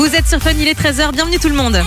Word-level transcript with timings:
Vous 0.00 0.16
êtes 0.16 0.26
sur 0.26 0.40
Fun, 0.40 0.52
il 0.58 0.66
est 0.66 0.80
13h, 0.80 1.12
bienvenue 1.12 1.38
tout 1.38 1.50
le 1.50 1.54
monde. 1.54 1.78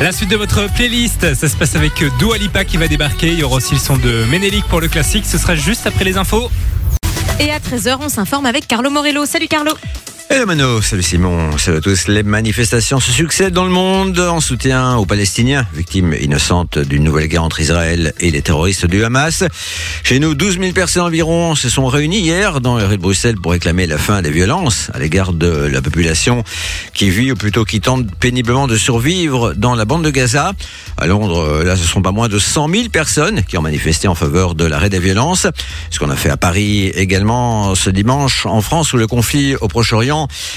La 0.00 0.10
suite 0.10 0.30
de 0.30 0.36
votre 0.36 0.72
playlist, 0.72 1.34
ça 1.34 1.48
se 1.50 1.54
passe 1.54 1.76
avec 1.76 2.02
Dua 2.18 2.38
Lipa 2.38 2.64
qui 2.64 2.78
va 2.78 2.88
débarquer. 2.88 3.26
Il 3.28 3.38
y 3.38 3.42
aura 3.42 3.56
aussi 3.56 3.74
le 3.74 3.80
son 3.80 3.98
de 3.98 4.24
Ménélique 4.24 4.64
pour 4.70 4.80
le 4.80 4.88
classique. 4.88 5.26
Ce 5.26 5.36
sera 5.36 5.54
juste 5.54 5.86
après 5.86 6.06
les 6.06 6.16
infos. 6.16 6.50
Et 7.38 7.50
à 7.50 7.58
13h, 7.58 7.98
on 8.00 8.08
s'informe 8.08 8.46
avec 8.46 8.66
Carlo 8.66 8.88
Morello. 8.88 9.26
Salut 9.26 9.48
Carlo 9.48 9.72
Hello 10.30 10.46
Mano, 10.46 10.80
salut 10.80 11.02
Simon, 11.02 11.58
salut 11.58 11.76
à 11.76 11.80
tous. 11.82 12.08
Les 12.08 12.22
manifestations 12.22 12.98
se 12.98 13.12
succèdent 13.12 13.52
dans 13.52 13.64
le 13.64 13.70
monde 13.70 14.18
en 14.18 14.40
soutien 14.40 14.96
aux 14.96 15.04
Palestiniens, 15.04 15.66
victimes 15.74 16.14
innocentes 16.18 16.78
d'une 16.78 17.04
nouvelle 17.04 17.28
guerre 17.28 17.44
entre 17.44 17.60
Israël 17.60 18.14
et 18.20 18.30
les 18.30 18.40
terroristes 18.40 18.86
du 18.86 19.04
Hamas. 19.04 19.44
Chez 20.02 20.18
nous, 20.18 20.34
12 20.34 20.58
000 20.60 20.72
personnes 20.72 21.02
environ 21.02 21.54
se 21.54 21.68
sont 21.68 21.86
réunies 21.86 22.20
hier 22.20 22.62
dans 22.62 22.78
les 22.78 22.86
rues 22.86 22.96
de 22.96 23.02
Bruxelles 23.02 23.36
pour 23.36 23.52
réclamer 23.52 23.86
la 23.86 23.98
fin 23.98 24.22
des 24.22 24.30
violences 24.30 24.90
à 24.94 24.98
l'égard 24.98 25.34
de 25.34 25.46
la 25.46 25.82
population 25.82 26.42
qui 26.94 27.10
vit 27.10 27.30
ou 27.30 27.36
plutôt 27.36 27.66
qui 27.66 27.82
tente 27.82 28.06
péniblement 28.18 28.66
de 28.66 28.78
survivre 28.78 29.52
dans 29.52 29.74
la 29.74 29.84
bande 29.84 30.04
de 30.04 30.10
Gaza. 30.10 30.52
À 30.96 31.06
Londres, 31.06 31.62
là, 31.64 31.76
ce 31.76 31.84
sont 31.84 32.00
pas 32.00 32.12
moins 32.12 32.28
de 32.28 32.38
100 32.38 32.70
000 32.70 32.88
personnes 32.88 33.42
qui 33.42 33.58
ont 33.58 33.62
manifesté 33.62 34.08
en 34.08 34.14
faveur 34.14 34.54
de 34.54 34.64
l'arrêt 34.64 34.90
des 34.90 35.00
violences. 35.00 35.46
Ce 35.90 35.98
qu'on 35.98 36.10
a 36.10 36.16
fait 36.16 36.30
à 36.30 36.38
Paris 36.38 36.86
également 36.88 37.74
ce 37.74 37.90
dimanche 37.90 38.46
en 38.46 38.62
France 38.62 38.94
où 38.94 38.96
le 38.96 39.06
conflit 39.06 39.54
au 39.56 39.68
Proche-Orient 39.68 40.13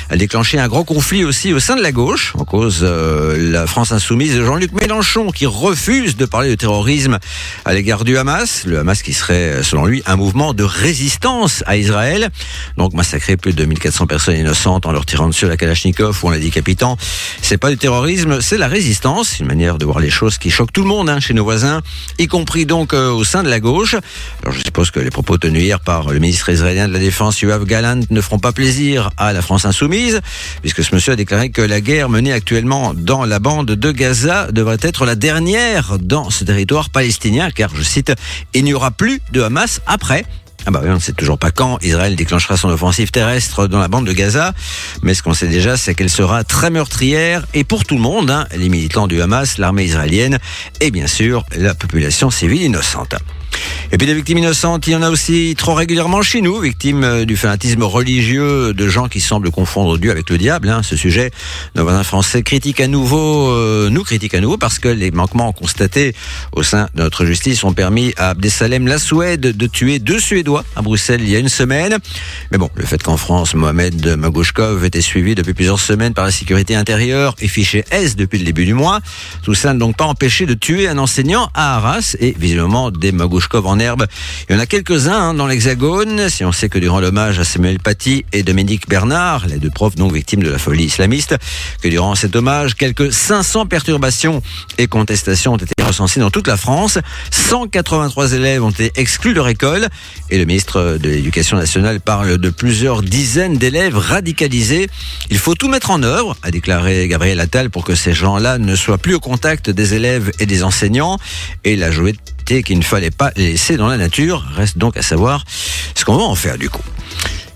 a 0.09 0.17
déclenché 0.17 0.59
un 0.59 0.67
gros 0.67 0.83
conflit 0.83 1.23
aussi 1.23 1.53
au 1.53 1.59
sein 1.59 1.75
de 1.75 1.81
la 1.81 1.91
gauche, 1.91 2.33
en 2.37 2.45
cause 2.45 2.79
euh, 2.83 3.51
la 3.51 3.67
France 3.67 3.91
insoumise 3.91 4.35
de 4.35 4.43
Jean-Luc 4.43 4.71
Mélenchon, 4.79 5.31
qui 5.31 5.45
refuse 5.45 6.15
de 6.15 6.25
parler 6.25 6.49
de 6.49 6.55
terrorisme 6.55 7.19
à 7.65 7.73
l'égard 7.73 8.03
du 8.03 8.17
Hamas. 8.17 8.63
Le 8.65 8.79
Hamas 8.79 9.01
qui 9.01 9.13
serait, 9.13 9.63
selon 9.63 9.85
lui, 9.85 10.03
un 10.05 10.15
mouvement 10.15 10.53
de 10.53 10.63
résistance 10.63 11.63
à 11.65 11.77
Israël. 11.77 12.29
Donc 12.77 12.93
massacrer 12.93 13.37
plus 13.37 13.53
de 13.53 13.57
2400 13.57 14.07
personnes 14.07 14.37
innocentes 14.37 14.85
en 14.85 14.91
leur 14.91 15.05
tirant 15.05 15.27
dessus 15.27 15.47
la 15.47 15.57
Kalachnikov 15.57 16.19
ou 16.23 16.27
en 16.27 16.31
la 16.31 16.39
décapitant, 16.39 16.97
c'est 17.41 17.57
pas 17.57 17.69
du 17.69 17.77
terrorisme, 17.77 18.41
c'est 18.41 18.57
la 18.57 18.67
résistance. 18.67 19.39
Une 19.39 19.47
manière 19.47 19.77
de 19.77 19.85
voir 19.85 19.99
les 19.99 20.09
choses 20.09 20.37
qui 20.37 20.49
choque 20.49 20.71
tout 20.71 20.81
le 20.81 20.87
monde 20.87 21.09
hein, 21.09 21.19
chez 21.19 21.33
nos 21.33 21.43
voisins, 21.43 21.81
y 22.19 22.27
compris 22.27 22.65
donc 22.65 22.93
euh, 22.93 23.11
au 23.11 23.23
sein 23.23 23.43
de 23.43 23.49
la 23.49 23.59
gauche. 23.59 23.95
Alors 24.43 24.53
je 24.53 24.63
suppose 24.63 24.91
que 24.91 24.99
les 24.99 25.09
propos 25.09 25.37
tenus 25.37 25.63
hier 25.63 25.79
par 25.79 26.09
le 26.09 26.19
ministre 26.19 26.49
israélien 26.49 26.87
de 26.87 26.93
la 26.93 26.99
Défense, 26.99 27.41
Yoav 27.41 27.65
Galant, 27.65 28.01
ne 28.09 28.21
feront 28.21 28.39
pas 28.39 28.51
plaisir 28.51 29.09
à 29.17 29.33
la 29.33 29.41
France 29.47 29.65
insoumise, 29.65 30.19
puisque 30.61 30.83
ce 30.83 30.93
monsieur 30.93 31.13
a 31.13 31.15
déclaré 31.15 31.49
que 31.49 31.61
la 31.61 31.79
guerre 31.79 32.09
menée 32.09 32.33
actuellement 32.33 32.93
dans 32.93 33.23
la 33.23 33.39
bande 33.39 33.67
de 33.67 33.91
Gaza 33.91 34.51
devrait 34.51 34.77
être 34.81 35.05
la 35.05 35.15
dernière 35.15 35.97
dans 35.99 36.29
ce 36.29 36.43
territoire 36.43 36.89
palestinien, 36.89 37.49
car, 37.49 37.73
je 37.73 37.81
cite, 37.81 38.11
il 38.53 38.65
n'y 38.65 38.73
aura 38.73 38.91
plus 38.91 39.21
de 39.31 39.41
Hamas 39.41 39.79
après. 39.87 40.25
Ah 40.65 40.71
bah 40.71 40.81
on 40.83 40.95
ne 40.95 40.99
sait 40.99 41.13
toujours 41.13 41.39
pas 41.39 41.51
quand 41.51 41.77
Israël 41.81 42.17
déclenchera 42.17 42.57
son 42.57 42.67
offensive 42.67 43.09
terrestre 43.09 43.67
dans 43.67 43.79
la 43.79 43.87
bande 43.87 44.05
de 44.05 44.11
Gaza, 44.11 44.53
mais 45.01 45.13
ce 45.13 45.23
qu'on 45.23 45.33
sait 45.33 45.47
déjà, 45.47 45.77
c'est 45.77 45.95
qu'elle 45.95 46.09
sera 46.09 46.43
très 46.43 46.69
meurtrière 46.69 47.45
et 47.53 47.63
pour 47.63 47.85
tout 47.85 47.95
le 47.95 48.01
monde, 48.01 48.29
hein, 48.29 48.47
les 48.53 48.67
militants 48.67 49.07
du 49.07 49.21
Hamas, 49.21 49.59
l'armée 49.59 49.85
israélienne 49.85 50.39
et 50.81 50.91
bien 50.91 51.07
sûr 51.07 51.45
la 51.55 51.73
population 51.73 52.29
civile 52.29 52.63
innocente. 52.63 53.15
Et 53.89 53.97
puis 53.97 54.05
des 54.05 54.13
victimes 54.13 54.39
innocentes, 54.39 54.85
il 54.87 54.91
y 54.91 54.95
en 54.97 55.01
a 55.01 55.09
aussi 55.09 55.55
trop 55.57 55.73
régulièrement 55.73 56.21
chez 56.21 56.41
nous, 56.41 56.59
victimes 56.59 57.05
euh, 57.05 57.23
du 57.23 57.37
fanatisme 57.37 57.83
religieux 57.83 58.73
de 58.73 58.87
gens 58.89 59.07
qui 59.07 59.21
semblent 59.21 59.49
confondre 59.49 59.97
Dieu 59.97 60.11
avec 60.11 60.29
le 60.29 60.37
diable. 60.37 60.67
Hein. 60.67 60.81
Ce 60.83 60.97
sujet, 60.97 61.31
nos 61.73 61.83
voisins 61.83 62.03
français 62.03 62.43
critiquent 62.43 62.81
à 62.81 62.87
nouveau, 62.87 63.49
euh, 63.49 63.89
nous 63.89 64.03
critiquent 64.03 64.33
à 64.33 64.41
nouveau 64.41 64.57
parce 64.57 64.77
que 64.77 64.89
les 64.89 65.09
manquements 65.11 65.53
constatés 65.53 66.13
au 66.51 66.63
sein 66.63 66.89
de 66.95 67.03
notre 67.03 67.25
justice 67.25 67.63
ont 67.63 67.71
permis 67.71 68.13
à 68.17 68.31
Abdesalem 68.31 68.87
la 68.87 68.99
Suède 68.99 69.39
de 69.39 69.67
tuer 69.67 69.99
deux 69.99 70.19
Suédois 70.19 70.65
à 70.75 70.81
Bruxelles 70.81 71.21
il 71.21 71.29
y 71.29 71.37
a 71.37 71.39
une 71.39 71.47
semaine. 71.47 71.97
Mais 72.51 72.57
bon, 72.57 72.69
le 72.75 72.85
fait 72.85 73.01
qu'en 73.01 73.17
France, 73.17 73.55
Mohamed 73.55 74.17
Magouchkov 74.17 74.83
était 74.83 74.99
suivi 74.99 75.33
depuis 75.33 75.53
plusieurs 75.53 75.79
semaines 75.79 76.13
par 76.13 76.25
la 76.25 76.31
sécurité 76.31 76.75
intérieure 76.75 77.35
et 77.39 77.47
fiché 77.47 77.85
S 77.91 78.17
depuis 78.17 78.37
le 78.37 78.43
début 78.43 78.65
du 78.65 78.73
mois, 78.73 78.99
tout 79.43 79.53
ça 79.53 79.71
n'a 79.71 79.79
donc 79.79 79.95
pas 79.95 80.05
empêché 80.05 80.45
de 80.45 80.55
tuer 80.55 80.89
un 80.89 80.97
enseignant 80.97 81.49
à 81.53 81.77
Arras 81.77 82.17
et 82.19 82.35
visiblement 82.37 82.91
des 82.91 83.13
Magouchkov 83.13 83.36
en 83.65 83.79
herbe. 83.79 84.07
Il 84.49 84.55
y 84.55 84.57
en 84.57 84.59
a 84.59 84.65
quelques-uns 84.65 85.29
hein, 85.29 85.33
dans 85.33 85.47
l'Hexagone. 85.47 86.29
Si 86.29 86.43
on 86.43 86.51
sait 86.51 86.69
que 86.69 86.79
durant 86.79 86.99
l'hommage 86.99 87.39
à 87.39 87.43
Samuel 87.43 87.79
Paty 87.79 88.25
et 88.33 88.43
Dominique 88.43 88.87
Bernard, 88.87 89.47
les 89.47 89.57
deux 89.57 89.69
profs 89.69 89.97
non 89.97 90.07
victimes 90.07 90.43
de 90.43 90.49
la 90.49 90.57
folie 90.57 90.85
islamiste, 90.85 91.35
que 91.81 91.87
durant 91.87 92.15
cet 92.15 92.35
hommage, 92.35 92.75
quelques 92.75 93.11
500 93.11 93.65
perturbations 93.65 94.41
et 94.77 94.87
contestations 94.87 95.53
ont 95.53 95.57
été 95.57 95.76
recensées 95.87 96.19
dans 96.19 96.29
toute 96.29 96.47
la 96.47 96.57
France. 96.57 96.99
183 97.31 98.33
élèves 98.33 98.63
ont 98.63 98.69
été 98.69 98.91
exclus 98.95 99.31
de 99.31 99.35
leur 99.35 99.47
école 99.47 99.87
et 100.29 100.37
le 100.37 100.45
ministre 100.45 100.97
de 101.01 101.09
l'Éducation 101.09 101.57
nationale 101.57 101.99
parle 101.99 102.37
de 102.37 102.49
plusieurs 102.49 103.01
dizaines 103.01 103.57
d'élèves 103.57 103.97
radicalisés. 103.97 104.89
Il 105.29 105.37
faut 105.37 105.55
tout 105.55 105.67
mettre 105.67 105.91
en 105.91 106.03
œuvre, 106.03 106.35
a 106.43 106.51
déclaré 106.51 107.07
Gabriel 107.07 107.39
Attal, 107.39 107.69
pour 107.69 107.83
que 107.83 107.95
ces 107.95 108.13
gens-là 108.13 108.57
ne 108.57 108.75
soient 108.75 108.97
plus 108.97 109.15
au 109.15 109.19
contact 109.19 109.69
des 109.69 109.93
élèves 109.93 110.31
et 110.39 110.45
des 110.45 110.63
enseignants. 110.63 111.17
Et 111.63 111.73
il 111.73 111.83
a 111.83 111.91
joué 111.91 112.15
qu'il 112.45 112.79
ne 112.79 112.83
fallait 112.83 113.11
pas 113.11 113.31
les 113.35 113.51
laisser 113.51 113.77
dans 113.77 113.87
la 113.87 113.97
nature. 113.97 114.45
Reste 114.55 114.77
donc 114.77 114.97
à 114.97 115.01
savoir 115.01 115.43
ce 115.95 116.05
qu'on 116.05 116.17
va 116.17 116.23
en 116.23 116.35
faire 116.35 116.57
du 116.57 116.69
coup. 116.69 116.83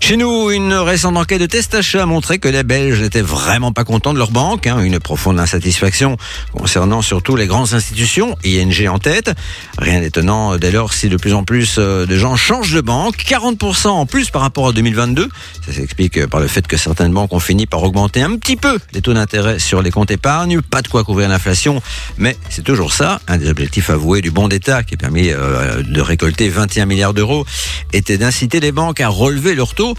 Chez 0.02 0.16
nous, 0.16 0.50
une 0.50 0.74
récente 0.74 1.16
enquête 1.16 1.40
de 1.40 1.46
test 1.46 1.76
achat 1.76 2.02
a 2.02 2.06
montré 2.06 2.40
que 2.40 2.48
les 2.48 2.64
Belges 2.64 3.00
n'étaient 3.00 3.22
vraiment 3.22 3.70
pas 3.70 3.84
contents 3.84 4.12
de 4.12 4.18
leur 4.18 4.32
banque. 4.32 4.66
Hein, 4.66 4.80
une 4.80 4.98
profonde 4.98 5.38
insatisfaction 5.38 6.16
concernant 6.50 7.02
surtout 7.02 7.36
les 7.36 7.46
grandes 7.46 7.72
institutions, 7.72 8.36
ING 8.44 8.88
en 8.88 8.98
tête. 8.98 9.30
Rien 9.78 10.00
d'étonnant 10.00 10.56
dès 10.58 10.72
lors 10.72 10.92
si 10.92 11.08
de 11.08 11.16
plus 11.16 11.34
en 11.34 11.44
plus 11.44 11.76
euh, 11.78 12.04
de 12.04 12.18
gens 12.18 12.34
changent 12.34 12.72
de 12.72 12.80
banque. 12.80 13.14
40% 13.16 13.90
en 13.90 14.04
plus 14.04 14.30
par 14.30 14.42
rapport 14.42 14.66
à 14.66 14.72
2022. 14.72 15.28
Ça 15.64 15.72
s'explique 15.72 16.26
par 16.26 16.40
le 16.40 16.48
fait 16.48 16.66
que 16.66 16.76
certaines 16.76 17.12
banques 17.12 17.32
ont 17.32 17.38
fini 17.38 17.66
par 17.66 17.80
augmenter 17.84 18.22
un 18.22 18.34
petit 18.34 18.56
peu 18.56 18.80
les 18.94 19.02
taux 19.02 19.14
d'intérêt 19.14 19.60
sur 19.60 19.82
les 19.82 19.92
comptes 19.92 20.10
épargne. 20.10 20.62
Pas 20.62 20.82
de 20.82 20.88
quoi 20.88 21.04
couvrir 21.04 21.28
l'inflation, 21.28 21.80
mais 22.18 22.36
c'est 22.50 22.64
toujours 22.64 22.92
ça. 22.92 23.20
Un 23.28 23.36
des 23.36 23.48
objectifs 23.48 23.88
avoués 23.88 24.20
du 24.20 24.32
bon 24.32 24.48
d'État 24.48 24.82
qui 24.82 24.94
a 24.94 24.96
permis 24.96 25.30
euh, 25.30 25.84
de 25.84 26.00
récolter 26.00 26.48
21 26.48 26.86
milliards 26.86 27.14
d'euros 27.14 27.46
était 27.92 28.18
d'inciter 28.18 28.58
les 28.58 28.72
banques 28.72 29.00
à 29.00 29.06
relever 29.06 29.54
leurs 29.54 29.76
taux 29.76 29.91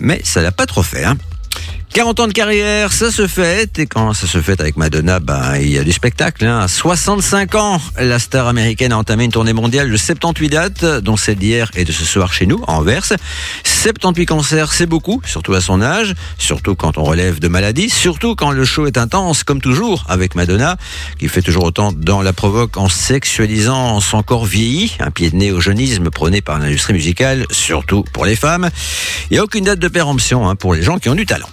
mais 0.00 0.20
ça 0.24 0.42
l'a 0.42 0.52
pas 0.52 0.66
trop 0.66 0.82
fait. 0.82 1.04
Hein. 1.04 1.16
40 1.92 2.20
ans 2.20 2.26
de 2.26 2.32
carrière, 2.32 2.92
ça 2.92 3.10
se 3.10 3.26
fait. 3.26 3.78
Et 3.78 3.86
quand 3.86 4.12
ça 4.12 4.26
se 4.26 4.42
fait 4.42 4.60
avec 4.60 4.76
Madonna, 4.76 5.18
ben, 5.18 5.56
il 5.56 5.70
y 5.70 5.78
a 5.78 5.84
du 5.84 5.92
spectacle. 5.92 6.44
Hein. 6.44 6.60
À 6.60 6.68
65 6.68 7.54
ans, 7.54 7.80
la 7.98 8.18
star 8.18 8.48
américaine 8.48 8.92
a 8.92 8.98
entamé 8.98 9.24
une 9.24 9.32
tournée 9.32 9.54
mondiale 9.54 9.90
de 9.90 9.96
78 9.96 10.48
dates, 10.50 10.84
dont 11.02 11.16
celle 11.16 11.36
d'hier 11.36 11.70
et 11.74 11.84
de 11.84 11.92
ce 11.92 12.04
soir 12.04 12.34
chez 12.34 12.46
nous, 12.46 12.62
en 12.66 12.76
Anvers. 12.76 13.14
78 13.64 14.26
concerts, 14.26 14.72
c'est 14.72 14.86
beaucoup, 14.86 15.22
surtout 15.24 15.54
à 15.54 15.62
son 15.62 15.80
âge, 15.80 16.14
surtout 16.38 16.74
quand 16.74 16.98
on 16.98 17.04
relève 17.04 17.40
de 17.40 17.48
maladies, 17.48 17.88
surtout 17.88 18.34
quand 18.34 18.50
le 18.50 18.64
show 18.66 18.86
est 18.86 18.98
intense, 18.98 19.42
comme 19.42 19.62
toujours, 19.62 20.04
avec 20.08 20.34
Madonna, 20.34 20.76
qui 21.18 21.28
fait 21.28 21.42
toujours 21.42 21.64
autant 21.64 21.92
dans 21.92 22.20
la 22.20 22.34
provoque 22.34 22.76
en 22.76 22.90
sexualisant 22.90 24.00
son 24.00 24.22
corps 24.22 24.44
vieilli, 24.44 24.94
un 25.00 25.10
pied 25.10 25.30
de 25.30 25.36
nez 25.36 25.50
au 25.50 25.60
jeunisme 25.60 26.10
prôné 26.10 26.42
par 26.42 26.58
l'industrie 26.58 26.92
musicale, 26.92 27.46
surtout 27.50 28.04
pour 28.12 28.26
les 28.26 28.36
femmes. 28.36 28.68
Il 29.30 29.34
n'y 29.34 29.38
a 29.38 29.44
aucune 29.44 29.64
date 29.64 29.78
de 29.78 29.88
péremption 29.88 30.46
hein, 30.46 30.56
pour 30.56 30.74
les 30.74 30.82
gens 30.82 30.98
qui 30.98 31.08
ont 31.08 31.14
du 31.14 31.24
talent. 31.24 31.48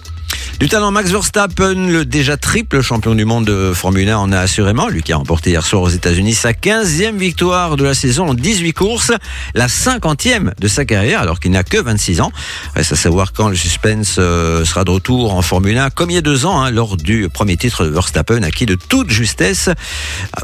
Du 0.60 0.68
talent 0.68 0.90
Max 0.90 1.10
Verstappen, 1.10 1.74
le 1.74 2.04
déjà 2.04 2.36
triple 2.36 2.80
champion 2.80 3.14
du 3.14 3.24
monde 3.24 3.44
de 3.44 3.72
Formule 3.74 4.08
1 4.08 4.16
en 4.16 4.32
a 4.32 4.38
assurément, 4.38 4.88
lui 4.88 5.02
qui 5.02 5.12
a 5.12 5.16
remporté 5.16 5.50
hier 5.50 5.66
soir 5.66 5.82
aux 5.82 5.88
États-Unis 5.88 6.34
sa 6.34 6.52
15e 6.52 7.16
victoire 7.16 7.76
de 7.76 7.84
la 7.84 7.94
saison 7.94 8.28
en 8.28 8.34
18 8.34 8.72
courses, 8.72 9.12
la 9.54 9.66
50e 9.66 10.52
de 10.58 10.68
sa 10.68 10.84
carrière 10.84 11.20
alors 11.20 11.40
qu'il 11.40 11.50
n'a 11.50 11.64
que 11.64 11.78
26 11.78 12.20
ans. 12.20 12.32
Reste 12.74 12.92
à 12.92 12.96
savoir 12.96 13.32
quand 13.32 13.48
le 13.48 13.56
suspense 13.56 14.16
euh, 14.18 14.64
sera 14.64 14.84
de 14.84 14.90
retour 14.90 15.34
en 15.34 15.42
Formule 15.42 15.76
1 15.76 15.90
comme 15.90 16.10
il 16.10 16.14
y 16.14 16.18
a 16.18 16.22
deux 16.22 16.46
ans 16.46 16.62
hein, 16.62 16.70
lors 16.70 16.96
du 16.96 17.28
premier 17.28 17.56
titre 17.56 17.84
de 17.84 17.90
Verstappen 17.90 18.42
acquis 18.42 18.66
de 18.66 18.76
toute 18.76 19.10
justesse 19.10 19.70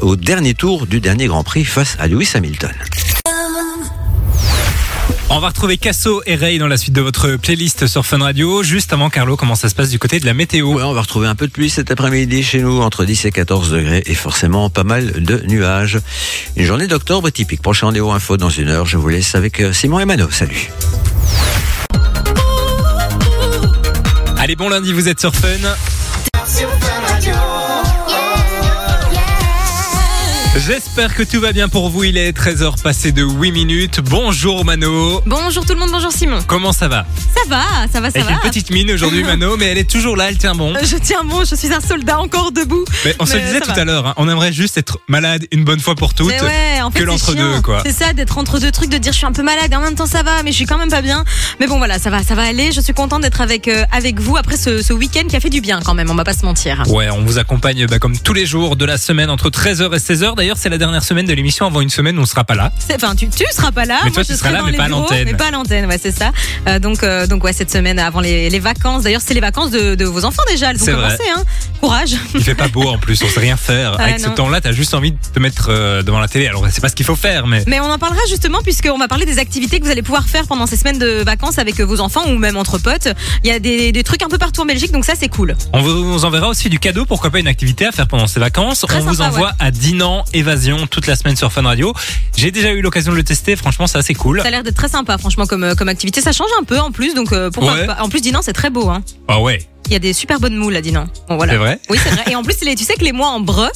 au 0.01 0.15
dernier 0.15 0.53
tour 0.53 0.87
du 0.87 0.99
dernier 0.99 1.27
Grand 1.27 1.43
Prix 1.43 1.65
face 1.65 1.95
à 1.99 2.07
Lewis 2.07 2.31
Hamilton. 2.33 2.71
On 5.33 5.39
va 5.39 5.47
retrouver 5.47 5.77
Casso 5.77 6.21
et 6.25 6.35
Ray 6.35 6.59
dans 6.59 6.67
la 6.67 6.75
suite 6.75 6.93
de 6.93 6.99
votre 6.99 7.37
playlist 7.37 7.87
sur 7.87 8.05
Fun 8.05 8.17
Radio. 8.17 8.63
Juste 8.63 8.91
avant, 8.91 9.09
Carlo, 9.09 9.37
comment 9.37 9.55
ça 9.55 9.69
se 9.69 9.75
passe 9.75 9.89
du 9.89 9.97
côté 9.97 10.19
de 10.19 10.25
la 10.25 10.33
météo? 10.33 10.73
Ouais, 10.73 10.83
On 10.83 10.91
va 10.91 10.99
retrouver 10.99 11.27
un 11.27 11.35
peu 11.35 11.47
de 11.47 11.53
pluie 11.53 11.69
cet 11.69 11.89
après-midi 11.89 12.43
chez 12.43 12.61
nous, 12.61 12.81
entre 12.81 13.05
10 13.05 13.23
et 13.23 13.31
14 13.31 13.71
degrés, 13.71 14.03
et 14.05 14.13
forcément 14.13 14.69
pas 14.69 14.83
mal 14.83 15.23
de 15.23 15.41
nuages. 15.47 15.99
Une 16.57 16.65
journée 16.65 16.87
d'octobre 16.87 17.29
typique. 17.29 17.61
Prochain 17.61 17.85
rendez-vous 17.85 18.11
info 18.11 18.35
dans 18.35 18.49
une 18.49 18.67
heure. 18.67 18.85
Je 18.85 18.97
vous 18.97 19.07
laisse 19.07 19.33
avec 19.33 19.61
euh, 19.61 19.71
Simon 19.71 20.01
et 20.01 20.05
Mano. 20.05 20.29
Salut. 20.29 20.69
Allez, 24.37 24.57
bon 24.57 24.67
lundi, 24.67 24.91
vous 24.91 25.07
êtes 25.07 25.21
sur 25.21 25.33
Fun. 25.33 25.47
J'espère 30.57 31.15
que 31.15 31.23
tout 31.23 31.39
va 31.39 31.53
bien 31.53 31.69
pour 31.69 31.89
vous. 31.89 32.03
Il 32.03 32.17
est 32.17 32.37
13h 32.37 32.81
passé 32.81 33.13
de 33.13 33.23
8 33.23 33.53
minutes. 33.53 34.01
Bonjour 34.03 34.65
Mano. 34.65 35.21
Bonjour 35.25 35.65
tout 35.65 35.71
le 35.73 35.79
monde, 35.79 35.91
bonjour 35.91 36.11
Simon. 36.11 36.39
Comment 36.45 36.73
ça 36.73 36.89
va? 36.89 37.05
Ça 37.33 37.41
va, 37.47 37.61
ça 37.91 38.01
va, 38.01 38.11
ça 38.11 38.19
Avec 38.19 38.25
va. 38.25 38.31
une 38.33 38.39
petite 38.41 38.69
mine 38.69 38.91
aujourd'hui 38.91 39.23
Mano, 39.23 39.55
mais 39.55 39.67
elle 39.67 39.77
est 39.77 39.89
toujours 39.89 40.17
là, 40.17 40.27
elle 40.27 40.37
tient 40.37 40.53
bon. 40.53 40.73
Je 40.83 40.97
tiens 40.97 41.23
bon, 41.23 41.45
je 41.45 41.55
suis 41.55 41.71
un 41.73 41.79
soldat 41.79 42.19
encore 42.19 42.51
debout. 42.51 42.83
Mais 43.05 43.15
on 43.19 43.25
se 43.25 43.35
le 43.37 43.41
disait 43.43 43.61
tout 43.61 43.71
va. 43.73 43.81
à 43.81 43.85
l'heure, 43.85 44.07
hein, 44.07 44.13
on 44.17 44.27
aimerait 44.27 44.51
juste 44.51 44.77
être 44.77 44.99
malade 45.07 45.45
une 45.53 45.63
bonne 45.63 45.79
fois 45.79 45.95
pour 45.95 46.13
toutes. 46.13 46.27
Mais 46.27 46.41
ouais, 46.41 46.81
en 46.81 46.91
fait, 46.91 46.99
que 46.99 47.05
c'est 47.05 47.05
l'entre-deux, 47.05 47.61
quoi. 47.61 47.81
C'est 47.85 47.93
ça, 47.93 48.11
d'être 48.11 48.37
entre 48.37 48.59
deux 48.59 48.71
trucs, 48.71 48.89
de 48.89 48.97
dire 48.97 49.13
je 49.13 49.17
suis 49.19 49.25
un 49.25 49.31
peu 49.31 49.43
malade, 49.43 49.71
et 49.71 49.75
en 49.77 49.81
même 49.81 49.95
temps 49.95 50.05
ça 50.05 50.21
va, 50.21 50.43
mais 50.43 50.51
je 50.51 50.57
suis 50.57 50.65
quand 50.65 50.77
même 50.77 50.89
pas 50.91 51.01
bien. 51.01 51.23
Mais 51.61 51.67
bon, 51.67 51.77
voilà, 51.77 51.97
ça 51.97 52.09
va, 52.09 52.23
ça 52.23 52.35
va 52.35 52.43
aller. 52.43 52.73
Je 52.73 52.81
suis 52.81 52.93
contente 52.93 53.21
d'être 53.21 53.39
avec 53.39 53.69
euh, 53.69 53.85
avec 53.93 54.19
vous 54.19 54.35
après 54.35 54.57
ce, 54.57 54.81
ce 54.83 54.91
week-end 54.91 55.23
qui 55.29 55.35
a 55.37 55.39
fait 55.39 55.49
du 55.49 55.61
bien 55.61 55.79
quand 55.83 55.93
même. 55.93 56.09
On 56.11 56.15
va 56.15 56.25
pas 56.25 56.33
se 56.33 56.45
mentir. 56.45 56.83
Ouais, 56.87 57.09
on 57.09 57.21
vous 57.23 57.37
accompagne 57.39 57.85
bah, 57.87 57.99
comme 57.99 58.17
tous 58.19 58.33
les 58.33 58.45
jours 58.45 58.75
de 58.75 58.83
la 58.83 58.97
semaine 58.97 59.29
entre 59.29 59.49
13h 59.49 59.95
et 59.95 59.97
16h. 59.97 60.40
D'ailleurs, 60.41 60.57
c'est 60.57 60.69
la 60.69 60.79
dernière 60.79 61.03
semaine 61.03 61.27
de 61.27 61.33
l'émission. 61.33 61.67
Avant 61.67 61.81
une 61.81 61.91
semaine, 61.91 62.17
on 62.17 62.25
sera 62.25 62.43
pas 62.43 62.55
là. 62.55 62.71
Enfin, 62.95 63.13
tu, 63.15 63.29
tu 63.29 63.43
seras 63.51 63.71
pas 63.71 63.85
là. 63.85 63.99
Mais 64.03 64.09
moi, 64.09 64.15
toi, 64.15 64.23
tu 64.23 64.31
je 64.31 64.37
seras 64.37 64.49
serai 64.49 64.53
là, 64.53 64.59
dans 64.61 64.65
mais 64.65 64.71
les 64.71 64.77
pas 64.79 64.85
à 64.85 64.87
bureaux, 64.87 65.01
l'antenne. 65.01 65.25
Mais 65.25 65.33
pas 65.35 65.45
à 65.49 65.51
l'antenne, 65.51 65.85
ouais, 65.85 65.99
c'est 66.01 66.11
ça. 66.11 66.31
Euh, 66.67 66.79
donc, 66.79 67.03
euh, 67.03 67.27
donc 67.27 67.43
ouais, 67.43 67.53
cette 67.53 67.69
semaine 67.69 67.99
avant 67.99 68.21
les, 68.21 68.49
les 68.49 68.57
vacances. 68.59 69.03
D'ailleurs, 69.03 69.21
c'est 69.23 69.35
les 69.35 69.39
vacances 69.39 69.69
de, 69.69 69.93
de 69.93 70.03
vos 70.05 70.25
enfants 70.25 70.41
déjà. 70.49 70.71
Elles 70.71 70.81
ont 70.81 70.85
C'est 70.85 70.93
vrai. 70.93 71.15
commencé, 71.15 71.23
hein. 71.37 71.43
Courage. 71.79 72.15
Il 72.33 72.43
fait 72.43 72.55
pas 72.55 72.69
beau 72.69 72.87
en 72.89 72.97
plus, 72.97 73.21
on 73.23 73.27
sait 73.27 73.39
rien 73.39 73.55
faire. 73.55 73.97
Ah, 73.99 74.05
Avec 74.05 74.19
ce 74.19 74.29
non. 74.29 74.33
temps-là, 74.33 74.61
t'as 74.61 74.71
juste 74.71 74.95
envie 74.95 75.11
de 75.11 75.17
te 75.31 75.39
mettre 75.39 75.67
euh, 75.69 76.01
devant 76.01 76.19
la 76.19 76.27
télé. 76.27 76.47
Alors, 76.47 76.65
c'est 76.71 76.81
pas 76.81 76.89
ce 76.89 76.95
qu'il 76.95 77.05
faut 77.05 77.15
faire, 77.15 77.45
mais 77.45 77.63
Mais 77.67 77.79
on 77.79 77.91
en 77.91 77.99
parlera 77.99 78.21
justement 78.27 78.61
puisqu'on 78.63 78.97
va 78.97 79.07
parler 79.07 79.25
des 79.27 79.37
activités 79.37 79.79
que 79.79 79.85
vous 79.85 79.91
allez 79.91 80.01
pouvoir 80.01 80.25
faire 80.27 80.47
pendant 80.47 80.65
ces 80.65 80.75
semaines 80.75 80.97
de 80.97 81.21
vacances 81.23 81.59
avec 81.59 81.79
vos 81.79 81.99
enfants 81.99 82.23
ou 82.27 82.35
même 82.39 82.57
entre 82.57 82.79
potes. 82.79 83.09
Il 83.43 83.47
y 83.49 83.53
a 83.53 83.59
des, 83.59 83.91
des 83.91 84.03
trucs 84.03 84.23
un 84.23 84.27
peu 84.29 84.39
partout 84.39 84.61
en 84.61 84.65
Belgique, 84.65 84.91
donc 84.91 85.05
ça 85.05 85.13
c'est 85.15 85.29
cool. 85.29 85.55
on 85.73 85.81
vous 85.81 86.25
enverra 86.25 86.47
aussi 86.47 86.67
du 86.69 86.79
cadeau. 86.79 87.05
Pourquoi 87.05 87.29
pas 87.29 87.37
une 87.39 87.47
activité 87.47 87.85
à 87.85 87.91
faire 87.91 88.07
pendant 88.07 88.25
ces 88.25 88.39
vacances 88.39 88.79
Très 88.87 88.97
On 88.97 89.05
vous 89.05 89.15
sympa, 89.17 89.29
envoie 89.29 89.51
à 89.59 89.69
Dinan 89.69 90.23
Évasion 90.33 90.87
toute 90.87 91.07
la 91.07 91.15
semaine 91.15 91.35
sur 91.35 91.51
Fun 91.51 91.63
Radio. 91.63 91.93
J'ai 92.35 92.51
déjà 92.51 92.71
eu 92.71 92.81
l'occasion 92.81 93.11
de 93.11 93.17
le 93.17 93.23
tester. 93.23 93.55
Franchement, 93.55 93.87
c'est 93.87 93.97
assez 93.97 94.13
cool. 94.13 94.41
Ça 94.41 94.47
a 94.47 94.51
l'air 94.51 94.63
d'être 94.63 94.75
très 94.75 94.89
sympa, 94.89 95.17
franchement, 95.17 95.45
comme, 95.45 95.63
euh, 95.63 95.75
comme 95.75 95.89
activité. 95.89 96.21
Ça 96.21 96.31
change 96.31 96.49
un 96.59 96.63
peu 96.63 96.79
en 96.79 96.91
plus, 96.91 97.13
donc 97.13 97.31
euh, 97.33 97.49
pourquoi 97.51 97.73
Ouais. 97.73 97.85
pas. 97.85 97.97
En 98.01 98.09
plus, 98.09 98.21
Dinan, 98.21 98.41
c'est 98.41 98.53
très 98.53 98.69
beau. 98.69 98.89
Hein. 98.89 99.03
Ah 99.27 99.39
ouais, 99.41 99.59
Il 99.87 99.93
y 99.93 99.95
a 99.95 99.99
des 99.99 100.13
super 100.13 100.39
bonnes 100.39 100.55
moules 100.55 100.75
à 100.75 100.81
Dinan. 100.81 101.07
Bon, 101.27 101.35
voilà. 101.35 101.53
c'est 101.53 101.57
vrai. 101.59 101.79
Oui, 101.89 101.97
c'est 102.01 102.09
vrai. 102.11 102.23
Et 102.31 102.35
en 102.35 102.43
plus, 102.43 102.55
les- 102.63 102.75
tu 102.75 102.83
sais 102.83 102.93
que 102.95 103.03
les 103.03 103.11
mois 103.11 103.27
en 103.29 103.39
breu, 103.41 103.69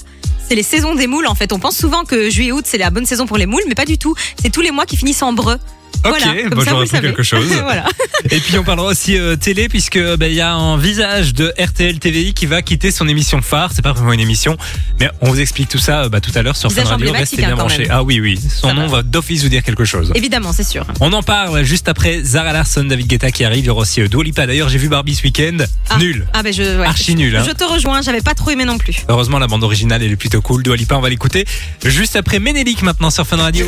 c'est 0.47 0.55
les 0.55 0.63
saisons 0.63 0.95
des 0.95 1.07
moules 1.07 1.27
en 1.27 1.35
fait. 1.35 1.51
On 1.53 1.59
pense 1.59 1.75
souvent 1.77 2.03
que 2.05 2.29
juillet-août, 2.29 2.63
c'est 2.67 2.77
la 2.77 2.89
bonne 2.89 3.05
saison 3.05 3.25
pour 3.25 3.37
les 3.37 3.45
moules, 3.47 3.63
mais 3.67 3.75
pas 3.75 3.85
du 3.85 3.97
tout. 3.97 4.15
C'est 4.41 4.49
tous 4.51 4.61
les 4.61 4.71
mois 4.71 4.85
qui 4.85 4.95
finissent 4.97 5.23
en 5.23 5.33
breu. 5.33 5.57
Ok, 6.03 6.13
voilà, 6.19 6.49
bon, 6.49 6.61
j'aurais 6.61 6.85
appris 6.85 7.01
quelque 7.01 7.23
chose. 7.23 7.47
voilà. 7.63 7.85
Et 8.29 8.39
puis 8.39 8.57
on 8.57 8.63
parlera 8.63 8.87
aussi 8.87 9.17
euh, 9.17 9.35
télé 9.35 9.69
puisque 9.69 9.99
ben, 10.17 10.27
il 10.27 10.35
y 10.35 10.41
a 10.41 10.53
un 10.53 10.77
visage 10.77 11.33
de 11.33 11.53
RTL 11.59 11.99
TVI 11.99 12.33
qui 12.33 12.45
va 12.45 12.61
quitter 12.61 12.91
son 12.91 13.07
émission 13.07 13.41
phare. 13.41 13.71
C'est 13.73 13.81
pas 13.81 13.93
vraiment 13.93 14.13
une 14.13 14.19
émission, 14.19 14.57
mais 14.99 15.09
on 15.21 15.29
vous 15.29 15.39
explique 15.39 15.69
tout 15.69 15.77
ça 15.79 16.03
euh, 16.03 16.09
bah, 16.09 16.21
tout 16.21 16.31
à 16.35 16.41
l'heure 16.41 16.55
sur 16.55 16.71
Fun 16.71 16.83
Radio. 16.83 17.11
Restez 17.11 17.37
bien 17.37 17.51
hein, 17.51 17.55
branchés. 17.55 17.87
Ah 17.89 18.03
oui 18.03 18.19
oui, 18.19 18.39
son 18.39 18.67
Ça 18.67 18.73
nom 18.73 18.87
va. 18.87 18.97
va 18.97 19.03
d'office 19.03 19.43
vous 19.43 19.49
dire 19.49 19.63
quelque 19.63 19.85
chose. 19.85 20.11
Évidemment, 20.15 20.53
c'est 20.53 20.63
sûr. 20.63 20.85
On 20.99 21.13
en 21.13 21.23
parle 21.23 21.63
juste 21.63 21.87
après 21.87 22.23
Zara 22.23 22.53
Larson, 22.53 22.83
David 22.83 23.07
Guetta 23.07 23.31
qui 23.31 23.43
arrive. 23.43 23.65
Il 23.65 23.67
y 23.67 23.69
aura 23.69 23.81
aussi 23.81 24.01
euh, 24.01 24.07
Dua 24.07 24.23
Lipa. 24.23 24.45
D'ailleurs, 24.47 24.69
j'ai 24.69 24.77
vu 24.77 24.89
Barbie 24.89 25.15
ce 25.15 25.23
week-end. 25.23 25.57
Ah. 25.89 25.97
Nul. 25.97 26.27
Ah 26.33 26.43
ben 26.43 26.53
je, 26.53 26.61
ouais. 26.61 26.85
Archi 26.85 27.15
nul. 27.15 27.35
Hein. 27.35 27.43
Je 27.47 27.51
te 27.51 27.63
rejoins, 27.63 28.01
j'avais 28.01 28.21
pas 28.21 28.33
trop 28.33 28.51
aimé 28.51 28.65
non 28.65 28.77
plus. 28.77 29.05
Heureusement, 29.09 29.39
la 29.39 29.47
bande 29.47 29.63
originale 29.63 30.03
elle 30.03 30.11
est 30.11 30.15
plutôt 30.15 30.41
cool. 30.41 30.63
Dua 30.63 30.75
Lipa, 30.75 30.95
on 30.95 31.01
va 31.01 31.09
l'écouter 31.09 31.45
juste 31.83 32.15
après 32.15 32.39
Ménélique 32.39 32.81
maintenant 32.81 33.09
sur 33.09 33.25
Fun 33.25 33.37
Radio. 33.37 33.65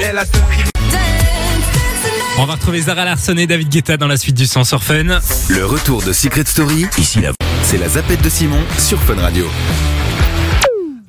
On 2.39 2.45
va 2.45 2.53
retrouver 2.53 2.81
Zara 2.81 3.03
Larson 3.03 3.35
et 3.37 3.47
David 3.47 3.69
Guetta 3.69 3.97
dans 3.97 4.07
la 4.07 4.15
suite 4.15 4.35
du 4.35 4.45
son 4.45 4.63
sur 4.63 4.83
Fun. 4.83 5.19
Le 5.49 5.65
retour 5.65 6.03
de 6.03 6.13
Secret 6.13 6.43
Story, 6.45 6.85
ici 6.99 7.19
la 7.19 7.31
c'est 7.63 7.79
la 7.79 7.89
zapette 7.89 8.21
de 8.21 8.29
Simon 8.29 8.61
sur 8.77 9.01
Fun 9.01 9.15
Radio. 9.15 9.49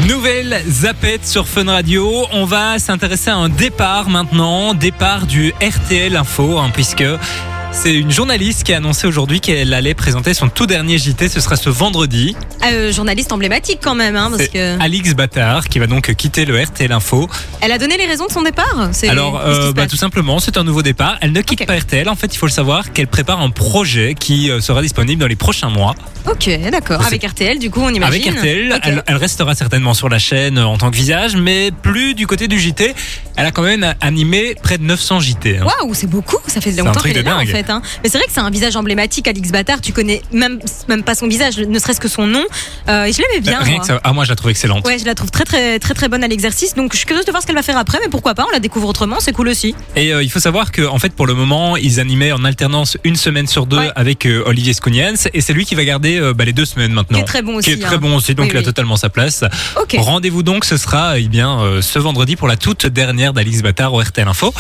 Nouvelle 0.07 0.63
zapette 0.67 1.27
sur 1.27 1.47
Fun 1.47 1.67
Radio. 1.67 2.27
On 2.33 2.47
va 2.47 2.79
s'intéresser 2.79 3.29
à 3.29 3.37
un 3.37 3.51
départ 3.51 4.09
maintenant, 4.09 4.73
départ 4.73 5.27
du 5.27 5.53
RTL 5.61 6.17
Info, 6.17 6.59
hein, 6.59 6.71
puisque 6.73 7.05
c'est 7.81 7.95
une 7.95 8.11
journaliste 8.11 8.65
qui 8.65 8.73
a 8.75 8.79
annoncé 8.79 9.07
aujourd'hui 9.07 9.41
qu'elle 9.41 9.73
allait 9.73 9.95
présenter 9.95 10.35
son 10.35 10.49
tout 10.49 10.67
dernier 10.67 10.99
JT. 10.99 11.29
Ce 11.29 11.41
sera 11.41 11.55
ce 11.55 11.71
vendredi. 11.71 12.35
Euh, 12.67 12.93
journaliste 12.93 13.31
emblématique 13.33 13.79
quand 13.81 13.95
même, 13.95 14.17
hein, 14.17 14.33
parce 14.37 14.49
que 14.49 14.83
Alix 14.83 15.15
Battard 15.15 15.69
qui 15.69 15.79
va 15.79 15.87
donc 15.87 16.13
quitter 16.17 16.45
le 16.45 16.61
RTL 16.61 16.91
Info. 16.91 17.29
elle 17.61 17.71
a 17.71 17.79
donné 17.79 17.97
les 17.97 18.07
raisons 18.07 18.27
de 18.27 18.33
son 18.33 18.43
départ. 18.43 18.89
C'est 18.91 19.09
Alors, 19.09 19.41
euh, 19.45 19.73
bah, 19.73 19.87
tout 19.87 19.97
simplement, 19.97 20.41
c'est 20.41 20.57
un 20.57 20.65
nouveau 20.65 20.83
départ. 20.83 21.19
Elle 21.21 21.31
ne 21.31 21.41
quitte 21.41 21.65
pas 21.67 21.77
RTL. 21.79 22.09
En 22.09 22.17
fait, 22.17 22.35
il 22.35 22.37
faut 22.39 22.47
le 22.47 22.53
savoir 22.53 22.93
qu'elle 22.93 23.07
prépare 23.07 23.41
un 23.41 23.51
projet 23.51 24.15
qui 24.19 24.51
euh, 24.51 24.61
sera 24.61 24.83
disponible 24.83 25.21
dans 25.21 25.29
les 25.29 25.37
prochains 25.37 25.71
mois. 25.71 25.95
Ok, 26.29 26.51
d'accord. 26.71 27.01
Avec 27.07 27.23
RTL, 27.25 27.61
du 27.61 27.71
coup, 27.71 27.81
on 27.81 27.91
imagine. 27.91 28.29
Avec 28.29 28.39
RTL, 28.39 28.81
elle, 28.83 29.05
elle 29.07 29.17
restera 29.17 29.55
certainement 29.55 29.95
sur 29.95 30.09
la 30.09 30.19
chaîne 30.19 30.59
euh, 30.59 30.67
en 30.67 30.79
tant 30.79 30.91
que 30.91 30.97
visage, 30.97 31.37
mais 31.37 31.71
plus 31.71 32.15
du 32.15 32.27
côté 32.27 32.49
du 32.49 32.59
JT. 32.59 32.93
Elle 33.37 33.47
a 33.47 33.53
quand 33.53 33.63
même 33.63 33.95
animé 34.01 34.57
près 34.61 34.79
de 34.79 34.83
900 34.83 35.21
JT. 35.21 35.59
hein. 35.59 35.67
Waouh, 35.81 35.95
c'est 35.95 36.09
beaucoup. 36.09 36.39
Ça 36.49 36.61
fait 36.61 36.73
longtemps 36.73 37.01
qu'elle 37.01 37.19
est 37.19 37.23
là 37.23 37.37
en 37.37 37.45
dingue. 37.45 37.47
Fait. 37.69 37.73
hein. 37.73 37.83
Mais 38.03 38.09
c'est 38.09 38.19
vrai 38.19 38.27
que 38.27 38.33
c'est 38.33 38.41
un 38.41 38.51
visage 38.51 38.77
emblématique, 38.77 39.29
Alix 39.29 39.51
Battard. 39.51 39.81
Tu 39.81 39.93
connais 39.93 40.23
même 40.33 40.59
même 40.89 41.03
pas 41.03 41.15
son 41.15 41.29
visage, 41.29 41.59
ne 41.59 41.79
serait-ce 41.79 42.01
que 42.01 42.09
son 42.09 42.27
nom. 42.27 42.45
Euh, 42.89 43.05
et 43.05 43.13
je 43.13 43.19
l'aimais 43.23 43.41
bien. 43.41 43.61
Rien 43.61 43.73
moi. 43.73 43.81
que 43.81 43.87
ça. 43.87 44.01
Ah, 44.05 44.13
moi, 44.13 44.25
je 44.25 44.31
la 44.31 44.37
trouve 44.37 44.51
excellente. 44.51 44.87
Ouais, 44.87 44.99
je 44.99 45.05
la 45.05 45.15
trouve 45.15 45.31
très 45.31 45.45
très 45.45 45.79
très 45.79 45.95
très 45.95 46.09
bonne 46.09 46.25
à 46.25 46.29
l'exercice. 46.29 46.75
Donc 46.75 46.93
je 46.93 46.99
suis 46.99 47.07
curieuse 47.07 47.25
de 47.25 47.31
voir 47.31 47.43
ce 47.43 47.47
qu'elle 47.47 47.57
va 47.57 47.63
faire 47.63 47.79
après, 47.79 47.99
mais 48.03 48.09
pourquoi 48.09 48.35
pas 48.35 48.45
On 48.49 48.53
la 48.53 48.61
découvre 48.61 48.89
autrement, 48.89 49.17
c'est 49.21 49.33
cool 49.33 49.49
aussi. 49.49 49.75
Et 49.97 50.13
euh, 50.13 50.23
il 50.23 50.31
faut 50.31 50.41
savoir 50.41 50.73
que, 50.73 50.83
en 50.87 50.99
fait, 50.99 51.13
pour 51.15 51.27
le 51.27 51.35
moment, 51.35 51.77
ils 51.77 52.01
animaient 52.01 52.33
en 52.33 52.45
alternance 52.45 52.97
une 53.05 53.17
semaine 53.17 53.47
sur 53.47 53.67
deux 53.67 53.79
Ouais. 53.79 53.93
avec 53.97 54.27
euh, 54.27 54.43
Olivier 54.47 54.73
Skouniens, 54.73 55.15
et 55.35 55.41
c'est 55.41 55.53
lui 55.53 55.65
qui 55.65 55.75
va 55.77 55.85
garder 55.85 56.21
bah, 56.35 56.45
les 56.45 56.53
deux 56.53 56.65
semaines 56.65 56.93
maintenant. 56.93 57.19
Qui 57.19 57.23
est 57.23 57.27
très 57.27 57.43
bon 57.43 57.59
Qui 57.61 57.71
est 57.71 57.75
aussi, 57.75 57.81
très 57.83 57.95
hein. 57.97 57.99
bon 57.99 58.17
aussi, 58.17 58.35
donc 58.35 58.47
Oui, 58.47 58.51
il 58.53 58.57
a 58.57 58.61
oui. 58.61 58.65
totalement 58.65 58.97
sa 58.97 59.09
place. 59.09 59.45
Ok. 59.81 59.95
Rendez-vous 59.99 60.43
donc, 60.43 60.65
ce 60.65 60.77
sera 60.77 61.19
eh 61.19 61.29
bien 61.29 61.59
ce 61.81 61.99
vendredi 61.99 62.35
pour 62.37 62.49
la 62.49 62.57
toute 62.57 62.87
dernière 62.87 63.33
d'Alix 63.33 63.63
Battard 63.63 63.93
au 63.95 64.01
RTL 64.03 64.27
Info. 64.27 64.53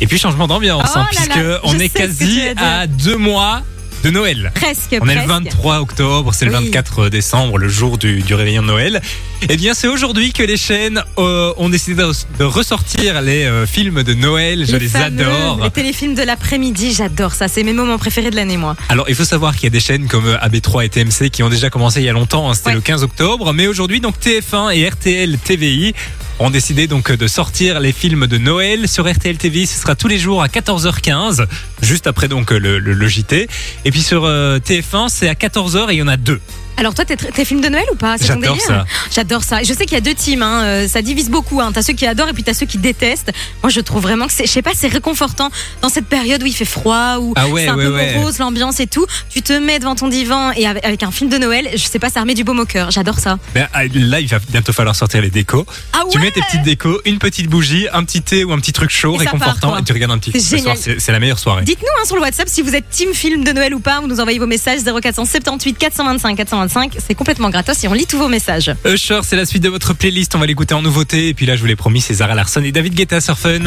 Et 0.00 0.06
puis 0.06 0.18
changement 0.18 0.46
d'ambiance, 0.46 0.90
Oh 0.94 0.98
hein, 0.98 1.02
là 1.02 1.06
puisque 1.10 1.36
là, 1.36 1.60
on 1.64 1.72
je 1.72 1.78
est 1.78 1.88
quasi 1.88 2.40
à 2.56 2.86
deux 2.86 3.16
mois 3.16 3.62
de 4.02 4.10
Noël. 4.10 4.52
Presque. 4.54 4.94
On 5.00 5.08
est 5.08 5.14
le 5.14 5.22
presque. 5.22 5.28
23 5.28 5.78
octobre, 5.80 6.34
c'est 6.34 6.44
le 6.44 6.50
Oui. 6.54 6.64
24 6.66 7.08
décembre, 7.08 7.56
le 7.56 7.68
jour 7.70 7.96
du, 7.96 8.20
du 8.20 8.34
réveillon 8.34 8.60
de 8.60 8.66
Noël. 8.66 9.00
Eh 9.48 9.56
bien, 9.56 9.72
c'est 9.72 9.88
aujourd'hui 9.88 10.32
que 10.34 10.42
les 10.42 10.58
chaînes 10.58 11.02
euh, 11.16 11.54
ont 11.56 11.70
décidé 11.70 12.02
de, 12.02 12.12
de 12.38 12.44
ressortir 12.44 13.22
les 13.22 13.44
euh, 13.46 13.64
films 13.66 14.02
de 14.02 14.12
Noël. 14.12 14.66
Je 14.68 14.76
les, 14.76 14.88
fameux, 14.88 15.22
adore. 15.26 15.60
Les 15.64 15.70
téléfilms 15.70 16.14
de 16.14 16.22
l'après-midi, 16.22 16.92
j'adore 16.92 17.32
ça. 17.32 17.48
C'est 17.48 17.62
mes 17.62 17.72
moments 17.72 17.96
préférés 17.96 18.30
de 18.30 18.36
l'année, 18.36 18.58
moi. 18.58 18.76
Alors, 18.90 19.06
il 19.08 19.14
faut 19.14 19.24
savoir 19.24 19.54
qu'il 19.54 19.64
y 19.64 19.66
a 19.68 19.70
des 19.70 19.80
chaînes 19.80 20.06
comme 20.06 20.26
euh, 20.26 20.36
AB3 20.36 20.84
et 20.84 20.88
TMC 20.90 21.30
qui 21.30 21.42
ont 21.42 21.48
déjà 21.48 21.70
commencé 21.70 22.00
il 22.00 22.04
y 22.04 22.08
a 22.10 22.12
longtemps. 22.12 22.50
hein, 22.50 22.54
C'était 22.54 22.70
Ouais. 22.70 22.74
le 22.74 22.80
15 22.82 23.04
octobre. 23.04 23.54
Mais 23.54 23.68
aujourd'hui, 23.68 24.00
donc 24.00 24.16
TF1 24.20 24.74
et 24.76 24.86
RTL 24.86 25.38
TVI 25.38 25.94
ont 26.40 26.50
décidé 26.50 26.86
donc 26.86 27.12
de 27.12 27.26
sortir 27.26 27.80
les 27.80 27.92
films 27.92 28.26
de 28.26 28.38
Noël 28.38 28.88
sur 28.88 29.10
RTL 29.10 29.36
TVI. 29.36 29.66
Ce 29.66 29.80
sera 29.80 29.94
tous 29.94 30.08
les 30.08 30.18
jours 30.18 30.42
à 30.42 30.48
14h15, 30.48 31.46
juste 31.82 32.06
après 32.06 32.28
donc 32.28 32.50
le, 32.50 32.78
le- 32.78 32.92
le 32.92 33.08
JT. 33.08 33.48
Et 33.84 33.90
puis 33.90 34.02
sur 34.02 34.24
euh, 34.24 34.58
TF1, 34.58 35.08
c'est 35.08 35.28
à 35.28 35.34
14h 35.34 35.90
et 35.90 35.94
il 35.94 35.98
y 35.98 36.02
en 36.02 36.08
a 36.08 36.16
deux. 36.16 36.40
Alors 36.76 36.94
toi, 36.94 37.04
t'es, 37.04 37.16
t'es 37.16 37.44
film 37.44 37.60
de 37.60 37.68
Noël 37.68 37.84
ou 37.92 37.96
pas? 37.96 38.16
J'adore 38.20 38.60
ça. 38.60 38.84
J'adore 39.14 39.44
ça. 39.44 39.62
Je 39.62 39.72
sais 39.72 39.84
qu'il 39.84 39.94
y 39.94 39.96
a 39.96 40.00
deux 40.00 40.14
teams, 40.14 40.42
hein. 40.42 40.62
euh, 40.64 40.88
ça 40.88 41.02
divise 41.02 41.30
beaucoup. 41.30 41.60
Hein. 41.60 41.70
T'as 41.72 41.82
ceux 41.82 41.92
qui 41.92 42.06
adorent 42.06 42.28
et 42.28 42.32
puis 42.32 42.42
t'as 42.42 42.54
ceux 42.54 42.66
qui 42.66 42.78
détestent. 42.78 43.32
Moi, 43.62 43.70
je 43.70 43.80
trouve 43.80 44.02
vraiment 44.02 44.26
que 44.26 44.32
c'est, 44.32 44.46
je 44.46 44.50
sais 44.50 44.62
pas, 44.62 44.72
c'est 44.74 44.88
réconfortant 44.88 45.50
dans 45.82 45.88
cette 45.88 46.06
période 46.06 46.42
où 46.42 46.46
il 46.46 46.54
fait 46.54 46.64
froid, 46.64 47.18
où 47.20 47.32
Ah 47.36 47.48
ouais, 47.48 47.64
c'est 47.64 47.68
un 47.68 47.76
ouais, 47.76 47.84
peu 47.84 47.94
ouais. 47.94 48.14
morose 48.14 48.38
l'ambiance 48.38 48.80
et 48.80 48.86
tout. 48.86 49.06
Tu 49.30 49.42
te 49.42 49.52
mets 49.52 49.78
devant 49.78 49.94
ton 49.94 50.08
divan 50.08 50.52
et 50.52 50.66
avec, 50.66 51.02
un 51.02 51.10
film 51.10 51.30
de 51.30 51.38
Noël, 51.38 51.68
je 51.74 51.84
sais 51.84 51.98
pas, 51.98 52.10
ça 52.10 52.20
remet 52.20 52.34
du 52.34 52.44
baume 52.44 52.60
au 52.60 52.66
cœur. 52.66 52.90
J'adore 52.90 53.18
ça. 53.18 53.38
Ben, 53.54 53.68
ah, 53.72 53.84
là, 53.84 54.20
il 54.20 54.28
va 54.28 54.38
bientôt 54.48 54.72
falloir 54.72 54.96
sortir 54.96 55.20
les 55.20 55.30
décos. 55.30 55.66
Ah 55.92 56.00
Tu 56.10 56.18
mets 56.18 56.30
tes 56.30 56.40
petites 56.40 56.62
décos, 56.62 57.00
une 57.04 57.18
petite 57.18 57.48
bougie, 57.48 57.86
un 57.92 58.04
petit 58.04 58.22
thé 58.22 58.44
ou 58.44 58.52
un 58.52 58.58
petit 58.58 58.72
truc 58.72 58.90
chaud, 58.90 59.14
Et 59.14 59.18
ça 59.18 59.24
part, 59.24 59.34
réconfortant, 59.34 59.78
et 59.78 59.84
tu 59.84 59.92
regardes 59.92 60.12
un 60.12 60.18
petit 60.18 60.32
film 60.32 60.42
ce 60.42 60.48
soir. 60.48 60.58
génial. 60.76 60.78
C'est 60.78 61.00
c'est 61.00 61.12
la 61.12 61.20
meilleure 61.20 61.38
soirée. 61.38 61.64
Dites-nous 61.64 61.86
hein, 62.00 62.06
sur 62.06 62.16
le 62.16 62.22
WhatsApp 62.22 62.48
si 62.48 62.62
vous 62.62 62.74
êtes 62.74 62.88
team 62.90 63.12
film 63.12 63.44
de 63.44 63.52
Noël 63.52 63.74
ou 63.74 63.80
pas. 63.80 64.00
Vous 64.00 64.06
nous 64.06 64.20
envoyez 64.20 64.38
vos 64.38 64.46
messages 64.46 64.80
0478 64.82 65.76
425 65.78 66.36
425. 66.36 66.63
C'est 66.68 67.14
complètement 67.14 67.50
gratos 67.50 67.82
et 67.84 67.88
on 67.88 67.92
lit 67.92 68.06
tous 68.06 68.18
vos 68.18 68.28
messages. 68.28 68.74
Usher, 68.84 69.20
c'est 69.22 69.36
la 69.36 69.46
suite 69.46 69.62
de 69.62 69.68
votre 69.68 69.92
playlist. 69.94 70.34
On 70.34 70.38
va 70.38 70.46
l'écouter 70.46 70.74
en 70.74 70.82
nouveauté. 70.82 71.28
Et 71.28 71.34
puis 71.34 71.46
là, 71.46 71.56
je 71.56 71.60
vous 71.60 71.66
l'ai 71.66 71.76
promis, 71.76 72.00
c'est 72.00 72.14
Zara 72.14 72.34
Larson 72.34 72.62
et 72.62 72.72
David 72.72 72.94
Guetta 72.94 73.20
sur 73.20 73.38
Fun. 73.38 73.60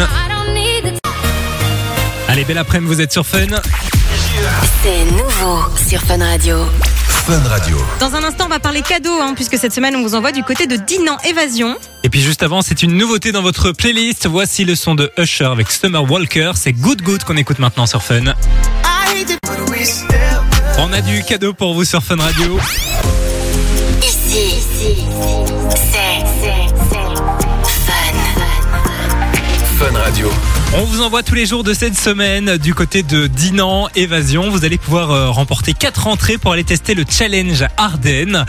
Allez, 2.27 2.43
belle 2.43 2.57
après-midi, 2.57 2.93
vous 2.93 3.01
êtes 3.01 3.11
sur 3.11 3.25
Fun. 3.25 3.47
C'est 4.83 5.05
nouveau 5.11 5.61
sur 5.87 6.01
Fun 6.01 6.17
Radio. 6.17 6.57
Fun 7.25 7.41
Radio. 7.49 7.77
Dans 7.99 8.15
un 8.15 8.23
instant, 8.23 8.45
on 8.45 8.49
va 8.49 8.59
parler 8.59 8.81
cadeaux, 8.81 9.19
hein, 9.21 9.33
puisque 9.35 9.57
cette 9.57 9.73
semaine, 9.73 9.95
on 9.95 10.01
vous 10.01 10.15
envoie 10.15 10.31
du 10.31 10.43
côté 10.43 10.67
de 10.67 10.75
Dinan 10.75 11.17
Évasion. 11.27 11.75
Et 12.03 12.09
puis 12.09 12.21
juste 12.21 12.43
avant, 12.43 12.61
c'est 12.61 12.83
une 12.83 12.95
nouveauté 12.95 13.31
dans 13.31 13.41
votre 13.41 13.71
playlist. 13.71 14.27
Voici 14.27 14.65
le 14.65 14.75
son 14.75 14.95
de 14.95 15.11
Usher 15.17 15.45
avec 15.45 15.71
Summer 15.71 16.09
Walker. 16.09 16.51
C'est 16.55 16.73
Good 16.73 17.01
Good 17.01 17.23
qu'on 17.23 17.37
écoute 17.37 17.59
maintenant 17.59 17.85
sur 17.85 18.03
Fun. 18.03 18.33
On 20.79 20.93
a 20.93 21.01
du 21.01 21.23
cadeau 21.23 21.53
pour 21.53 21.73
vous 21.73 21.83
sur 21.83 22.03
Fun 22.03 22.17
Radio. 22.17 22.59
Ici, 24.03 24.63
c'est 24.77 24.95
Fun. 25.99 27.17
Fun 29.79 29.97
Radio. 29.97 30.31
On 30.75 30.83
vous 30.83 31.01
envoie 31.01 31.23
tous 31.23 31.33
les 31.33 31.47
jours 31.47 31.63
de 31.63 31.73
cette 31.73 31.97
semaine 31.97 32.57
du 32.57 32.75
côté 32.75 33.01
de 33.01 33.25
Dinan 33.25 33.89
Évasion. 33.95 34.51
Vous 34.51 34.65
allez 34.65 34.77
pouvoir 34.77 35.11
euh, 35.11 35.29
remporter 35.29 35.73
quatre 35.73 36.07
entrées 36.07 36.37
pour 36.37 36.53
aller 36.53 36.63
tester 36.63 36.93
le 36.93 37.05
challenge 37.09 37.65
Ardennes 37.77 38.45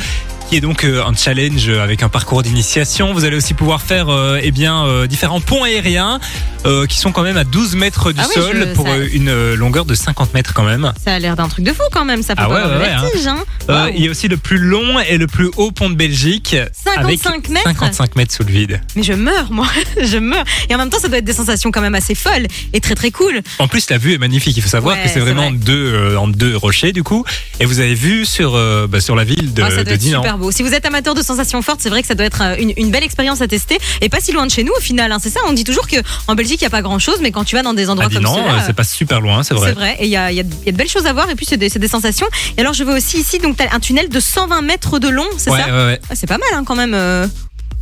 qui 0.48 0.56
est 0.56 0.60
donc 0.62 0.84
euh, 0.84 1.04
un 1.04 1.14
challenge 1.14 1.68
avec 1.68 2.02
un 2.02 2.08
parcours 2.08 2.42
d'initiation. 2.42 3.12
Vous 3.12 3.24
allez 3.26 3.36
aussi 3.36 3.52
pouvoir 3.52 3.82
faire 3.82 4.08
euh, 4.08 4.40
eh 4.42 4.50
bien 4.50 4.86
euh, 4.86 5.06
différents 5.06 5.42
ponts 5.42 5.62
aériens 5.64 6.20
euh, 6.64 6.86
qui 6.86 6.96
sont 6.96 7.12
quand 7.12 7.22
même 7.22 7.36
à 7.36 7.44
12 7.44 7.74
mètres 7.76 8.12
du 8.12 8.20
Ah 8.22 8.26
oui, 8.28 8.34
sol 8.42 8.56
je- 8.68 8.72
pour 8.74 8.86
ça- 8.86 8.92
euh, 8.94 9.08
une 9.12 9.28
euh, 9.28 9.56
longueur 9.56 9.84
de 9.84 9.94
50 9.94 10.32
mètres 10.32 10.54
quand 10.54 10.62
même. 10.64 10.90
Ça 11.04 11.12
a 11.14 11.18
l'air 11.18 11.36
d'un 11.36 11.48
truc 11.48 11.66
de 11.66 11.72
fou 11.74 11.82
quand 11.92 12.06
même, 12.06 12.22
ça 12.22 12.34
peut 12.34 12.42
Ah 12.44 12.48
ouais, 12.48 12.54
ouais, 12.62 12.62
ouais, 12.78 12.78
vertige. 12.78 13.26
Hein. 13.26 13.36
Euh, 13.68 13.90
il 13.94 14.02
y 14.02 14.08
a 14.08 14.10
aussi 14.10 14.26
le 14.28 14.38
plus 14.38 14.56
long 14.58 14.98
et 15.00 15.18
le 15.18 15.26
plus 15.26 15.50
haut 15.58 15.70
pont 15.70 15.90
de 15.90 15.94
Belgique. 15.94 16.56
55 16.72 17.34
avec 17.34 17.48
mètres 17.50 17.64
55 17.68 18.16
mètres 18.16 18.34
sous 18.34 18.42
le 18.44 18.50
vide. 18.50 18.80
Mais 18.96 19.02
je 19.02 19.12
meurs, 19.12 19.52
moi, 19.52 19.66
je 20.02 20.16
meurs. 20.16 20.44
Et 20.70 20.74
en 20.74 20.78
même 20.78 20.88
temps, 20.88 20.98
ça 20.98 21.08
doit 21.08 21.18
être 21.18 21.24
des 21.26 21.34
sensations 21.34 21.70
quand 21.70 21.82
même 21.82 21.94
assez 21.94 22.14
folles 22.14 22.46
et 22.72 22.80
très 22.80 22.94
très 22.94 23.10
cool. 23.10 23.42
En 23.58 23.68
plus, 23.68 23.90
la 23.90 23.98
vue 23.98 24.14
est 24.14 24.18
magnifique. 24.18 24.56
Il 24.56 24.62
faut 24.62 24.68
savoir 24.70 24.96
Ouais, 24.96 25.02
que 25.02 25.10
c'est 25.10 25.20
vraiment 25.20 25.50
vrai. 25.50 25.58
deux, 25.58 25.92
euh, 25.94 26.16
en 26.16 26.26
deux 26.26 26.56
rochers 26.56 26.92
du 26.92 27.02
coup. 27.02 27.24
Et 27.60 27.66
vous 27.66 27.80
avez 27.80 27.94
vu 27.94 28.24
sur, 28.24 28.54
euh, 28.54 28.86
bah, 28.88 29.00
sur 29.02 29.14
la 29.14 29.24
ville 29.24 29.52
de, 29.52 29.62
ça 29.62 29.84
de 29.84 29.94
Dinan. 29.96 30.22
Si 30.52 30.62
vous 30.62 30.72
êtes 30.74 30.84
amateur 30.86 31.14
de 31.14 31.22
sensations 31.22 31.60
fortes, 31.62 31.80
c'est 31.82 31.88
vrai 31.90 32.00
que 32.02 32.08
ça 32.08 32.14
doit 32.14 32.26
être 32.26 32.42
euh, 32.42 32.56
une, 32.58 32.72
une 32.76 32.90
belle 32.90 33.04
expérience 33.04 33.40
à 33.40 33.48
tester 33.48 33.78
et 34.00 34.08
pas 34.08 34.20
si 34.20 34.32
loin 34.32 34.46
de 34.46 34.50
chez 34.50 34.64
nous 34.64 34.72
au 34.76 34.80
final. 34.80 35.10
hein. 35.12 35.18
C'est 35.22 35.30
ça, 35.30 35.40
on 35.46 35.52
dit 35.52 35.64
toujours 35.64 35.86
que 35.86 35.96
en 36.26 36.34
Belgique 36.34 36.60
il 36.60 36.64
y 36.64 36.66
a 36.66 36.70
pas 36.70 36.82
grand 36.82 36.98
chose, 36.98 37.18
mais 37.20 37.30
quand 37.30 37.44
tu 37.44 37.56
vas 37.56 37.62
dans 37.62 37.74
des 37.74 37.88
endroits 37.90 38.06
À 38.06 38.10
comme 38.10 38.22
ceux-là, 38.36 38.54
euh, 38.54 38.62
c'est 38.66 38.72
pas 38.72 38.84
super 38.84 39.20
loin, 39.20 39.42
c'est 39.42 39.54
vrai. 39.54 39.68
C'est 39.70 39.74
vrai, 39.74 39.96
et 40.00 40.04
il 40.04 40.08
y 40.08 40.12
y 40.12 40.16
a- 40.16 40.30
il 40.30 40.36
y 40.36 40.40
a 40.40 40.42
de 40.44 40.76
belles 40.76 40.88
choses 40.88 41.06
à 41.06 41.12
voir, 41.12 41.28
et 41.30 41.34
puis 41.34 41.46
c'est 41.48 41.56
des, 41.56 41.68
des 41.70 41.88
sensations. 41.88 42.26
Et 42.56 42.60
alors, 42.60 42.72
je 42.74 42.84
veux 42.84 42.94
aussi 42.96 43.18
ici, 43.18 43.38
donc, 43.38 43.56
un 43.60 43.80
tunnel 43.80 44.08
de 44.08 44.20
120 44.20 44.62
mètres 44.62 44.98
de 44.98 45.08
long, 45.08 45.26
c'est 45.36 45.50
Ouais, 45.50 45.58
ça 45.60 45.66
ouais, 45.66 45.84
ouais. 45.86 46.00
Ah, 46.10 46.14
C'est 46.14 46.26
pas 46.26 46.38
mal, 46.38 46.48
hein, 46.54 46.62
quand 46.64 46.76
même. 46.76 46.94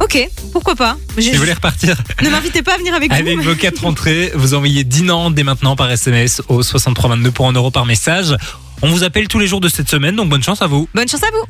Ok, 0.03 0.29
pourquoi 0.53 0.75
pas 0.77 0.97
J'ai- 1.17 1.23
Si 1.23 1.33
vous 1.33 1.39
voulez 1.39 1.53
repartir 1.55 1.97
Ne 2.23 2.29
m'invitez 2.29 2.63
pas 2.63 2.75
à 2.75 2.79
venir 2.79 2.95
avec, 2.95 3.11
avec 3.13 3.39
vous. 3.39 3.43
vos 3.45 3.55
quatre 3.55 3.85
entrées, 3.87 4.31
vous 4.35 4.55
envoyez 4.55 4.85
Dinan 4.85 5.31
dès 5.31 5.43
maintenant 5.43 5.75
par 5.75 5.91
SMS 5.91 6.43
au 6.49 6.63
6322 6.63 7.31
pour 7.31 7.49
1 7.49 7.53
euro 7.53 7.71
par 7.71 7.87
message. 7.87 8.37
On 8.83 8.91
vous 8.91 9.05
appelle 9.05 9.27
tous 9.27 9.39
les 9.39 9.47
jours 9.47 9.61
de 9.61 9.69
cette 9.69 9.89
semaine, 9.89 10.15
donc 10.17 10.29
bonne 10.29 10.43
chance 10.43 10.61
à 10.61 10.67
vous. 10.67 10.87
Bonne 10.95 11.09
chance 11.09 11.23
à 11.23 11.29
vous. 11.33 11.47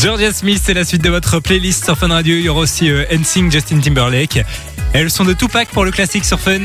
Georgia 0.00 0.32
Smith, 0.32 0.60
c'est 0.64 0.74
la 0.74 0.84
suite 0.84 1.02
de 1.02 1.10
votre 1.10 1.40
playlist 1.40 1.84
sur 1.84 1.98
Fun 1.98 2.08
Radio. 2.08 2.36
Il 2.36 2.42
y 2.44 2.48
aura 2.48 2.60
aussi 2.60 2.88
euh, 2.88 3.04
NSYNC, 3.10 3.50
Justin 3.50 3.80
Timberlake. 3.80 4.44
Elles 4.92 5.10
sont 5.10 5.24
de 5.24 5.32
Tupac 5.32 5.68
pour 5.70 5.84
le 5.84 5.90
classique 5.90 6.24
sur 6.24 6.38
Fun. 6.38 6.60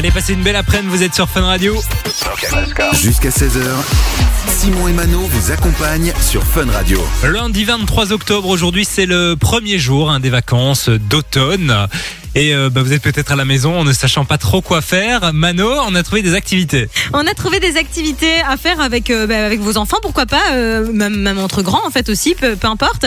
Allez, 0.00 0.10
passez 0.10 0.32
une 0.32 0.42
belle 0.42 0.56
après-midi, 0.56 0.88
vous 0.96 1.02
êtes 1.02 1.14
sur 1.14 1.28
Fun 1.28 1.42
Radio. 1.42 1.78
Jusqu'à 2.94 3.28
16h, 3.28 3.60
Simon 4.48 4.88
et 4.88 4.94
Mano 4.94 5.20
vous 5.20 5.52
accompagnent 5.52 6.14
sur 6.22 6.42
Fun 6.42 6.70
Radio. 6.70 7.06
Lundi 7.22 7.64
23 7.64 8.10
octobre, 8.10 8.48
aujourd'hui 8.48 8.86
c'est 8.86 9.04
le 9.04 9.36
premier 9.38 9.78
jour 9.78 10.10
hein, 10.10 10.18
des 10.18 10.30
vacances 10.30 10.88
d'automne. 10.88 11.86
Et 12.34 12.54
euh, 12.54 12.70
bah, 12.70 12.82
vous 12.82 12.92
êtes 12.92 13.02
peut-être 13.02 13.32
à 13.32 13.36
la 13.36 13.44
maison 13.44 13.76
en 13.76 13.84
ne 13.84 13.92
sachant 13.92 14.24
pas 14.24 14.38
trop 14.38 14.60
quoi 14.60 14.82
faire. 14.82 15.32
Mano, 15.32 15.68
on 15.86 15.94
a 15.96 16.02
trouvé 16.02 16.22
des 16.22 16.34
activités. 16.34 16.88
On 17.12 17.26
a 17.26 17.34
trouvé 17.34 17.58
des 17.58 17.76
activités 17.76 18.40
à 18.48 18.56
faire 18.56 18.80
avec, 18.80 19.10
euh, 19.10 19.26
bah, 19.26 19.44
avec 19.44 19.60
vos 19.60 19.76
enfants, 19.76 19.96
pourquoi 20.00 20.26
pas, 20.26 20.52
euh, 20.52 20.86
même, 20.92 21.16
même 21.16 21.38
entre 21.38 21.62
grands 21.62 21.84
en 21.84 21.90
fait 21.90 22.08
aussi, 22.08 22.36
peu, 22.36 22.54
peu 22.54 22.68
importe. 22.68 23.06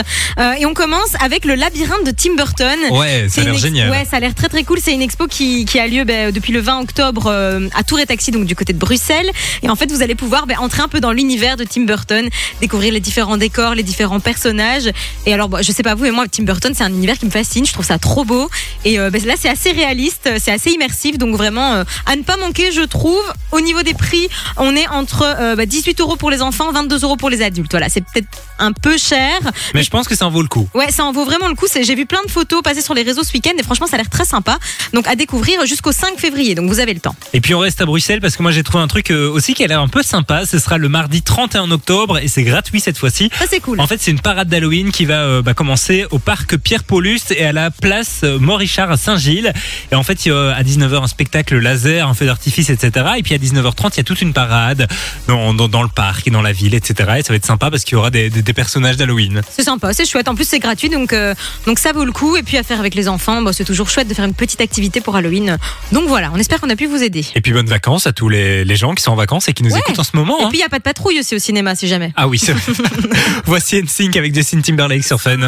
Et 0.59 0.65
on 0.65 0.73
commence 0.73 1.15
avec 1.21 1.45
le 1.45 1.55
labyrinthe 1.55 2.05
de 2.05 2.11
Tim 2.11 2.35
Burton. 2.35 2.77
Ouais, 2.91 3.27
ça 3.29 3.41
a 3.41 3.43
l'air 3.45 3.57
génial. 3.57 3.89
Ouais, 3.89 4.05
ça 4.09 4.17
a 4.17 4.19
l'air 4.19 4.35
très 4.35 4.49
très 4.49 4.63
cool. 4.63 4.79
C'est 4.81 4.93
une 4.93 5.01
expo 5.01 5.27
qui, 5.27 5.65
qui 5.65 5.79
a 5.79 5.87
lieu 5.87 6.03
bah, 6.03 6.31
depuis 6.31 6.51
le 6.51 6.59
20 6.59 6.81
octobre 6.81 7.31
à 7.73 7.83
Tour 7.83 7.99
et 7.99 8.05
Taxi, 8.05 8.31
donc 8.31 8.45
du 8.45 8.55
côté 8.55 8.73
de 8.73 8.77
Bruxelles. 8.77 9.29
Et 9.61 9.69
en 9.69 9.75
fait, 9.75 9.91
vous 9.91 10.01
allez 10.01 10.15
pouvoir 10.15 10.45
entrer 10.57 10.81
un 10.81 10.87
peu 10.87 10.99
dans 10.99 11.11
l'univers 11.11 11.55
de 11.55 11.63
Tim 11.63 11.83
Burton, 11.83 12.27
découvrir 12.59 12.91
les 12.91 12.99
différents 12.99 13.37
décors, 13.37 13.73
les 13.75 13.83
différents 13.83 14.19
personnages. 14.19 14.91
Et 15.25 15.33
alors, 15.33 15.49
je 15.61 15.71
sais 15.71 15.83
pas 15.83 15.95
vous, 15.95 16.03
mais 16.03 16.11
moi, 16.11 16.25
Tim 16.29 16.43
Burton, 16.43 16.73
c'est 16.75 16.83
un 16.83 16.89
univers 16.89 17.17
qui 17.17 17.25
me 17.25 17.31
fascine. 17.31 17.65
Je 17.65 17.73
trouve 17.73 17.85
ça 17.85 17.99
trop 17.99 18.25
beau. 18.25 18.49
Et 18.83 18.99
bah, 19.13 19.19
là, 19.25 19.35
c'est 19.39 19.49
assez 19.49 19.71
réaliste, 19.71 20.29
c'est 20.39 20.51
assez 20.51 20.71
immersif. 20.71 21.17
Donc 21.17 21.35
vraiment, 21.35 21.73
euh, 21.73 21.83
à 22.05 22.15
ne 22.15 22.23
pas 22.23 22.37
manquer, 22.37 22.71
je 22.71 22.81
trouve. 22.81 23.23
Au 23.51 23.61
niveau 23.61 23.83
des 23.83 23.93
prix, 23.93 24.27
on 24.57 24.75
est 24.75 24.87
entre 24.89 25.23
euh, 25.23 25.55
bah, 25.55 25.67
18 25.67 26.01
euros 26.01 26.15
pour 26.15 26.31
les 26.31 26.41
enfants, 26.41 26.71
22 26.71 27.03
euros 27.03 27.15
pour 27.15 27.29
les 27.29 27.43
adultes. 27.43 27.71
Voilà, 27.71 27.89
c'est 27.89 28.01
peut-être 28.01 28.27
un 28.57 28.71
peu 28.71 28.97
cher. 28.97 29.39
Mais 29.75 29.83
je 29.83 29.89
pense 29.91 30.07
que 30.07 30.15
ça 30.15 30.25
en 30.25 30.31
vaut 30.31 30.41
le 30.41 30.47
coup. 30.47 30.67
Ouais, 30.73 30.91
ça 30.91 31.05
en 31.05 31.11
vaut 31.11 31.25
vraiment 31.25 31.47
le 31.47 31.55
coup. 31.55 31.67
J'ai 31.79 31.95
vu 31.95 32.05
plein 32.05 32.23
de 32.25 32.31
photos 32.31 32.63
passer 32.63 32.81
sur 32.81 32.93
les 32.93 33.03
réseaux 33.03 33.23
ce 33.23 33.33
week-end 33.33 33.51
et 33.57 33.63
franchement, 33.63 33.87
ça 33.87 33.95
a 33.95 33.97
l'air 33.97 34.09
très 34.09 34.25
sympa. 34.25 34.57
Donc 34.93 35.07
à 35.07 35.15
découvrir 35.15 35.65
jusqu'au 35.65 35.91
5 35.91 36.17
février. 36.17 36.55
Donc 36.55 36.69
vous 36.69 36.79
avez 36.79 36.93
le 36.93 36.99
temps. 36.99 37.15
Et 37.33 37.41
puis 37.41 37.53
on 37.53 37.59
reste 37.59 37.81
à 37.81 37.85
Bruxelles 37.85 38.21
parce 38.21 38.35
que 38.35 38.41
moi 38.41 38.51
j'ai 38.51 38.63
trouvé 38.63 38.83
un 38.83 38.87
truc 38.87 39.11
euh, 39.11 39.29
aussi 39.29 39.53
qui 39.53 39.63
a 39.63 39.67
l'air 39.67 39.79
un 39.79 39.87
peu 39.87 40.01
sympa. 40.01 40.45
Ce 40.45 40.57
sera 40.57 40.77
le 40.77 40.89
mardi 40.89 41.21
31 41.21 41.69
octobre 41.71 42.17
et 42.17 42.27
c'est 42.27 42.43
gratuit 42.43 42.79
cette 42.79 42.97
fois-ci. 42.97 43.29
Ça 43.37 43.45
c'est 43.49 43.59
cool. 43.59 43.79
En 43.79 43.87
fait, 43.87 44.01
c'est 44.01 44.11
une 44.11 44.19
parade 44.19 44.47
d'Halloween 44.47 44.91
qui 44.91 45.05
va 45.05 45.21
euh, 45.21 45.41
bah, 45.41 45.53
commencer 45.53 46.05
au 46.09 46.19
parc 46.19 46.57
Pierre-Paulus 46.57 47.31
et 47.35 47.45
à 47.45 47.51
la 47.51 47.69
place 47.69 48.21
euh, 48.23 48.39
Maurichard 48.39 48.91
à 48.91 48.97
Saint-Gilles. 49.03 49.53
Et 49.91 49.95
en 49.95 50.03
fait, 50.03 50.25
il 50.25 50.29
y 50.29 50.31
a 50.31 50.51
à 50.55 50.63
19h 50.63 51.03
un 51.03 51.07
spectacle 51.07 51.57
laser, 51.57 52.07
un 52.07 52.13
feu 52.13 52.25
d'artifice, 52.25 52.69
etc. 52.69 53.05
Et 53.17 53.23
puis 53.23 53.33
à 53.33 53.37
19h30, 53.37 53.91
il 53.93 53.97
y 53.97 53.99
a 53.99 54.03
toute 54.03 54.21
une 54.21 54.33
parade 54.33 54.87
dans, 55.27 55.53
dans, 55.53 55.67
dans 55.67 55.83
le 55.83 55.89
parc 55.89 56.27
et 56.27 56.31
dans 56.31 56.41
la 56.41 56.51
ville, 56.51 56.73
etc. 56.73 57.11
Et 57.19 57.23
ça 57.23 57.29
va 57.33 57.35
être 57.35 57.45
sympa 57.45 57.69
parce 57.69 57.83
qu'il 57.83 57.93
y 57.93 57.97
aura 57.97 58.09
des, 58.09 58.29
des, 58.29 58.41
des 58.41 58.53
personnages 58.53 58.97
d'Halloween. 58.97 59.41
C'est 59.49 59.63
sympa, 59.63 59.93
c'est 59.93 60.05
chouette. 60.05 60.27
En 60.27 60.35
plus, 60.35 60.47
c'est 60.47 60.59
gratuit, 60.59 60.89
donc 60.89 61.13
euh, 61.13 61.33
donc 61.67 61.79
ça 61.79 61.91
vaut 61.91 62.05
le 62.05 62.11
coup. 62.11 62.35
Et 62.37 62.43
puis 62.43 62.57
à 62.57 62.63
faire 62.63 62.79
avec 62.79 62.95
les 62.95 63.07
enfants, 63.07 63.41
bah, 63.41 63.51
c'est 63.53 63.65
toujours 63.65 63.89
chouette 63.89 64.07
de 64.07 64.13
faire 64.13 64.25
une 64.25 64.33
petite 64.33 64.61
activité 64.61 65.01
pour 65.01 65.15
Halloween. 65.15 65.57
Donc 65.91 66.07
voilà, 66.07 66.31
on 66.33 66.37
espère 66.37 66.61
qu'on 66.61 66.69
a 66.69 66.75
pu 66.75 66.85
vous 66.85 67.03
aider. 67.03 67.25
Et 67.35 67.41
puis 67.41 67.51
bonnes 67.51 67.67
vacances 67.67 68.07
à 68.07 68.13
tous 68.13 68.29
les, 68.29 68.63
les 68.65 68.75
gens 68.75 68.93
qui 68.95 69.03
sont 69.03 69.11
en 69.11 69.15
vacances 69.15 69.47
et 69.49 69.53
qui 69.53 69.63
nous 69.63 69.71
Ouais. 69.73 69.79
écoutent 69.79 69.99
en 69.99 70.03
ce 70.03 70.15
moment. 70.15 70.37
Et 70.39 70.43
hein. 70.43 70.47
puis 70.49 70.59
il 70.59 70.61
y 70.61 70.65
a 70.65 70.69
pas 70.69 70.77
de 70.77 70.83
patrouille 70.83 71.19
aussi 71.19 71.35
au 71.35 71.39
cinéma, 71.39 71.75
si 71.75 71.87
jamais. 71.87 72.13
Ah 72.15 72.27
oui, 72.27 72.37
c'est 72.37 72.53
vrai. 72.53 72.73
Voici 73.45 73.81
NSYNC 73.81 74.15
avec 74.17 74.35
Justin 74.35 74.61
Timberlake 74.61 75.03
sur 75.03 75.19
Fun. 75.19 75.39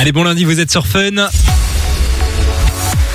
Allez, 0.00 0.12
bon 0.12 0.22
lundi, 0.22 0.44
vous 0.44 0.60
êtes 0.60 0.70
sur 0.70 0.86
Fun. 0.86 1.28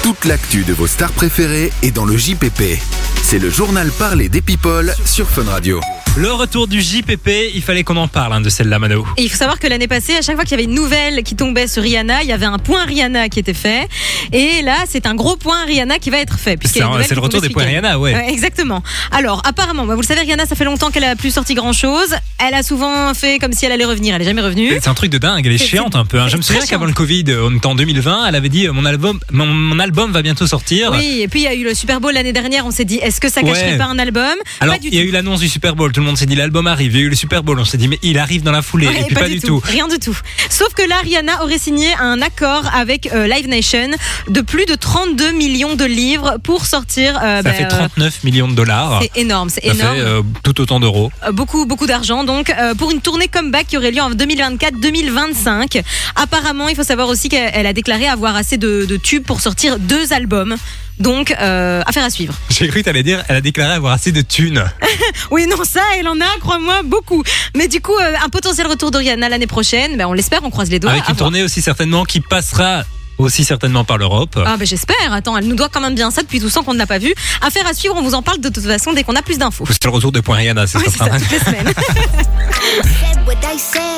Toute 0.03 0.25
l'actu 0.25 0.65
de 0.65 0.73
vos 0.73 0.85
stars 0.85 1.13
préférées 1.13 1.71
est 1.81 1.91
dans 1.91 2.03
le 2.03 2.17
JPP. 2.17 2.77
C'est 3.21 3.39
le 3.39 3.49
journal 3.49 3.89
parlé 3.97 4.27
des 4.27 4.41
people 4.41 4.93
sur 5.05 5.29
Fun 5.29 5.45
Radio. 5.49 5.79
Le 6.15 6.31
retour 6.31 6.67
du 6.67 6.79
JPP, 6.79 7.27
il 7.55 7.63
fallait 7.63 7.83
qu'on 7.83 7.97
en 7.97 8.07
parle 8.07 8.33
hein, 8.33 8.41
de 8.41 8.49
celle-là, 8.49 8.77
Mano. 8.77 9.03
Et 9.17 9.23
il 9.23 9.29
faut 9.31 9.37
savoir 9.37 9.57
que 9.57 9.65
l'année 9.65 9.87
passée, 9.87 10.13
à 10.15 10.21
chaque 10.21 10.35
fois 10.35 10.43
qu'il 10.43 10.51
y 10.51 10.53
avait 10.61 10.65
une 10.69 10.75
nouvelle 10.75 11.23
qui 11.23 11.35
tombait 11.35 11.65
sur 11.67 11.81
Rihanna, 11.81 12.21
il 12.21 12.29
y 12.29 12.31
avait 12.31 12.45
un 12.45 12.59
point 12.59 12.85
Rihanna 12.85 13.29
qui 13.29 13.39
était 13.39 13.55
fait. 13.55 13.87
Et 14.31 14.61
là, 14.61 14.75
c'est 14.87 15.07
un 15.07 15.15
gros 15.15 15.37
point 15.37 15.65
Rihanna 15.65 15.97
qui 15.97 16.11
va 16.11 16.19
être 16.19 16.37
fait. 16.37 16.59
C'est 16.67 16.81
le 17.15 17.19
retour 17.19 17.41
des 17.41 17.49
points. 17.49 17.63
Rihanna, 17.63 17.97
ouais. 17.97 18.13
Ouais, 18.13 18.29
exactement. 18.31 18.83
Alors, 19.11 19.41
apparemment, 19.43 19.87
bah, 19.87 19.95
vous 19.95 20.01
le 20.01 20.05
savez, 20.05 20.21
Rihanna, 20.21 20.45
ça 20.45 20.55
fait 20.55 20.65
longtemps 20.65 20.91
qu'elle 20.91 21.03
a 21.03 21.15
plus 21.15 21.31
sorti 21.33 21.55
grand 21.55 21.73
chose. 21.73 22.13
Elle 22.37 22.53
a 22.53 22.61
souvent 22.61 23.11
fait 23.15 23.39
comme 23.39 23.53
si 23.53 23.65
elle 23.65 23.71
allait 23.71 23.83
revenir. 23.83 24.13
Elle 24.13 24.21
est 24.21 24.25
jamais 24.25 24.41
revenue. 24.41 24.69
C'est 24.79 24.89
un 24.89 24.93
truc 24.93 25.09
de 25.09 25.17
dingue, 25.17 25.43
elle 25.47 25.53
est 25.53 25.57
chiante 25.57 25.95
un 25.95 26.05
peu. 26.05 26.19
hein. 26.19 26.27
Je 26.27 26.37
me 26.37 26.43
souviens 26.43 26.63
qu'avant 26.67 26.85
le 26.85 26.93
Covid, 26.93 27.23
on 27.41 27.55
était 27.55 27.65
en 27.65 27.73
2020, 27.73 28.27
elle 28.27 28.35
avait 28.35 28.49
dit 28.49 28.67
euh, 28.67 28.71
mon 28.73 28.85
album, 28.85 29.19
mon, 29.31 29.47
mon 29.47 29.79
album 29.79 30.11
va 30.11 30.21
bientôt 30.21 30.45
sortir. 30.45 30.91
Oui, 30.91 31.21
et 31.21 31.27
puis 31.27 31.39
il 31.39 31.43
y 31.43 31.47
a 31.47 31.55
eu 31.55 31.63
le 31.63 31.73
Super 31.73 31.99
Bowl 31.99 32.13
l'année 32.13 32.33
dernière. 32.33 32.67
On 32.67 32.71
s'est 32.71 32.85
dit, 32.85 32.97
est-ce 32.97 33.19
que 33.19 33.29
ça 33.31 33.41
cacherait 33.41 33.71
Ouais. 33.71 33.77
pas 33.79 33.85
un 33.85 33.97
album? 33.97 34.35
Alors, 34.59 34.75
il 34.83 34.93
y 34.93 34.99
a 34.99 35.01
eu 35.01 35.09
l'annonce 35.09 35.39
du 35.39 35.49
Super 35.49 35.75
Bowl, 35.75 35.91
tout 35.91 36.02
le 36.03 36.07
monde 36.09 36.17
s'est 36.17 36.25
dit 36.25 36.35
l'album 36.35 36.67
arrive. 36.67 36.91
Il 36.93 36.99
y 36.99 37.01
a 37.01 37.05
eu 37.05 37.09
le 37.09 37.15
Super 37.15 37.43
Bowl, 37.43 37.57
on 37.59 37.65
s'est 37.65 37.77
dit 37.77 37.87
mais 37.87 37.99
il 38.03 38.17
arrive 38.19 38.43
dans 38.43 38.51
la 38.51 38.61
foulée. 38.61 38.87
Ouais, 38.87 39.01
et 39.01 39.03
puis 39.05 39.15
pas, 39.15 39.27
du 39.29 39.39
tout. 39.39 39.61
Rien 39.63 39.87
du 39.87 39.97
tout. 39.99 40.17
Sauf 40.49 40.73
que 40.73 40.87
là, 40.87 40.97
Rihanna 41.01 41.43
aurait 41.43 41.57
signé 41.57 41.87
un 41.99 42.21
accord 42.21 42.63
avec 42.75 43.11
euh, 43.13 43.27
Live 43.27 43.47
Nation 43.47 43.89
de 44.29 44.41
plus 44.41 44.65
de 44.65 44.75
32 44.75 45.31
millions 45.31 45.75
de 45.75 45.85
livres 45.85 46.37
pour 46.43 46.65
sortir. 46.65 47.15
euh, 47.17 47.37
Ça 47.37 47.41
bah, 47.43 47.53
fait 47.53 47.65
euh, 47.65 47.69
39 47.69 48.23
millions 48.25 48.47
de 48.47 48.53
dollars. 48.55 48.99
c'est 49.01 49.19
énorme, 49.21 49.49
c'est 49.49 49.65
Ça 49.65 49.73
énorme. 49.73 49.95
fait 49.95 50.01
euh, 50.01 50.21
tout 50.43 50.59
autant 50.61 50.79
d'euros. 50.79 51.11
Euh, 51.25 51.31
beaucoup 51.31 51.65
beaucoup 51.65 51.87
d'argent 51.87 52.23
donc 52.23 52.49
euh, 52.49 52.75
pour 52.75 52.91
une 52.91 53.01
tournée 53.01 53.27
comeback 53.27 53.67
qui 53.67 53.77
aurait 53.77 53.91
lieu 53.91 54.01
en 54.01 54.11
2024-2025 54.11 55.81
apparemment 56.15 56.67
il 56.69 56.75
faut 56.75 56.83
savoir 56.83 57.07
aussi 57.07 57.29
qu'elle 57.29 57.51
elle 57.53 57.65
a 57.67 57.73
déclaré 57.73 58.07
avoir 58.07 58.35
assez 58.35 58.57
de, 58.57 58.85
de 58.85 58.97
tubes 58.97 59.23
pour 59.23 59.41
sortir 59.41 59.79
deux 59.79 60.13
albums 60.13 60.55
donc 60.99 61.31
euh, 61.39 61.81
affaire 61.85 62.03
à 62.03 62.09
suivre 62.09 62.33
J'ai 62.49 62.67
cru 62.67 62.79
que 62.81 62.85
t'allais 62.85 63.03
dire, 63.03 63.23
elle 63.27 63.35
a 63.37 63.41
déclaré 63.41 63.73
avoir 63.73 63.93
assez 63.93 64.11
de 64.11 64.21
thunes. 64.21 64.63
oui 65.31 65.47
non 65.47 65.63
ça 65.63 65.81
elle 65.97 66.07
en 66.07 66.19
a 66.19 66.39
crois-moi 66.39 66.81
beaucoup 66.83 67.23
mais 67.55 67.67
du 67.67 67.81
coup 67.81 67.95
euh, 67.97 68.13
un 68.23 68.29
potentiel 68.29 68.67
retour 68.67 68.91
de 68.91 68.97
Rihanna 68.97 69.29
l'année 69.29 69.47
prochaine 69.47 69.97
ben, 69.97 70.05
on 70.07 70.13
l'espère 70.13 70.41
on 70.43 70.49
croise 70.49 70.69
les 70.69 70.79
doigts 70.79 70.91
Avec 70.91 71.03
à 71.03 71.09
une 71.09 71.15
voir. 71.15 71.29
tournée 71.29 71.43
aussi 71.43 71.61
certainement 71.61 72.03
qui 72.05 72.19
passera 72.19 72.83
aussi 73.23 73.43
certainement 73.43 73.83
par 73.83 73.97
l'Europe. 73.97 74.37
ah 74.45 74.55
ben 74.57 74.65
j'espère 74.65 74.95
attends 75.11 75.37
elle 75.37 75.47
nous 75.47 75.55
doit 75.55 75.69
quand 75.69 75.81
même 75.81 75.95
bien 75.95 76.11
ça 76.11 76.21
depuis 76.21 76.39
tout 76.39 76.49
ce 76.49 76.55
temps 76.55 76.63
qu'on 76.63 76.73
ne 76.73 76.79
l'a 76.79 76.87
pas 76.87 76.99
vu 76.99 77.13
affaire 77.41 77.65
à 77.67 77.73
suivre 77.73 77.95
on 77.97 78.01
vous 78.01 78.13
en 78.13 78.21
parle 78.21 78.39
de 78.39 78.49
toute 78.49 78.65
façon 78.65 78.93
dès 78.93 79.03
qu'on 79.03 79.15
a 79.15 79.21
plus 79.21 79.37
d'infos 79.37 79.65
C'est 79.69 79.83
le 79.85 79.89
retour 79.91 80.11
de 80.11 80.19
Point 80.19 80.37
Rihanna, 80.37 80.67
c'est 80.67 80.77
Ouais, 80.77 80.85
ça, 80.89 81.09
toutes 81.09 81.31
les 81.31 81.39
semaines. 81.39 81.67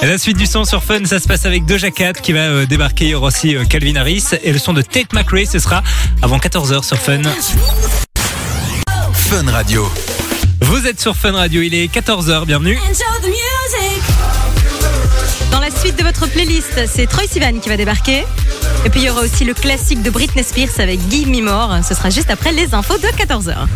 Et 0.02 0.08
la 0.08 0.18
suite 0.18 0.38
du 0.38 0.46
son 0.46 0.66
sur 0.66 0.84
Fun, 0.84 1.06
ça 1.06 1.20
se 1.20 1.28
passe 1.28 1.46
avec 1.46 1.66
Doja 1.66 1.92
Cat 1.92 2.14
qui 2.14 2.34
va 2.34 2.40
euh, 2.40 2.66
débarquer. 2.66 3.06
Il 3.06 3.12
y 3.12 3.16
aura 3.16 3.28
aussi 3.28 3.56
euh, 3.56 3.64
Calvin 3.66 3.96
Harris. 3.96 4.24
Et 4.44 4.52
le 4.52 4.60
son 4.60 4.74
de 4.74 4.82
Tate 4.82 5.14
McRae, 5.14 5.46
ce 5.52 5.60
sera 5.60 5.82
avant 6.22 6.38
14h 6.38 6.84
sur 6.84 6.98
Fun. 6.98 7.22
Fun 9.14 9.52
Radio. 9.52 9.90
Vous 10.62 10.86
êtes 10.88 11.00
sur 11.02 11.16
Fun 11.16 11.32
Radio, 11.32 11.62
il 11.62 11.74
est 11.74 11.94
14h, 11.94 12.46
bienvenue. 12.46 12.78
Dans 15.52 15.60
la 15.60 15.72
suite 15.72 15.98
de 15.98 16.04
votre 16.04 16.28
playlist, 16.28 16.80
c'est 16.94 17.08
Troy 17.08 17.24
Sivan 17.30 17.60
qui 17.60 17.70
va 17.70 17.78
débarquer. 17.78 18.26
Et 18.84 18.90
puis 18.90 19.02
il 19.02 19.06
y 19.06 19.10
aura 19.10 19.22
aussi 19.22 19.46
le 19.46 19.54
classique 19.54 20.02
de 20.02 20.10
Britney 20.10 20.44
Spears 20.44 20.80
avec 20.80 21.00
Give 21.10 21.30
Me 21.30 21.42
More. 21.42 21.80
Ce 21.88 21.94
sera 21.94 22.10
juste 22.10 22.30
après 22.30 22.52
les 22.52 22.74
infos 22.74 22.98
de 22.98 23.08
14h. 23.08 23.68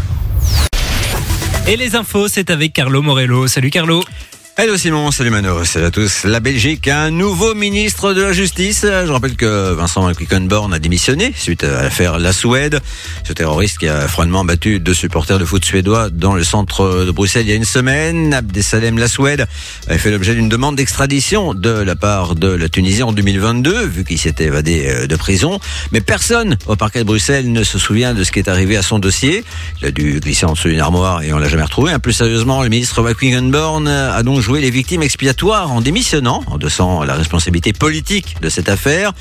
Et 1.68 1.78
les 1.78 1.96
infos, 1.96 2.28
c'est 2.28 2.50
avec 2.50 2.74
Carlo 2.74 3.02
Morello. 3.02 3.48
Salut 3.48 3.70
Carlo. 3.70 4.04
Hello 4.62 4.76
Simon, 4.76 5.10
salut 5.12 5.30
Mano, 5.30 5.64
salut 5.64 5.86
à 5.86 5.90
tous. 5.90 6.26
La 6.26 6.42
Belgique 6.42 6.90
a 6.90 7.04
un 7.04 7.12
nouveau 7.12 7.56
ministre 7.56 8.14
de 8.14 8.22
la 8.22 8.34
Justice. 8.34 8.82
Je 8.84 9.10
rappelle 9.10 9.38
que 9.38 9.72
Vincent 9.72 10.12
Quickenborn 10.12 10.74
a 10.74 10.80
démissionné 10.80 11.32
suite 11.34 11.64
à 11.64 11.84
l'affaire 11.84 12.20
La 12.20 12.34
Suède. 12.34 12.82
Ce 13.24 13.32
terroriste 13.32 13.78
qui 13.78 13.88
a 13.88 14.06
froidement 14.10 14.44
battu 14.44 14.82
deux 14.82 14.94
supporters 14.94 15.40
de 15.40 15.46
foot 15.46 15.64
suédois 15.64 16.10
dans 16.10 16.34
le 16.34 16.44
centre 16.44 17.06
de 17.06 17.12
Bruxelles 17.12 17.46
il 17.46 17.52
y 17.52 17.54
a 17.54 17.56
une 17.56 17.64
semaine. 17.64 18.34
Abdesalem 18.34 18.98
La 18.98 19.08
Suède 19.08 19.48
avait 19.88 19.98
fait 19.98 20.12
l'objet 20.12 20.36
d'une 20.36 20.50
demande 20.50 20.76
d'extradition 20.76 21.54
de 21.54 21.70
la 21.70 21.96
part 21.96 22.36
de 22.36 22.50
la 22.50 22.68
Tunisie 22.68 23.04
en 23.04 23.14
2022, 23.14 23.86
vu 23.86 24.04
qu'il 24.04 24.20
s'était 24.20 24.48
évadé 24.48 24.88
euh, 24.90 25.08
de 25.08 25.16
prison. 25.16 25.62
Mais 25.94 26.02
personne 26.02 26.58
au 26.66 26.76
parquet 26.76 27.00
de 27.00 27.06
Bruxelles 27.06 27.50
ne 27.50 27.64
se 27.64 27.80
souvient 27.80 28.14
de 28.14 28.26
ce 28.26 28.34
qui 28.34 28.40
est 28.40 28.50
arrivé 28.50 28.76
à 28.76 28.82
son 28.82 29.00
dossier. 29.00 29.46
Il 29.82 29.88
a 29.88 29.92
dû 29.92 30.20
glisser 30.20 30.46
en 30.46 30.52
dessous 30.52 30.68
d'une 30.68 30.82
armoire 30.82 31.24
et 31.24 31.32
on 31.32 31.38
l'a 31.38 31.48
jamais 31.48 31.64
retrouvé. 31.64 31.98
Plus 32.04 32.12
sérieusement, 32.12 32.62
le 32.62 32.68
ministre 32.68 33.10
Quickenborn 33.14 33.88
a 33.88 34.22
donc 34.22 34.49
jouer 34.50 34.62
les 34.62 34.72
victimes 34.72 35.04
expiatoires 35.04 35.72
en 35.72 35.80
démissionnant, 35.80 36.44
en 36.48 36.58
dessant 36.58 37.04
la 37.04 37.14
responsabilité 37.14 37.72
politique 37.72 38.36
de 38.42 38.50
cette 38.50 38.68
affaire. 38.68 39.14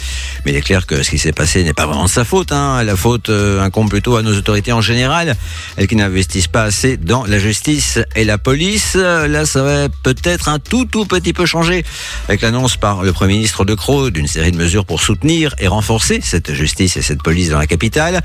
Mais 0.47 0.53
il 0.53 0.57
est 0.57 0.63
clair 0.63 0.87
que 0.87 1.03
ce 1.03 1.11
qui 1.11 1.19
s'est 1.19 1.35
passé 1.35 1.63
n'est 1.65 1.75
pas 1.75 1.85
vraiment 1.85 2.07
de 2.07 2.09
sa 2.09 2.25
faute. 2.25 2.51
Hein. 2.51 2.83
La 2.83 2.97
faute 2.97 3.29
euh, 3.29 3.61
incombe 3.61 3.91
plutôt 3.91 4.17
à 4.17 4.23
nos 4.23 4.35
autorités 4.35 4.73
en 4.73 4.81
général, 4.81 5.37
elles 5.77 5.87
qui 5.87 5.97
n'investissent 5.97 6.47
pas 6.47 6.63
assez 6.63 6.97
dans 6.97 7.27
la 7.27 7.39
justice 7.39 7.99
et 8.17 8.25
la 8.25 8.39
police. 8.39 8.95
Là, 8.95 9.45
ça 9.45 9.63
va 9.63 9.91
peut-être 10.03 10.49
un 10.49 10.59
tout 10.59 10.87
tout 10.87 11.05
petit 11.05 11.35
peu 11.35 11.45
changer 11.45 11.85
avec 12.27 12.41
l'annonce 12.41 12.79
par 12.79 13.03
le 13.03 13.13
Premier 13.13 13.35
ministre 13.35 13.67
de 13.67 13.75
Croo 13.75 14.09
d'une 14.09 14.29
série 14.29 14.51
de 14.51 14.57
mesures 14.57 14.87
pour 14.87 15.03
soutenir 15.03 15.55
et 15.59 15.69
renforcer 15.69 16.21
cette 16.23 16.55
justice 16.55 16.97
et 16.97 17.03
cette 17.03 17.23
police 17.23 17.51
dans 17.51 17.59
la 17.59 17.67
capitale. 17.67 18.23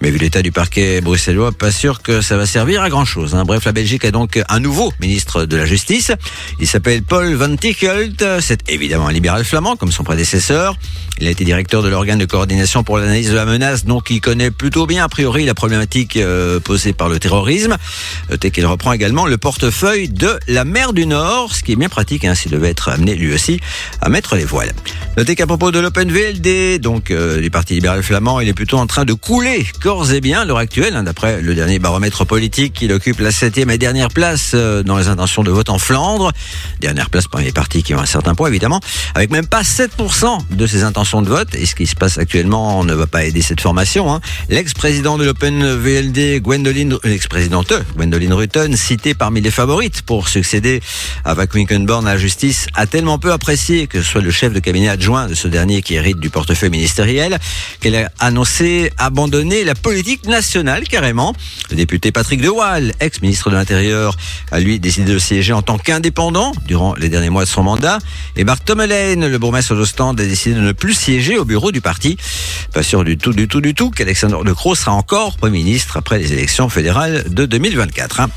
Mais 0.00 0.10
vu 0.10 0.16
l'état 0.16 0.40
du 0.40 0.52
parquet 0.52 1.02
bruxellois, 1.02 1.52
pas 1.52 1.70
sûr 1.70 2.00
que 2.00 2.22
ça 2.22 2.38
va 2.38 2.46
servir 2.46 2.80
à 2.80 2.88
grand 2.88 3.04
chose. 3.04 3.34
Hein. 3.34 3.44
Bref, 3.44 3.66
la 3.66 3.72
Belgique 3.72 4.06
a 4.06 4.10
donc 4.10 4.42
un 4.48 4.58
nouveau 4.58 4.90
ministre 5.00 5.44
de 5.44 5.56
la 5.58 5.66
Justice. 5.66 6.12
Il 6.60 6.66
s'appelle 6.66 7.02
Paul 7.02 7.34
Van 7.34 7.54
Tichelt. 7.56 8.24
C'est 8.40 8.70
évidemment 8.70 9.08
un 9.08 9.12
libéral 9.12 9.44
flamand, 9.44 9.76
comme 9.76 9.92
son 9.92 10.04
prédécesseur. 10.04 10.76
Il 11.18 11.26
a 11.26 11.30
été 11.30 11.44
directeur 11.44 11.82
de 11.82 11.88
l'organe 11.88 12.18
de 12.18 12.26
coordination 12.26 12.84
pour 12.84 12.98
l'analyse 12.98 13.30
de 13.30 13.36
la 13.36 13.46
menace, 13.46 13.86
donc 13.86 14.10
il 14.10 14.20
connaît 14.20 14.50
plutôt 14.50 14.86
bien, 14.86 15.04
a 15.04 15.08
priori, 15.08 15.46
la 15.46 15.54
problématique 15.54 16.16
euh, 16.16 16.60
posée 16.60 16.92
par 16.92 17.08
le 17.08 17.18
terrorisme. 17.18 17.76
Notez 18.28 18.50
qu'il 18.50 18.66
reprend 18.66 18.92
également 18.92 19.26
le 19.26 19.38
portefeuille 19.38 20.10
de 20.10 20.38
la 20.46 20.66
mer 20.66 20.92
du 20.92 21.06
Nord, 21.06 21.54
ce 21.54 21.62
qui 21.62 21.72
est 21.72 21.76
bien 21.76 21.88
pratique, 21.88 22.26
hein, 22.26 22.34
s'il 22.34 22.52
devait 22.52 22.68
être 22.68 22.90
amené 22.90 23.14
lui 23.14 23.32
aussi 23.32 23.60
à 24.02 24.10
mettre 24.10 24.36
les 24.36 24.44
voiles. 24.44 24.72
Notez 25.16 25.36
qu'à 25.36 25.46
propos 25.46 25.70
de 25.70 25.78
l'Open 25.78 26.12
VLD, 26.12 26.80
donc 26.80 27.10
euh, 27.10 27.40
du 27.40 27.50
Parti 27.50 27.74
libéral 27.74 28.02
flamand, 28.02 28.40
il 28.40 28.48
est 28.48 28.54
plutôt 28.54 28.76
en 28.76 28.86
train 28.86 29.06
de 29.06 29.14
couler 29.14 29.66
corps 29.80 30.12
et 30.12 30.20
bien 30.20 30.42
à 30.42 30.44
l'heure 30.44 30.58
actuelle, 30.58 30.96
hein, 30.96 31.04
d'après 31.04 31.40
le 31.40 31.54
dernier 31.54 31.78
baromètre 31.78 32.26
politique, 32.26 32.82
il 32.82 32.92
occupe 32.92 33.20
la 33.20 33.30
septième 33.30 33.70
et 33.70 33.78
dernière 33.78 34.08
place 34.08 34.52
euh, 34.54 34.82
dans 34.82 34.98
les 34.98 35.08
intentions 35.08 35.42
de 35.42 35.50
vote 35.50 35.70
en 35.70 35.78
Flandre. 35.78 36.25
Dernière 36.80 37.10
place 37.10 37.26
parmi 37.28 37.46
les 37.46 37.52
partis 37.52 37.82
qui 37.82 37.94
ont 37.94 38.00
un 38.00 38.06
certain 38.06 38.34
poids, 38.34 38.48
évidemment, 38.48 38.80
avec 39.14 39.30
même 39.30 39.46
pas 39.46 39.62
7% 39.62 40.38
de 40.50 40.66
ses 40.66 40.82
intentions 40.82 41.22
de 41.22 41.28
vote. 41.28 41.54
Et 41.54 41.66
ce 41.66 41.74
qui 41.74 41.86
se 41.86 41.94
passe 41.94 42.18
actuellement 42.18 42.84
ne 42.84 42.94
va 42.94 43.06
pas 43.06 43.24
aider 43.24 43.42
cette 43.42 43.60
formation. 43.60 44.12
Hein. 44.12 44.20
L'ex-président 44.48 45.18
de 45.18 45.24
l'Open 45.24 45.74
VLD, 45.76 46.40
Gwendoline, 46.40 46.96
l'ex-présidente 47.04 47.72
Gwendoline 47.96 48.32
Rutten, 48.32 48.76
citée 48.76 49.14
parmi 49.14 49.40
les 49.40 49.50
favorites 49.50 50.02
pour 50.02 50.28
succéder 50.28 50.80
à 51.24 51.34
Van 51.34 51.46
Quickenborn 51.46 52.06
à 52.06 52.14
la 52.14 52.18
justice, 52.18 52.66
a 52.74 52.86
tellement 52.86 53.18
peu 53.18 53.32
apprécié 53.32 53.86
que 53.86 54.02
ce 54.02 54.08
soit 54.08 54.20
le 54.20 54.30
chef 54.30 54.52
de 54.52 54.60
cabinet 54.60 54.88
adjoint 54.88 55.26
de 55.26 55.34
ce 55.34 55.48
dernier 55.48 55.82
qui 55.82 55.94
hérite 55.94 56.18
du 56.18 56.30
portefeuille 56.30 56.70
ministériel, 56.70 57.38
qu'elle 57.80 57.96
a 57.96 58.10
annoncé 58.18 58.90
abandonner 58.98 59.64
la 59.64 59.74
politique 59.74 60.26
nationale 60.26 60.84
carrément. 60.84 61.34
Le 61.70 61.76
député 61.76 62.12
Patrick 62.12 62.40
De 62.40 62.48
Waal, 62.48 62.92
ex-ministre 63.00 63.50
de 63.50 63.56
l'Intérieur, 63.56 64.16
a 64.50 64.60
lui 64.60 64.78
décidé 64.80 65.12
de 65.12 65.18
siéger 65.18 65.52
en 65.52 65.62
tant 65.62 65.78
qu'indépendant 65.78 66.15
durant 66.66 66.94
les 66.94 67.10
derniers 67.10 67.28
mois 67.28 67.44
de 67.44 67.48
son 67.48 67.62
mandat. 67.62 67.98
Et 68.36 68.44
Marc 68.44 68.64
Tomelaine, 68.64 69.26
le 69.26 69.38
bourgmestre 69.38 69.74
d'Ostende, 69.74 70.18
a 70.18 70.24
décidé 70.24 70.54
de 70.54 70.60
ne 70.60 70.72
plus 70.72 70.94
siéger 70.94 71.36
au 71.36 71.44
bureau 71.44 71.72
du 71.72 71.82
parti. 71.82 72.16
Pas 72.72 72.82
sûr 72.82 73.04
du 73.04 73.18
tout, 73.18 73.32
du 73.32 73.48
tout, 73.48 73.60
du 73.60 73.74
tout 73.74 73.90
qu'Alexandre 73.90 74.42
De 74.42 74.52
Croo 74.52 74.74
sera 74.74 74.92
encore 74.92 75.36
Premier 75.36 75.58
ministre 75.58 75.98
après 75.98 76.18
les 76.18 76.32
élections 76.32 76.70
fédérales 76.70 77.24
de 77.28 77.44
2024. 77.44 78.20
hein. 78.20 78.30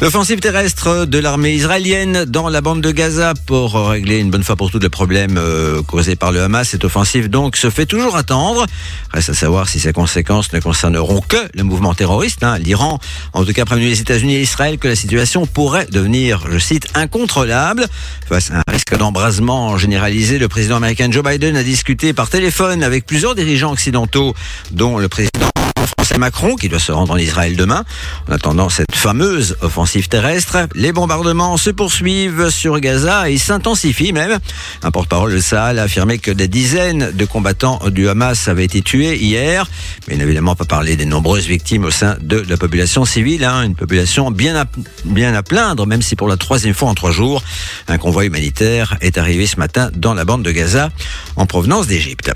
L'offensive 0.00 0.40
terrestre 0.40 1.04
de 1.04 1.18
l'armée 1.18 1.52
israélienne 1.52 2.24
dans 2.24 2.48
la 2.48 2.62
bande 2.62 2.80
de 2.80 2.90
Gaza 2.90 3.34
pour 3.44 3.90
régler 3.90 4.18
une 4.18 4.30
bonne 4.30 4.42
fois 4.42 4.56
pour 4.56 4.70
toutes 4.70 4.82
le 4.82 4.88
problème 4.88 5.36
euh, 5.36 5.82
causé 5.82 6.16
par 6.16 6.32
le 6.32 6.40
Hamas. 6.40 6.70
Cette 6.70 6.84
offensive 6.84 7.28
donc 7.28 7.54
se 7.58 7.68
fait 7.68 7.84
toujours 7.84 8.16
attendre. 8.16 8.64
Reste 9.12 9.28
à 9.28 9.34
savoir 9.34 9.68
si 9.68 9.78
ses 9.78 9.92
conséquences 9.92 10.54
ne 10.54 10.60
concerneront 10.60 11.20
que 11.20 11.36
le 11.52 11.64
mouvement 11.64 11.92
terroriste. 11.92 12.42
hein. 12.44 12.56
L'Iran, 12.58 12.98
en 13.34 13.44
tout 13.44 13.52
cas, 13.52 13.66
prévenu 13.66 13.88
les 13.88 14.00
États-Unis 14.00 14.36
et 14.36 14.40
Israël 14.40 14.78
que 14.78 14.88
la 14.88 14.96
situation 14.96 15.44
pourrait 15.44 15.86
devenir, 15.92 16.44
je 16.50 16.56
cite, 16.56 16.86
incontrôlable. 16.94 17.86
Face 18.26 18.50
à 18.52 18.60
un 18.60 18.72
risque 18.72 18.96
d'embrasement 18.96 19.76
généralisé, 19.76 20.38
le 20.38 20.48
président 20.48 20.76
américain 20.76 21.10
Joe 21.10 21.22
Biden 21.22 21.58
a 21.58 21.62
discuté 21.62 22.14
par 22.14 22.30
téléphone 22.30 22.82
avec 22.82 23.04
plusieurs 23.04 23.34
dirigeants 23.34 23.72
occidentaux, 23.72 24.34
dont 24.70 24.96
le 24.96 25.10
président 25.10 25.49
Macron, 26.20 26.54
qui 26.54 26.68
doit 26.68 26.78
se 26.78 26.92
rendre 26.92 27.14
en 27.14 27.16
Israël 27.16 27.56
demain. 27.56 27.84
En 28.28 28.32
attendant 28.32 28.68
cette 28.68 28.94
fameuse 28.94 29.56
offensive 29.62 30.08
terrestre, 30.08 30.68
les 30.74 30.92
bombardements 30.92 31.56
se 31.56 31.70
poursuivent 31.70 32.50
sur 32.50 32.78
Gaza 32.78 33.28
et 33.28 33.38
s'intensifient 33.38 34.12
même. 34.12 34.38
Un 34.82 34.90
porte-parole 34.92 35.32
de 35.32 35.40
Sahel 35.40 35.78
a 35.78 35.84
affirmé 35.84 36.18
que 36.18 36.30
des 36.30 36.46
dizaines 36.46 37.10
de 37.12 37.24
combattants 37.24 37.80
du 37.90 38.08
Hamas 38.08 38.46
avaient 38.48 38.64
été 38.64 38.82
tués 38.82 39.16
hier, 39.16 39.66
mais 40.06 40.14
il 40.14 40.18
n'a 40.18 40.24
évidemment 40.24 40.54
pas 40.54 40.66
parlé 40.66 40.96
des 40.96 41.06
nombreuses 41.06 41.46
victimes 41.46 41.84
au 41.84 41.90
sein 41.90 42.16
de 42.20 42.44
la 42.48 42.56
population 42.56 43.04
civile, 43.04 43.44
hein, 43.44 43.62
une 43.62 43.74
population 43.74 44.30
bien 44.30 44.54
à, 44.56 44.64
bien 45.04 45.34
à 45.34 45.42
plaindre, 45.42 45.86
même 45.86 46.02
si 46.02 46.16
pour 46.16 46.28
la 46.28 46.36
troisième 46.36 46.74
fois 46.74 46.90
en 46.90 46.94
trois 46.94 47.12
jours, 47.12 47.42
un 47.88 47.98
convoi 47.98 48.26
humanitaire 48.26 48.98
est 49.00 49.18
arrivé 49.18 49.46
ce 49.46 49.56
matin 49.56 49.90
dans 49.96 50.14
la 50.14 50.24
bande 50.24 50.42
de 50.42 50.50
Gaza 50.50 50.90
en 51.36 51.46
provenance 51.46 51.86
d'Égypte. 51.86 52.30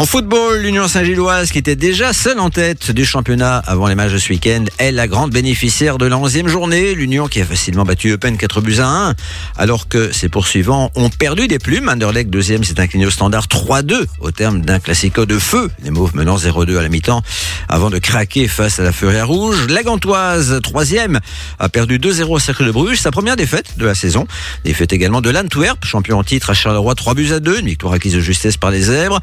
En 0.00 0.06
football, 0.06 0.62
l'Union 0.62 0.88
Saint-Gilloise, 0.88 1.50
qui 1.50 1.58
était 1.58 1.76
déjà 1.76 2.14
seule 2.14 2.40
en 2.40 2.48
tête 2.48 2.90
du 2.90 3.04
championnat 3.04 3.58
avant 3.58 3.86
les 3.86 3.94
matchs 3.94 4.12
de 4.12 4.18
ce 4.18 4.30
week-end, 4.30 4.64
est 4.78 4.92
la 4.92 5.06
grande 5.06 5.30
bénéficiaire 5.30 5.98
de 5.98 6.06
la 6.06 6.16
11e 6.16 6.48
journée. 6.48 6.94
L'Union 6.94 7.28
qui 7.28 7.42
a 7.42 7.44
facilement 7.44 7.84
battu 7.84 8.08
Eupen 8.08 8.38
4 8.38 8.62
buts 8.62 8.78
à 8.78 8.86
1, 8.86 9.14
alors 9.58 9.88
que 9.88 10.10
ses 10.10 10.30
poursuivants 10.30 10.90
ont 10.94 11.10
perdu 11.10 11.48
des 11.48 11.58
plumes. 11.58 11.90
Anderlecht, 11.90 12.30
deuxième, 12.30 12.64
s'est 12.64 12.80
incliné 12.80 13.04
au 13.04 13.10
standard 13.10 13.44
3-2 13.44 14.06
au 14.20 14.30
terme 14.30 14.62
d'un 14.62 14.78
classico 14.78 15.26
de 15.26 15.38
feu. 15.38 15.70
Les 15.84 15.90
Mauves 15.90 16.16
menant 16.16 16.38
0-2 16.38 16.78
à 16.78 16.82
la 16.82 16.88
mi-temps 16.88 17.22
avant 17.68 17.90
de 17.90 17.98
craquer 17.98 18.48
face 18.48 18.80
à 18.80 18.82
la 18.82 18.92
Furia 18.92 19.26
Rouge. 19.26 19.66
La 19.68 19.82
Gantoise, 19.82 20.60
troisième, 20.62 21.20
a 21.58 21.68
perdu 21.68 21.98
2-0 21.98 22.22
au 22.22 22.38
Cercle 22.38 22.64
de 22.64 22.72
Bruges, 22.72 23.00
sa 23.00 23.10
première 23.10 23.36
défaite 23.36 23.76
de 23.76 23.84
la 23.84 23.94
saison. 23.94 24.26
Défaite 24.64 24.94
également 24.94 25.20
de 25.20 25.28
l'Antwerp, 25.28 25.84
champion 25.84 26.18
en 26.18 26.24
titre 26.24 26.48
à 26.48 26.54
Charleroi, 26.54 26.94
3 26.94 27.12
buts 27.12 27.32
à 27.34 27.40
2, 27.40 27.60
une 27.60 27.66
victoire 27.66 27.92
acquise 27.92 28.14
de 28.14 28.20
justesse 28.20 28.56
par 28.56 28.70
les 28.70 28.80
Zèbres. 28.80 29.20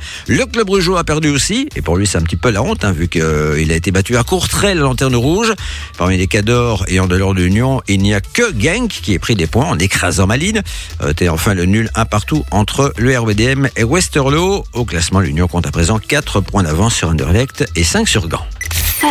Brugeois 0.67 0.99
a 0.99 1.03
perdu 1.03 1.29
aussi, 1.29 1.67
et 1.75 1.81
pour 1.81 1.97
lui 1.97 2.05
c'est 2.05 2.17
un 2.17 2.21
petit 2.21 2.35
peu 2.35 2.51
la 2.51 2.61
honte, 2.61 2.83
hein, 2.85 2.91
vu 2.91 3.07
qu'il 3.07 3.21
a 3.23 3.75
été 3.75 3.89
battu 3.91 4.17
à 4.17 4.23
Courtrai, 4.23 4.75
la 4.75 4.81
lanterne 4.81 5.15
rouge. 5.15 5.53
Parmi 5.97 6.17
les 6.17 6.27
cadors 6.27 6.83
et 6.87 6.99
en 6.99 7.07
dehors 7.07 7.33
de 7.33 7.41
l'Union, 7.41 7.81
il 7.87 8.01
n'y 8.01 8.13
a 8.13 8.21
que 8.21 8.53
Genk 8.59 8.89
qui 8.89 9.13
ait 9.13 9.19
pris 9.19 9.35
des 9.35 9.47
points 9.47 9.65
en 9.65 9.79
écrasant 9.79 10.27
Malines. 10.27 10.61
Euh, 11.01 11.13
T'es 11.13 11.29
enfin 11.29 11.53
le 11.53 11.65
nul 11.65 11.89
un 11.95 12.05
partout 12.05 12.43
entre 12.51 12.93
le 12.97 13.17
RWDM 13.17 13.69
et 13.75 13.83
Westerlo. 13.83 14.65
Au 14.73 14.85
classement, 14.85 15.21
l'Union 15.21 15.47
compte 15.47 15.65
à 15.65 15.71
présent 15.71 15.97
4 15.97 16.41
points 16.41 16.63
d'avance 16.63 16.93
sur 16.93 17.09
Anderlecht 17.09 17.65
et 17.75 17.83
5 17.83 18.07
sur 18.07 18.27
Gand. 18.27 18.45
Fun. 18.71 19.07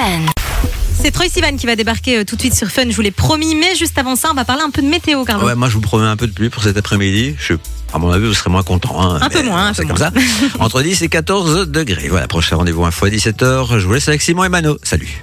C'est 1.03 1.11
Troy 1.11 1.29
Sivan 1.29 1.57
qui 1.57 1.66
va 1.66 1.75
débarquer 1.77 2.19
euh, 2.19 2.25
tout 2.25 2.37
de 2.37 2.40
suite 2.40 2.55
sur 2.55 2.69
Fun, 2.69 2.85
je 2.88 2.95
vous 2.97 3.03
l'ai 3.03 3.11
promis, 3.11 3.55
mais 3.55 3.75
juste 3.77 3.99
avant 3.99 4.16
ça, 4.16 4.29
on 4.31 4.35
va 4.35 4.45
parler 4.45 4.62
un 4.62 4.71
peu 4.71 4.83
de 4.83 4.88
météo, 4.88 5.25
Carlo. 5.25 5.47
Ouais, 5.47 5.55
moi 5.55 5.69
je 5.69 5.75
vous 5.75 5.81
promets 5.81 6.07
un 6.07 6.16
peu 6.16 6.27
de 6.27 6.33
pluie 6.33 6.51
pour 6.51 6.62
cet 6.62 6.77
après-midi. 6.77 7.35
Je 7.38 7.55
à 7.92 7.99
mon 7.99 8.11
avis, 8.11 8.27
vous 8.27 8.35
serez 8.35 8.51
moins 8.51 8.62
content. 8.62 9.01
hein, 9.01 9.18
Un 9.22 9.29
peu 9.29 9.42
moins, 9.42 9.68
un 9.68 9.75
C'est 9.75 9.83
peu 9.83 9.88
comme 9.88 9.96
ça. 9.96 10.11
Entre 10.59 10.83
10 10.83 11.03
et 11.03 11.09
14 11.09 11.68
degrés. 11.68 12.09
Voilà, 12.09 12.27
prochain 12.29 12.57
rendez-vous 12.57 12.85
info 12.85 13.07
à 13.07 13.09
17h. 13.11 13.79
Je 13.79 13.87
vous 13.87 13.92
laisse 13.94 14.09
avec 14.09 14.22
Simon 14.22 14.44
et 14.44 14.49
Mano. 14.49 14.77
Salut. 14.83 15.22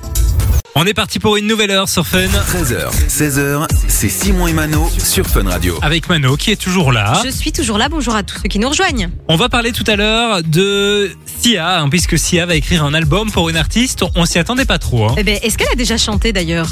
On 0.75 0.85
est 0.87 0.95
parti 0.95 1.19
pour 1.19 1.37
une 1.37 1.45
nouvelle 1.45 1.69
heure 1.69 1.87
sur 1.87 2.07
Fun 2.07 2.17
13h, 2.25 2.89
16h, 3.07 3.67
c'est 3.87 4.09
Simon 4.09 4.47
et 4.47 4.53
Mano 4.53 4.89
sur 4.97 5.27
Fun 5.27 5.47
Radio. 5.47 5.77
avec 5.83 6.09
Mano 6.09 6.35
qui 6.35 6.49
est 6.49 6.55
toujours 6.55 6.91
là. 6.91 7.21
Je 7.23 7.29
suis 7.29 7.51
toujours 7.51 7.77
là, 7.77 7.89
bonjour 7.89 8.15
à 8.15 8.23
tous 8.23 8.37
ceux 8.41 8.49
qui 8.49 8.57
nous 8.57 8.69
rejoignent. 8.69 9.11
On 9.27 9.35
va 9.35 9.49
parler 9.49 9.71
tout 9.71 9.83
à 9.85 9.95
l'heure 9.95 10.41
de 10.41 11.11
Sia, 11.39 11.77
hein, 11.79 11.89
puisque 11.89 12.17
Sia 12.17 12.47
va 12.47 12.55
écrire 12.55 12.83
un 12.83 12.95
album 12.95 13.29
pour 13.31 13.49
une 13.49 13.57
artiste. 13.57 14.03
On 14.15 14.25
s'y 14.25 14.39
attendait 14.39 14.65
pas 14.65 14.79
trop. 14.79 15.09
hein. 15.09 15.15
Eh 15.15 15.23
ben, 15.23 15.37
est-ce 15.43 15.59
qu'elle 15.59 15.69
a 15.71 15.75
déjà 15.75 15.97
chanté 15.97 16.33
d'ailleurs? 16.33 16.69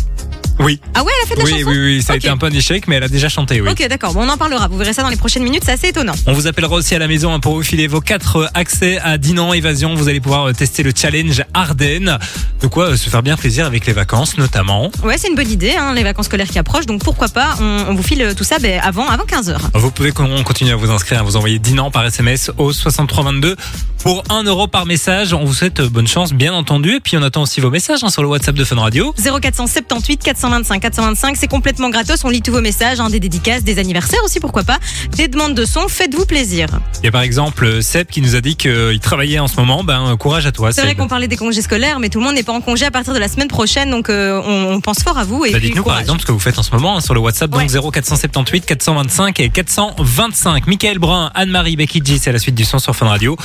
Oui. 0.63 0.79
Ah 0.93 1.03
ouais, 1.03 1.11
elle 1.17 1.25
a 1.25 1.27
fait 1.27 1.35
de 1.35 1.39
la 1.39 1.45
Oui, 1.45 1.51
chanson 1.59 1.69
oui, 1.71 1.77
oui, 1.95 2.01
ça 2.01 2.13
a 2.13 2.15
été 2.17 2.29
un 2.29 2.37
peu 2.37 2.45
un 2.45 2.51
échec, 2.51 2.87
mais 2.87 2.95
elle 2.97 3.03
a 3.03 3.07
déjà 3.07 3.29
chanté, 3.29 3.61
oui. 3.61 3.69
Ok, 3.69 3.87
d'accord, 3.87 4.13
bon, 4.13 4.23
on 4.25 4.29
en 4.29 4.37
parlera, 4.37 4.67
vous 4.67 4.77
verrez 4.77 4.93
ça 4.93 5.01
dans 5.01 5.09
les 5.09 5.15
prochaines 5.15 5.43
minutes, 5.43 5.63
c'est 5.65 5.71
assez 5.71 5.87
étonnant. 5.87 6.13
On 6.27 6.33
vous 6.33 6.47
appellera 6.47 6.75
aussi 6.75 6.93
à 6.95 6.99
la 6.99 7.07
maison 7.07 7.33
hein, 7.33 7.39
pour 7.39 7.53
vous 7.55 7.63
filer 7.63 7.87
vos 7.87 8.01
quatre 8.01 8.37
euh, 8.37 8.47
accès 8.53 8.99
à 8.99 9.17
Dinan 9.17 9.53
Évasion. 9.53 9.95
Vous 9.95 10.07
allez 10.09 10.19
pouvoir 10.21 10.49
euh, 10.49 10.53
tester 10.53 10.83
le 10.83 10.91
challenge 10.95 11.43
Ardennes. 11.53 12.17
De 12.61 12.67
quoi 12.67 12.91
euh, 12.91 12.95
se 12.97 13.09
faire 13.09 13.23
bien 13.23 13.37
plaisir 13.37 13.65
avec 13.65 13.85
les 13.85 13.93
vacances, 13.93 14.37
notamment. 14.37 14.91
Ouais, 15.03 15.17
c'est 15.17 15.27
une 15.29 15.35
bonne 15.35 15.49
idée, 15.51 15.71
hein, 15.77 15.93
les 15.93 16.03
vacances 16.03 16.27
scolaires 16.27 16.47
qui 16.47 16.59
approchent, 16.59 16.85
donc 16.85 17.03
pourquoi 17.03 17.27
pas, 17.29 17.55
on, 17.59 17.85
on 17.89 17.95
vous 17.95 18.03
file 18.03 18.33
tout 18.37 18.43
ça 18.43 18.59
ben, 18.59 18.79
avant, 18.83 19.07
avant 19.07 19.23
15h. 19.23 19.57
Vous 19.73 19.91
pouvez 19.91 20.11
con- 20.11 20.43
continuer 20.43 20.71
à 20.71 20.75
vous 20.75 20.91
inscrire, 20.91 21.19
à 21.21 21.23
vous 21.23 21.35
envoyer 21.37 21.59
Dinan 21.59 21.89
par 21.91 22.05
SMS 22.05 22.51
au 22.57 22.71
6322 22.71 23.55
pour 24.03 24.23
1 24.29 24.43
euro 24.43 24.67
par 24.67 24.85
message. 24.85 25.33
On 25.33 25.45
vous 25.45 25.53
souhaite 25.53 25.79
euh, 25.79 25.89
bonne 25.89 26.07
chance, 26.07 26.33
bien 26.33 26.53
entendu. 26.53 26.95
Et 26.95 26.99
puis 26.99 27.17
on 27.17 27.21
attend 27.23 27.43
aussi 27.43 27.61
vos 27.61 27.69
messages 27.69 28.03
hein, 28.03 28.09
sur 28.09 28.21
le 28.23 28.27
WhatsApp 28.29 28.55
de 28.55 28.63
Fun 28.63 28.77
Radio. 28.77 29.13
0478 29.17 30.23
425 30.23 30.79
425 30.79 30.79
425. 30.81 31.37
C'est 31.37 31.47
complètement 31.47 31.89
gratos. 31.89 32.23
On 32.23 32.29
lit 32.29 32.41
tous 32.41 32.51
vos 32.51 32.61
messages, 32.61 32.99
hein, 32.99 33.09
des 33.09 33.19
dédicaces, 33.19 33.63
des 33.63 33.77
anniversaires 33.79 34.21
aussi, 34.25 34.39
pourquoi 34.39 34.63
pas. 34.63 34.79
Des 35.15 35.27
demandes 35.27 35.53
de 35.53 35.65
son. 35.65 35.87
Faites-vous 35.87 36.25
plaisir. 36.25 36.67
Il 37.01 37.05
y 37.05 37.09
a 37.09 37.11
par 37.11 37.21
exemple 37.21 37.81
Seb 37.83 38.07
qui 38.07 38.21
nous 38.21 38.35
a 38.35 38.41
dit 38.41 38.55
qu'il 38.55 38.99
travaillait 39.01 39.39
en 39.39 39.47
ce 39.47 39.55
moment. 39.57 39.83
Ben, 39.83 40.15
courage 40.17 40.45
à 40.45 40.51
toi, 40.51 40.71
C'est 40.71 40.81
vrai 40.81 40.95
qu'on 40.95 41.07
parlait 41.07 41.27
des 41.27 41.37
congés 41.37 41.61
scolaires, 41.61 41.99
mais 41.99 42.09
tout 42.09 42.19
le 42.19 42.25
monde 42.25 42.35
n'est 42.35 42.43
pas 42.43 42.53
en 42.53 42.61
congé 42.61 42.85
à 42.85 42.91
partir 42.91 43.13
de 43.13 43.19
la 43.19 43.27
semaine 43.27 43.47
prochaine, 43.47 43.91
donc 43.91 44.09
euh, 44.09 44.41
on, 44.45 44.73
on 44.73 44.81
pense 44.81 44.99
fort 45.03 45.17
à 45.17 45.23
vous. 45.23 45.45
Et 45.45 45.51
Bah, 45.51 45.59
Dites-nous 45.59 45.83
par 45.83 45.99
exemple 45.99 46.21
ce 46.21 46.25
que 46.25 46.31
vous 46.31 46.39
faites 46.39 46.57
en 46.57 46.63
ce 46.63 46.71
moment 46.71 46.97
hein, 46.97 47.01
sur 47.01 47.13
le 47.13 47.19
WhatsApp, 47.19 47.49
donc 47.51 47.61
Ouais. 47.61 47.67
0478 47.67 48.65
425 48.65 49.39
et 49.39 49.49
425. 49.49 50.65
Michael 50.67 50.97
Brun, 50.99 51.31
Anne-Marie, 51.35 51.75
Becky 51.75 52.01
G, 52.03 52.17
c'est 52.19 52.31
la 52.31 52.39
suite 52.39 52.55
du 52.55 52.63
son 52.65 52.79
sur 52.79 52.95
Fun 52.95 53.07
Radio. 53.07 53.37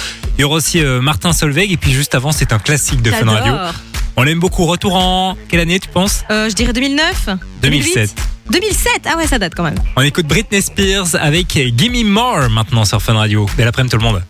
Aura 0.47 0.57
aussi 0.57 0.81
euh, 0.81 1.01
Martin 1.01 1.33
Solveig 1.33 1.71
et 1.73 1.77
puis 1.77 1.93
juste 1.93 2.15
avant, 2.15 2.33
c'est 2.33 2.53
un 2.53 2.59
classique 2.59 3.03
de 3.03 3.11
Fun 3.11 3.27
Radio. 3.27 3.53
On 4.17 4.23
l'aime 4.23 4.41
beaucoup. 4.41 4.65
Retour 4.65 4.95
en 4.97 5.37
quelle 5.49 5.61
année 5.61 5.79
tu 5.79 5.89
penses? 5.89 6.25
Euh, 6.31 6.49
je 6.49 6.55
dirais 6.55 6.73
2009 6.73 7.29
2007. 7.63 8.15
2007 8.51 8.93
Ah 9.05 9.17
ouais, 9.19 9.27
ça 9.27 9.39
date 9.39 9.55
quand 9.55 9.65
même. 9.65 9.75
On 9.97 10.03
écoute 10.03 10.27
Britney 10.27 10.63
Spears 10.63 11.15
avec 11.21 11.49
Gimme 11.77 12.09
More 12.09 12.49
maintenant 12.49 12.85
sur 12.85 13.03
Fun 13.03 13.15
Radio. 13.15 13.47
Belle 13.57 13.69
après-midi 13.69 13.91
tout 13.95 13.99
le 13.99 14.05
monde. 14.05 14.23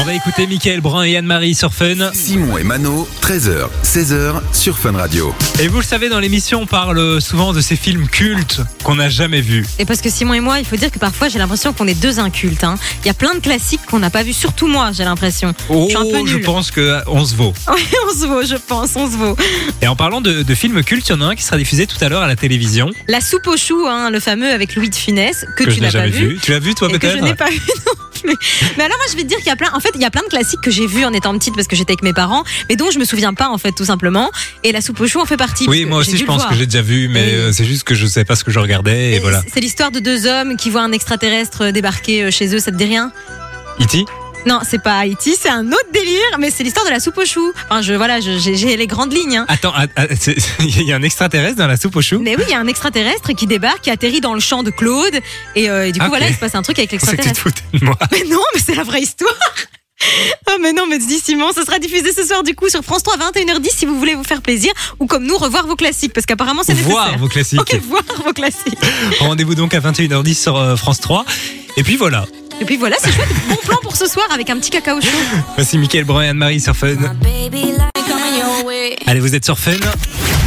On 0.00 0.04
va 0.04 0.14
écouter 0.14 0.46
Michael 0.46 0.80
Brun 0.80 1.02
et 1.04 1.16
Anne-Marie 1.16 1.54
sur 1.54 1.74
Fun. 1.74 2.10
Simon 2.14 2.56
et 2.56 2.62
Mano, 2.62 3.08
13h, 3.20 3.66
16h 3.84 4.40
sur 4.52 4.78
Fun 4.78 4.92
Radio. 4.92 5.34
Et 5.60 5.66
vous 5.66 5.78
le 5.78 5.84
savez, 5.84 6.08
dans 6.08 6.20
l'émission, 6.20 6.60
on 6.62 6.66
parle 6.66 7.20
souvent 7.20 7.52
de 7.52 7.60
ces 7.60 7.74
films 7.74 8.06
cultes 8.06 8.60
qu'on 8.84 8.94
n'a 8.94 9.08
jamais 9.08 9.40
vus. 9.40 9.66
Et 9.78 9.84
parce 9.84 10.00
que 10.00 10.08
Simon 10.08 10.34
et 10.34 10.40
moi, 10.40 10.60
il 10.60 10.64
faut 10.64 10.76
dire 10.76 10.90
que 10.92 10.98
parfois 11.00 11.28
j'ai 11.28 11.38
l'impression 11.40 11.72
qu'on 11.72 11.86
est 11.88 12.00
deux 12.00 12.20
incultes. 12.20 12.62
hein. 12.64 12.76
Il 13.02 13.08
y 13.08 13.10
a 13.10 13.14
plein 13.14 13.34
de 13.34 13.40
classiques 13.40 13.80
qu'on 13.90 13.98
n'a 13.98 14.08
pas 14.10 14.22
vus, 14.22 14.34
surtout 14.34 14.68
moi, 14.68 14.90
j'ai 14.92 15.04
l'impression. 15.04 15.52
Oh, 15.68 15.86
Je 15.90 15.96
suis 15.96 15.96
un 15.96 16.10
peu 16.10 16.26
je 16.26 16.36
nulle. 16.36 16.44
pense 16.44 16.70
qu'on 16.70 17.24
se 17.24 17.34
vaut. 17.34 17.52
Ouais, 17.68 17.82
on 18.08 18.14
se 18.18 18.26
vaut, 18.26 18.42
je 18.44 18.56
pense, 18.56 18.90
on 18.96 19.10
se 19.10 19.16
vaut. 19.16 19.36
Et 19.82 19.88
en 19.88 19.96
parlant 19.96 20.20
de, 20.20 20.42
de 20.42 20.54
films 20.54 20.82
cultes, 20.84 21.08
il 21.08 21.12
y 21.12 21.14
en 21.16 21.20
a 21.22 21.26
un 21.26 21.34
qui 21.34 21.42
sera 21.42 21.56
diffusé 21.58 21.86
tout 21.86 22.02
à 22.02 22.08
l'heure 22.08 22.22
à 22.22 22.26
la 22.28 22.36
télévision, 22.36 22.90
La 23.08 23.20
soupe 23.20 23.46
aux 23.48 23.56
choux, 23.56 23.84
hein, 23.86 24.10
le 24.10 24.20
fameux 24.20 24.50
avec 24.52 24.74
Louis 24.76 24.90
de 24.90 24.94
Funès, 24.94 25.44
que, 25.56 25.64
que, 25.64 25.70
tu 25.70 25.76
je 25.76 25.80
n'ai 25.80 25.86
n'as 25.86 25.92
pas 25.92 25.98
jamais 26.06 26.10
vu. 26.10 26.28
vu. 26.28 26.38
Tu 26.42 26.50
l'as 26.52 26.58
vu 26.60 26.74
toi 26.74 26.88
et 26.88 26.98
que 26.98 27.06
je 27.08 27.12
peut-être 27.14 27.24
n'ai 27.24 27.34
pas 27.34 27.50
vu 27.50 27.60
non 27.86 27.92
plus. 28.22 28.36
Mais 28.76 28.84
alors 28.84 28.96
moi 28.96 29.06
je 29.10 29.16
vais 29.16 29.22
te 29.22 29.28
dire 29.28 29.38
qu'il 29.38 29.46
y 29.46 29.50
a 29.50 29.56
plein, 29.56 29.70
en 29.74 29.80
fait 29.80 29.90
il 29.94 30.00
y 30.00 30.04
a 30.04 30.10
plein 30.10 30.22
de 30.22 30.28
classiques 30.28 30.60
que 30.60 30.70
j'ai 30.70 30.86
vus 30.86 31.04
en 31.04 31.12
étant 31.12 31.32
petite 31.34 31.54
parce 31.54 31.68
que 31.68 31.76
j'étais 31.76 31.92
avec 31.92 32.02
mes 32.02 32.12
parents, 32.12 32.44
mais 32.68 32.76
dont 32.76 32.90
je 32.90 32.98
me 32.98 33.04
souviens 33.04 33.34
pas 33.34 33.48
en 33.48 33.58
fait 33.58 33.72
tout 33.72 33.84
simplement. 33.84 34.30
Et 34.64 34.72
la 34.72 34.80
soupe 34.80 35.00
aux 35.00 35.06
choux 35.06 35.20
en 35.20 35.26
fait 35.26 35.36
partie. 35.36 35.66
Oui, 35.68 35.84
moi 35.84 35.98
aussi 35.98 36.16
je 36.16 36.24
pense 36.24 36.44
que 36.46 36.54
j'ai 36.54 36.66
déjà 36.66 36.82
vu, 36.82 37.08
mais 37.08 37.32
euh, 37.34 37.52
c'est 37.52 37.64
juste 37.64 37.84
que 37.84 37.94
je 37.94 38.06
sais 38.06 38.24
pas 38.24 38.36
ce 38.36 38.44
que 38.44 38.50
je 38.50 38.58
regardais 38.58 39.12
et, 39.12 39.16
Et 39.16 39.18
voilà. 39.20 39.42
C'est 39.52 39.60
l'histoire 39.60 39.90
de 39.90 40.00
deux 40.00 40.26
hommes 40.26 40.56
qui 40.56 40.70
voient 40.70 40.82
un 40.82 40.92
extraterrestre 40.92 41.70
débarquer 41.70 42.24
euh, 42.24 42.30
chez 42.30 42.54
eux, 42.54 42.58
ça 42.58 42.70
te 42.70 42.76
dit 42.76 42.84
rien? 42.84 43.12
E.T. 43.80 44.04
Non, 44.46 44.60
c'est 44.68 44.82
pas 44.82 44.98
Haïti, 44.98 45.36
c'est 45.38 45.48
un 45.50 45.66
autre 45.68 45.88
délire, 45.92 46.38
mais 46.38 46.50
c'est 46.50 46.62
l'histoire 46.64 46.86
de 46.86 46.90
la 46.90 47.00
soupe 47.00 47.18
aux 47.18 47.26
choux. 47.26 47.52
Enfin, 47.68 47.82
je 47.82 47.92
voilà, 47.94 48.20
je- 48.20 48.38
j'ai 48.38 48.56
j'ai 48.56 48.76
les 48.76 48.86
grandes 48.86 49.12
lignes. 49.12 49.36
hein. 49.38 49.44
Attends, 49.48 49.72
att- 49.74 49.90
att- 49.96 50.16
c'est- 50.18 50.36
il 50.60 50.82
y 50.84 50.92
a 50.92 50.96
un 50.96 51.02
extraterrestre 51.02 51.56
dans 51.56 51.66
la 51.66 51.76
soupe 51.76 51.96
aux 51.96 52.02
choux 52.02 52.18
Mais 52.20 52.34
oui, 52.36 52.44
il 52.48 52.50
y 52.52 52.54
a 52.54 52.58
un 52.60 52.66
extraterrestre 52.66 53.32
qui 53.34 53.46
débarque, 53.46 53.82
qui 53.82 53.90
atterrit 53.90 54.20
dans 54.20 54.34
le 54.34 54.40
champ 54.40 54.62
de 54.62 54.70
Claude, 54.70 55.18
et, 55.54 55.68
euh, 55.68 55.86
et 55.88 55.92
du 55.92 55.98
coup 55.98 56.06
Ok. 56.06 56.10
voilà, 56.10 56.28
il 56.28 56.34
se 56.34 56.38
passe 56.40 56.54
un 56.54 56.62
truc 56.62 56.78
avec 56.78 56.90
Je 56.92 56.96
pensais 56.96 57.16
que 57.16 57.22
tu 57.22 57.28
te 57.28 57.28
l'extraterrestre. 57.28 57.62
foutais 57.70 57.78
de 57.78 57.84
moi. 57.84 57.98
Mais 58.12 58.24
non, 58.34 58.40
mais 58.54 58.60
c'est 58.64 58.74
la 58.74 58.84
vraie 58.84 59.02
histoire. 59.02 59.34
Ah 60.46 60.52
mais 60.60 60.72
non, 60.72 60.86
mais 60.88 60.98
dis 61.00 61.18
Simon, 61.18 61.50
ça 61.52 61.64
sera 61.64 61.80
diffusé 61.80 62.12
ce 62.12 62.22
soir 62.24 62.44
du 62.44 62.54
coup 62.54 62.68
sur 62.68 62.84
France 62.84 63.02
3 63.02 63.14
à 63.14 63.30
21h10 63.32 63.70
si 63.76 63.84
vous 63.84 63.98
voulez 63.98 64.14
vous 64.14 64.22
faire 64.22 64.42
plaisir 64.42 64.72
ou 65.00 65.06
comme 65.06 65.24
nous 65.26 65.36
revoir 65.36 65.66
vos 65.66 65.74
classiques 65.74 66.12
parce 66.12 66.24
qu'apparemment 66.24 66.62
c'est 66.64 66.72
Voir 66.74 67.06
nécessaire. 67.06 67.18
vos 67.18 67.26
classiques. 67.28 67.60
Ok, 67.60 67.80
voir 67.88 68.02
vos 68.24 68.32
classiques. 68.32 68.78
Rendez-vous 69.18 69.56
donc 69.56 69.74
à 69.74 69.80
21h10 69.80 70.34
sur 70.40 70.56
euh, 70.56 70.76
France 70.76 71.00
3. 71.00 71.24
Et 71.76 71.82
puis 71.82 71.96
voilà. 71.96 72.26
Et 72.60 72.64
puis 72.64 72.76
voilà, 72.76 72.96
c'est 72.98 73.12
chouette. 73.12 73.28
Bon 73.48 73.56
plan 73.64 73.76
pour 73.82 73.96
ce 73.96 74.06
soir 74.06 74.26
avec 74.32 74.50
un 74.50 74.56
petit 74.58 74.70
cacao 74.70 75.00
chaud. 75.00 75.08
Voici 75.54 75.78
Mickaël 75.78 76.04
Brun 76.04 76.22
et 76.22 76.28
Anne-Marie 76.28 76.60
sur 76.60 76.76
Fun. 76.76 76.96
Allez, 79.06 79.20
vous 79.20 79.34
êtes 79.34 79.44
sur 79.44 79.58
Fun. 79.58 79.72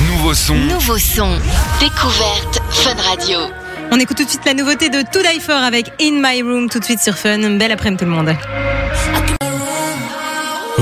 Nouveau 0.10 0.34
son, 0.34 0.56
Nouveau 0.56 0.98
son. 0.98 1.38
Découverte 1.80 2.62
Fun 2.72 2.96
Radio. 3.10 3.40
On 3.92 4.00
écoute 4.00 4.18
tout 4.18 4.26
de 4.26 4.30
suite 4.30 4.46
la 4.46 4.54
nouveauté 4.54 4.90
de 4.90 5.02
To 5.02 5.20
Die 5.20 5.40
For 5.40 5.56
avec 5.56 5.88
In 6.02 6.22
My 6.22 6.42
Room 6.42 6.70
tout 6.70 6.80
de 6.80 6.86
suite 6.86 7.00
sur 7.00 7.18
Fun. 7.18 7.40
Belle 7.58 7.72
après-midi 7.72 8.04
tout 8.04 8.10
le 8.10 8.16
monde. 8.16 8.36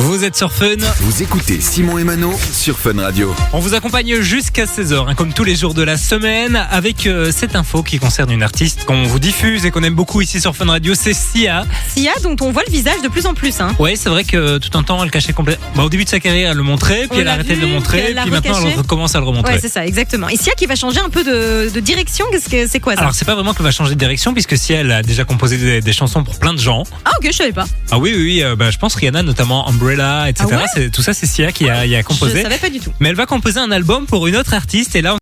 Vous 0.02 0.24
êtes 0.24 0.38
sur 0.38 0.54
Fun. 0.54 0.78
vous 1.02 1.24
écoutez 1.24 1.60
Simon 1.60 1.98
et 1.98 2.06
Mano 2.06 2.34
sur 2.54 2.80
Fun 2.80 3.02
Radio. 3.02 3.36
On 3.52 3.60
vous 3.60 3.74
accompagne 3.74 4.22
jusqu'à 4.22 4.64
16h, 4.64 5.10
hein, 5.10 5.14
comme 5.14 5.34
tous 5.34 5.44
les 5.44 5.58
jours 5.58 5.74
de 5.74 5.84
la 5.84 5.98
semaine, 5.98 6.56
avec 6.72 7.06
euh, 7.06 7.34
cette 7.36 7.54
info 7.54 7.84
qui 7.84 8.00
concerne 8.00 8.32
une 8.32 8.42
artiste 8.42 8.86
qu'on 8.86 9.04
vous 9.04 9.20
diffuse 9.20 9.66
et 9.66 9.72
qu'on 9.72 9.84
aime 9.84 9.96
beaucoup 9.96 10.22
ici 10.22 10.40
sur 10.40 10.56
Fun 10.56 10.68
Radio, 10.68 10.94
c'est 10.96 11.14
Sia. 11.14 11.66
Sia 11.90 12.14
dont 12.24 12.38
on 12.40 12.54
voit 12.54 12.64
le 12.66 12.72
visage 12.72 13.02
de 13.04 13.10
plus 13.10 13.26
en 13.26 13.34
plus. 13.34 13.60
Hein. 13.60 13.76
Ouais, 13.78 13.98
c'est 13.98 14.08
vrai 14.08 14.24
que 14.24 14.58
tout 14.58 14.78
un 14.78 14.84
temps, 14.84 15.04
elle 15.04 15.12
cachait 15.12 15.34
complètement. 15.34 15.68
Bah, 15.76 15.84
au 15.84 15.90
début 15.90 16.06
de 16.06 16.10
sa 16.10 16.22
carrière, 16.22 16.52
elle 16.52 16.58
le 16.58 16.64
montrait, 16.64 17.08
puis 17.10 17.18
On 17.18 17.20
elle 17.20 17.28
a 17.28 17.34
arrêté 17.34 17.58
de 17.58 17.62
le 17.62 17.68
montrer, 17.68 18.16
puis 18.22 18.32
maintenant, 18.32 18.58
elle 18.66 18.78
recommence 18.78 19.16
à 19.16 19.20
le 19.20 19.26
remontrer. 19.26 19.56
Ouais, 19.56 19.60
c'est 19.62 19.68
ça, 19.68 19.86
exactement. 19.86 20.30
Et 20.30 20.38
Sia 20.38 20.54
qui 20.54 20.66
va 20.66 20.76
changer 20.78 21.02
un 21.02 21.10
peu 21.10 21.26
de, 21.26 21.70
de 21.74 21.80
direction, 21.82 22.26
qu'est-ce 22.32 22.48
que 22.48 22.68
c'est 22.68 22.80
quoi 22.80 22.96
ça 22.96 23.02
Alors, 23.02 23.14
c'est 23.16 23.26
pas 23.26 23.36
vraiment 23.36 23.54
qu'elle 23.54 23.66
va 23.66 23.72
changer 23.72 23.96
de 23.96 24.00
direction, 24.00 24.32
puisque 24.34 24.58
Sia, 24.58 24.80
elle 24.80 24.94
a 24.94 25.04
déjà 25.04 25.26
composé 25.26 25.58
des, 25.58 25.82
des 25.82 25.94
chansons 25.94 26.24
pour 26.24 26.40
plein 26.40 26.54
de 26.54 26.60
gens. 26.60 26.86
Ah 27.04 27.12
ok, 27.20 27.28
je 27.30 27.36
savais 27.36 27.52
pas. 27.52 27.66
Ah 27.92 27.98
oui, 27.98 28.14
oui, 28.16 28.24
oui, 28.24 28.44
euh, 28.44 28.56
bah, 28.56 28.72
je 28.72 28.78
pense 28.78 28.96
Rihanna, 28.96 29.24
notamment 29.24 29.68
Umbrella, 29.68 29.89
etc. 29.94 30.50
Ah 30.52 30.64
ouais 30.78 30.90
tout 30.90 31.02
ça, 31.02 31.14
c'est 31.14 31.26
Sia 31.26 31.52
qui 31.52 31.70
a, 31.70 31.86
qui 31.86 31.96
a 31.96 32.00
Je 32.02 32.06
composé. 32.06 32.42
savais 32.44 32.58
pas 32.58 32.70
du 32.70 32.80
tout. 32.80 32.92
Mais 33.00 33.10
elle 33.10 33.16
va 33.16 33.26
composer 33.26 33.60
un 33.60 33.72
album 33.72 34.06
pour 34.06 34.28
une 34.28 34.36
autre 34.36 34.54
artiste, 34.54 34.96
et 34.96 35.02
là, 35.02 35.16
on 35.16 35.18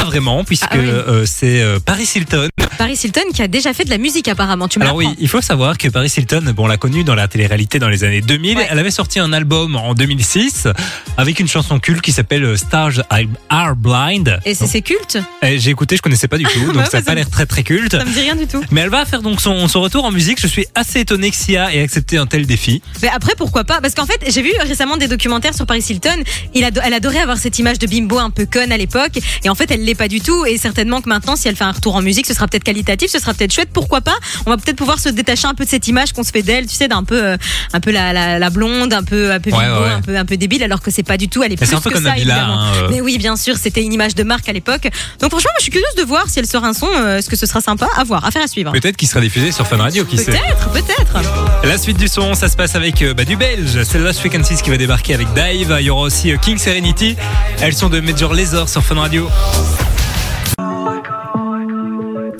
pas 0.00 0.06
vraiment, 0.06 0.44
puisque 0.44 0.64
Ah 0.70 0.76
oui. 0.76 0.84
euh, 0.86 1.24
c'est 1.26 1.60
euh, 1.62 1.78
Paris 1.78 2.08
Hilton. 2.14 2.48
Paris 2.78 2.98
Hilton 3.04 3.22
qui 3.34 3.42
a 3.42 3.48
déjà 3.48 3.72
fait 3.74 3.84
de 3.84 3.90
la 3.90 3.98
musique 3.98 4.28
apparemment. 4.28 4.66
Tu 4.68 4.78
me 4.78 4.84
Alors 4.84 4.96
oui, 4.96 5.08
il 5.18 5.28
faut 5.28 5.40
savoir 5.42 5.76
que 5.76 5.88
Paris 5.88 6.12
Hilton, 6.16 6.52
bon, 6.56 6.64
on 6.64 6.66
l'a 6.66 6.76
connue 6.78 7.04
dans 7.04 7.14
la 7.14 7.28
télé-réalité 7.28 7.78
dans 7.78 7.88
les 7.88 8.04
années 8.04 8.22
2000. 8.22 8.56
Ouais. 8.56 8.66
Elle 8.70 8.78
avait 8.78 8.90
sorti 8.90 9.18
un 9.18 9.32
album 9.32 9.76
en 9.76 9.94
2006 9.94 10.68
avec 11.16 11.40
une 11.40 11.48
chanson 11.48 11.78
culte 11.78 12.00
qui 12.00 12.12
s'appelle 12.12 12.56
Stars 12.56 13.02
Are 13.50 13.76
Blind. 13.76 14.40
Et 14.46 14.54
c'est 14.54 14.80
culte 14.80 15.18
eh, 15.42 15.58
J'ai 15.58 15.70
écouté, 15.70 15.96
je 15.96 16.02
connaissais 16.02 16.28
pas 16.28 16.38
du 16.38 16.44
tout, 16.44 16.72
donc 16.72 16.86
ça 16.86 16.98
a 16.98 17.00
bah, 17.00 17.06
pas 17.06 17.14
l'air 17.14 17.28
très 17.28 17.46
très 17.46 17.62
culte. 17.62 17.92
Ça 17.96 18.04
me 18.04 18.12
dit 18.12 18.20
rien 18.20 18.36
du 18.36 18.46
tout. 18.46 18.62
Mais 18.70 18.80
elle 18.82 18.88
va 18.90 19.04
faire 19.04 19.20
donc 19.22 19.40
son, 19.40 19.68
son 19.68 19.80
retour 19.82 20.04
en 20.04 20.10
musique. 20.10 20.40
Je 20.40 20.46
suis 20.46 20.66
assez 20.74 21.00
étonné 21.00 21.30
que 21.30 21.36
Sia 21.36 21.74
ait 21.74 21.82
accepté 21.82 22.16
un 22.16 22.26
tel 22.26 22.46
défi. 22.46 22.82
Mais 23.02 23.08
après, 23.08 23.34
pourquoi 23.36 23.64
pas? 23.64 23.80
Parce 23.80 23.94
qu'en 23.94 24.06
fait, 24.06 24.20
j'ai 24.28 24.42
vu 24.42 24.52
récemment 24.62 24.96
des 24.96 25.08
documentaires 25.08 25.54
sur 25.54 25.66
Paris 25.66 25.84
Hilton. 25.88 26.22
Il 26.54 26.64
ado- 26.64 26.80
elle 26.82 26.94
adorait 26.94 27.18
avoir 27.20 27.36
cette 27.36 27.58
image 27.58 27.78
de 27.78 27.86
bimbo 27.86 28.18
un 28.18 28.30
peu 28.30 28.46
conne 28.46 28.72
à 28.72 28.76
l'époque. 28.78 29.18
Et 29.44 29.48
en 29.48 29.54
fait, 29.54 29.70
elle 29.70 29.84
l'est 29.90 29.94
pas 29.94 30.08
du 30.08 30.20
tout. 30.20 30.44
Et 30.46 30.56
certainement 30.58 31.00
que 31.00 31.08
maintenant, 31.08 31.36
si 31.36 31.48
elle 31.48 31.56
fait 31.56 31.64
un 31.64 31.72
retour 31.72 31.94
en 31.96 32.02
musique, 32.02 32.26
ce 32.26 32.34
sera 32.34 32.46
peut-être 32.48 32.64
qualitatif, 32.64 33.10
ce 33.10 33.18
sera 33.18 33.34
peut-être 33.34 33.52
chouette. 33.52 33.70
Pourquoi 33.72 34.00
pas 34.00 34.16
On 34.46 34.50
va 34.50 34.56
peut-être 34.56 34.76
pouvoir 34.76 34.98
se 34.98 35.08
détacher 35.08 35.46
un 35.46 35.54
peu 35.54 35.64
de 35.64 35.68
cette 35.70 35.86
image 35.88 36.12
qu'on 36.12 36.22
se 36.22 36.30
fait 36.30 36.42
d'elle, 36.42 36.66
tu 36.66 36.74
sais, 36.76 36.88
d'un 36.88 37.04
peu, 37.04 37.22
euh, 37.22 37.36
un 37.72 37.80
peu 37.80 37.90
la, 37.90 38.12
la, 38.12 38.38
la 38.38 38.50
blonde, 38.50 38.92
un 38.92 39.02
peu, 39.02 39.32
un 39.32 39.40
peu 39.40 39.50
Ouais, 39.50 39.64
un 39.64 40.00
peu, 40.00 40.16
un 40.16 40.24
peu 40.24 40.36
débile, 40.36 40.62
alors 40.62 40.80
que 40.80 40.90
c'est 40.90 41.02
pas 41.02 41.16
du 41.16 41.28
tout. 41.28 41.42
Elle 41.42 41.52
est 41.52 41.60
Mais 41.60 41.66
plus 41.66 41.76
un 41.76 41.80
peu 41.80 41.90
que 41.90 41.94
comme 41.94 42.04
ça, 42.04 42.10
Nabila. 42.10 42.34
évidemment. 42.34 42.60
hein, 42.60 42.72
euh. 42.84 42.88
Mais 42.90 43.00
oui, 43.00 43.18
bien 43.18 43.36
sûr, 43.36 43.56
c'était 43.56 43.82
une 43.82 43.92
image 43.92 44.14
de 44.14 44.22
marque 44.22 44.48
à 44.48 44.52
l'époque. 44.52 44.84
Donc 45.20 45.30
franchement, 45.30 45.50
moi, 45.50 45.56
je 45.58 45.62
suis 45.64 45.72
curieuse 45.72 45.94
de 45.98 46.04
voir 46.04 46.28
si 46.28 46.38
elle 46.38 46.46
sort 46.46 46.64
un 46.64 46.72
son. 46.72 46.86
euh, 46.94 47.18
Est-ce 47.18 47.28
que 47.28 47.36
ce 47.36 47.46
sera 47.46 47.60
sympa 47.60 47.88
À 47.96 48.04
voir, 48.04 48.24
affaire 48.24 48.42
à 48.44 48.46
suivre. 48.48 48.70
Peut-être 48.72 48.96
qu'il 48.96 49.08
sera 49.08 49.20
diffusé 49.20 49.50
sur 49.52 49.66
Fun 49.66 49.76
Radio, 49.78 50.04
qui 50.04 50.16
sait. 50.18 50.26
Peut-être, 50.30 50.70
peut-être. 50.70 51.64
La 51.64 51.76
suite 51.78 51.96
du 51.98 52.06
son, 52.08 52.34
ça 52.34 52.48
se 52.48 52.56
passe 52.56 52.74
avec 52.76 53.02
euh, 53.02 53.12
bah, 53.14 53.24
du 53.24 53.36
belge. 53.36 53.82
C'est 53.82 53.98
Lost 53.98 54.20
Frequencies 54.20 54.62
qui 54.62 54.70
va 54.70 54.76
débarquer 54.76 55.14
avec 55.14 55.28
Dive. 55.34 55.76
Il 55.80 55.86
y 55.86 55.90
aura 55.90 56.02
aussi 56.02 56.30
euh, 56.32 56.36
King 56.36 56.58
Serenity. 56.58 57.16
Elles 57.60 57.74
sont 57.74 57.88
de 57.88 58.00
Major 58.00 58.32
Lazer 58.34 58.68
sur 58.68 58.84
Fun 58.84 58.94
Radio. 59.00 59.28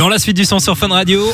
Dans 0.00 0.08
la 0.08 0.18
suite 0.18 0.38
du 0.38 0.46
son 0.46 0.60
sur 0.60 0.78
Fun 0.78 0.88
Radio, 0.88 1.30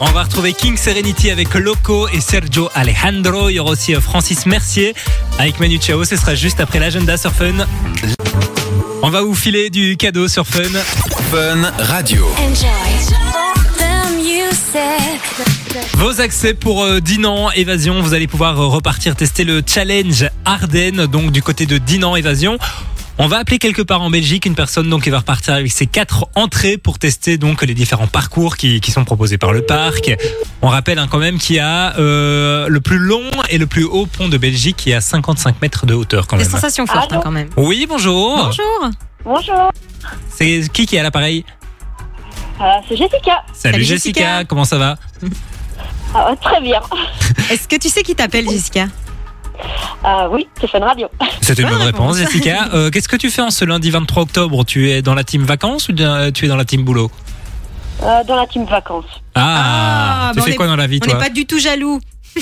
on 0.00 0.06
va 0.06 0.24
retrouver 0.24 0.52
King 0.52 0.76
Serenity 0.76 1.30
avec 1.30 1.54
Loco 1.54 2.08
et 2.08 2.20
Sergio 2.20 2.68
Alejandro. 2.74 3.48
Il 3.48 3.54
y 3.54 3.60
aura 3.60 3.70
aussi 3.70 3.94
euh, 3.94 4.00
Francis 4.00 4.44
Mercier 4.44 4.92
avec 5.38 5.60
Manu 5.60 5.78
Chao. 5.80 6.02
Ce 6.02 6.16
sera 6.16 6.34
juste 6.34 6.58
après 6.58 6.80
l'agenda 6.80 7.16
sur 7.16 7.30
Fun. 7.30 7.64
On 9.04 9.08
va 9.08 9.22
vous 9.22 9.36
filer 9.36 9.70
du 9.70 9.96
cadeau 9.96 10.26
sur 10.26 10.48
Fun. 10.48 10.62
Fun 11.30 11.72
Radio. 11.78 12.26
Vos 15.92 16.20
accès 16.20 16.54
pour 16.54 16.82
euh, 16.82 16.98
Dinan 16.98 17.52
Évasion, 17.52 18.02
vous 18.02 18.14
allez 18.14 18.26
pouvoir 18.26 18.60
euh, 18.60 18.66
repartir 18.66 19.14
tester 19.14 19.44
le 19.44 19.62
challenge 19.64 20.28
Ardennes, 20.44 21.06
donc 21.06 21.30
du 21.30 21.40
côté 21.40 21.66
de 21.66 21.78
Dinan 21.78 22.16
Évasion. 22.16 22.58
On 23.16 23.28
va 23.28 23.38
appeler 23.38 23.58
quelque 23.60 23.82
part 23.82 24.02
en 24.02 24.10
Belgique 24.10 24.44
une 24.44 24.56
personne 24.56 24.90
donc 24.90 25.04
qui 25.04 25.10
va 25.10 25.18
repartir 25.18 25.54
avec 25.54 25.70
ses 25.70 25.86
quatre 25.86 26.26
entrées 26.34 26.76
pour 26.78 26.98
tester 26.98 27.38
donc 27.38 27.62
les 27.62 27.74
différents 27.74 28.08
parcours 28.08 28.56
qui, 28.56 28.80
qui 28.80 28.90
sont 28.90 29.04
proposés 29.04 29.38
par 29.38 29.52
le 29.52 29.62
parc. 29.62 30.10
On 30.62 30.68
rappelle 30.68 30.98
hein, 30.98 31.06
quand 31.08 31.18
même 31.18 31.38
qu'il 31.38 31.56
y 31.56 31.60
a 31.60 31.96
euh, 31.98 32.66
le 32.68 32.80
plus 32.80 32.98
long 32.98 33.22
et 33.50 33.58
le 33.58 33.66
plus 33.68 33.84
haut 33.84 34.06
pont 34.06 34.28
de 34.28 34.36
Belgique 34.36 34.76
qui 34.76 34.90
est 34.90 34.94
à 34.94 35.00
55 35.00 35.62
mètres 35.62 35.86
de 35.86 35.94
hauteur 35.94 36.26
quand 36.26 36.36
Des 36.36 36.42
même. 36.42 36.50
sensations 36.52 36.86
fortes 36.86 37.12
hein, 37.12 37.20
quand 37.22 37.30
même. 37.30 37.48
Oui, 37.56 37.86
bonjour. 37.88 38.36
Bonjour. 38.46 38.90
Bonjour, 39.24 39.70
C'est 40.28 40.62
qui 40.72 40.84
qui 40.86 40.96
est 40.96 41.00
à 41.00 41.02
l'appareil 41.04 41.44
euh, 42.60 42.64
c'est 42.88 42.96
Jessica. 42.96 43.42
Salut, 43.52 43.74
Salut, 43.74 43.84
Jessica. 43.84 44.20
Jessica. 44.20 44.44
comment 44.44 44.64
ça 44.64 44.78
va 44.78 44.96
Ah, 46.14 46.32
très 46.40 46.60
bien. 46.60 46.80
Est-ce 47.50 47.66
que 47.66 47.74
tu 47.76 47.88
sais 47.88 48.04
qui 48.04 48.14
t'appelle, 48.14 48.48
Jessica? 48.48 48.86
Euh, 50.04 50.28
oui, 50.30 50.46
c'est 50.60 50.68
Fun 50.68 50.80
Radio. 50.80 51.08
C'est 51.40 51.58
une 51.58 51.68
Bonne 51.68 51.82
réponse. 51.82 52.16
Jessica. 52.18 52.68
Euh, 52.74 52.90
Qu'est-ce 52.90 53.08
que 53.08 53.16
tu 53.16 53.30
fais 53.30 53.42
en 53.42 53.50
ce 53.50 53.64
lundi 53.64 53.90
23 53.90 54.22
octobre? 54.24 54.64
Tu 54.64 54.90
es 54.90 55.00
dans 55.02 55.14
la 55.14 55.24
team 55.24 55.44
vacances 55.44 55.88
ou 55.88 55.92
bien, 55.92 56.30
tu 56.32 56.44
es 56.44 56.48
dans 56.48 56.56
la 56.56 56.64
team 56.64 56.82
boulot? 56.84 57.10
Euh, 58.02 58.24
dans 58.24 58.36
la 58.36 58.46
team 58.46 58.64
vacances. 58.66 59.04
Ah, 59.34 59.42
Ah, 59.46 60.30
tu 60.32 60.36
bah, 60.36 60.42
on 60.42 60.44
fais 60.46 60.52
est- 60.52 60.56
quoi 60.56 60.66
dans 60.66 60.76
la 60.76 60.86
vie 60.86 60.98
On 61.02 61.06
n'est 61.06 61.12
toi 61.12 61.20
pas 61.20 61.30
du 61.30 61.46
tout 61.46 61.58
jaloux. 61.58 62.00
Euh, 62.36 62.40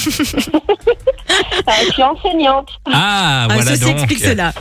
je 1.87 1.93
suis 1.93 2.03
enseignante. 2.03 2.69
Ah, 2.87 3.45
Ah, 3.45 3.47
voilà 3.51 3.71
ceci 3.73 3.85
donc. 3.85 3.95
explique 3.99 4.21
cela. 4.21 4.53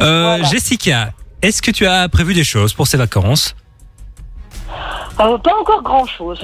Euh, 0.00 0.36
Voilà. 0.38 0.44
Jessica, 0.44 1.12
est-ce 1.42 1.60
que 1.60 1.70
tu 1.70 1.86
as 1.86 2.08
prévu 2.08 2.34
des 2.34 2.44
choses 2.44 2.72
pour 2.72 2.86
ces 2.86 2.96
vacances? 2.96 3.54
Euh, 5.18 5.36
pas 5.38 5.52
encore 5.60 5.82
grand 5.82 6.06
chose. 6.06 6.40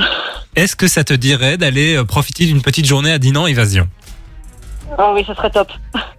Est-ce 0.56 0.76
que 0.76 0.88
ça 0.88 1.04
te 1.04 1.14
dirait 1.14 1.56
d'aller 1.56 1.96
euh, 1.96 2.04
profiter 2.04 2.44
d'une 2.46 2.60
petite 2.62 2.84
journée 2.86 3.12
à 3.12 3.18
Dinan 3.18 3.46
Évasion? 3.46 3.88
Ah 4.98 5.12
oui, 5.12 5.24
ce 5.26 5.34
serait 5.34 5.50
top. 5.50 5.68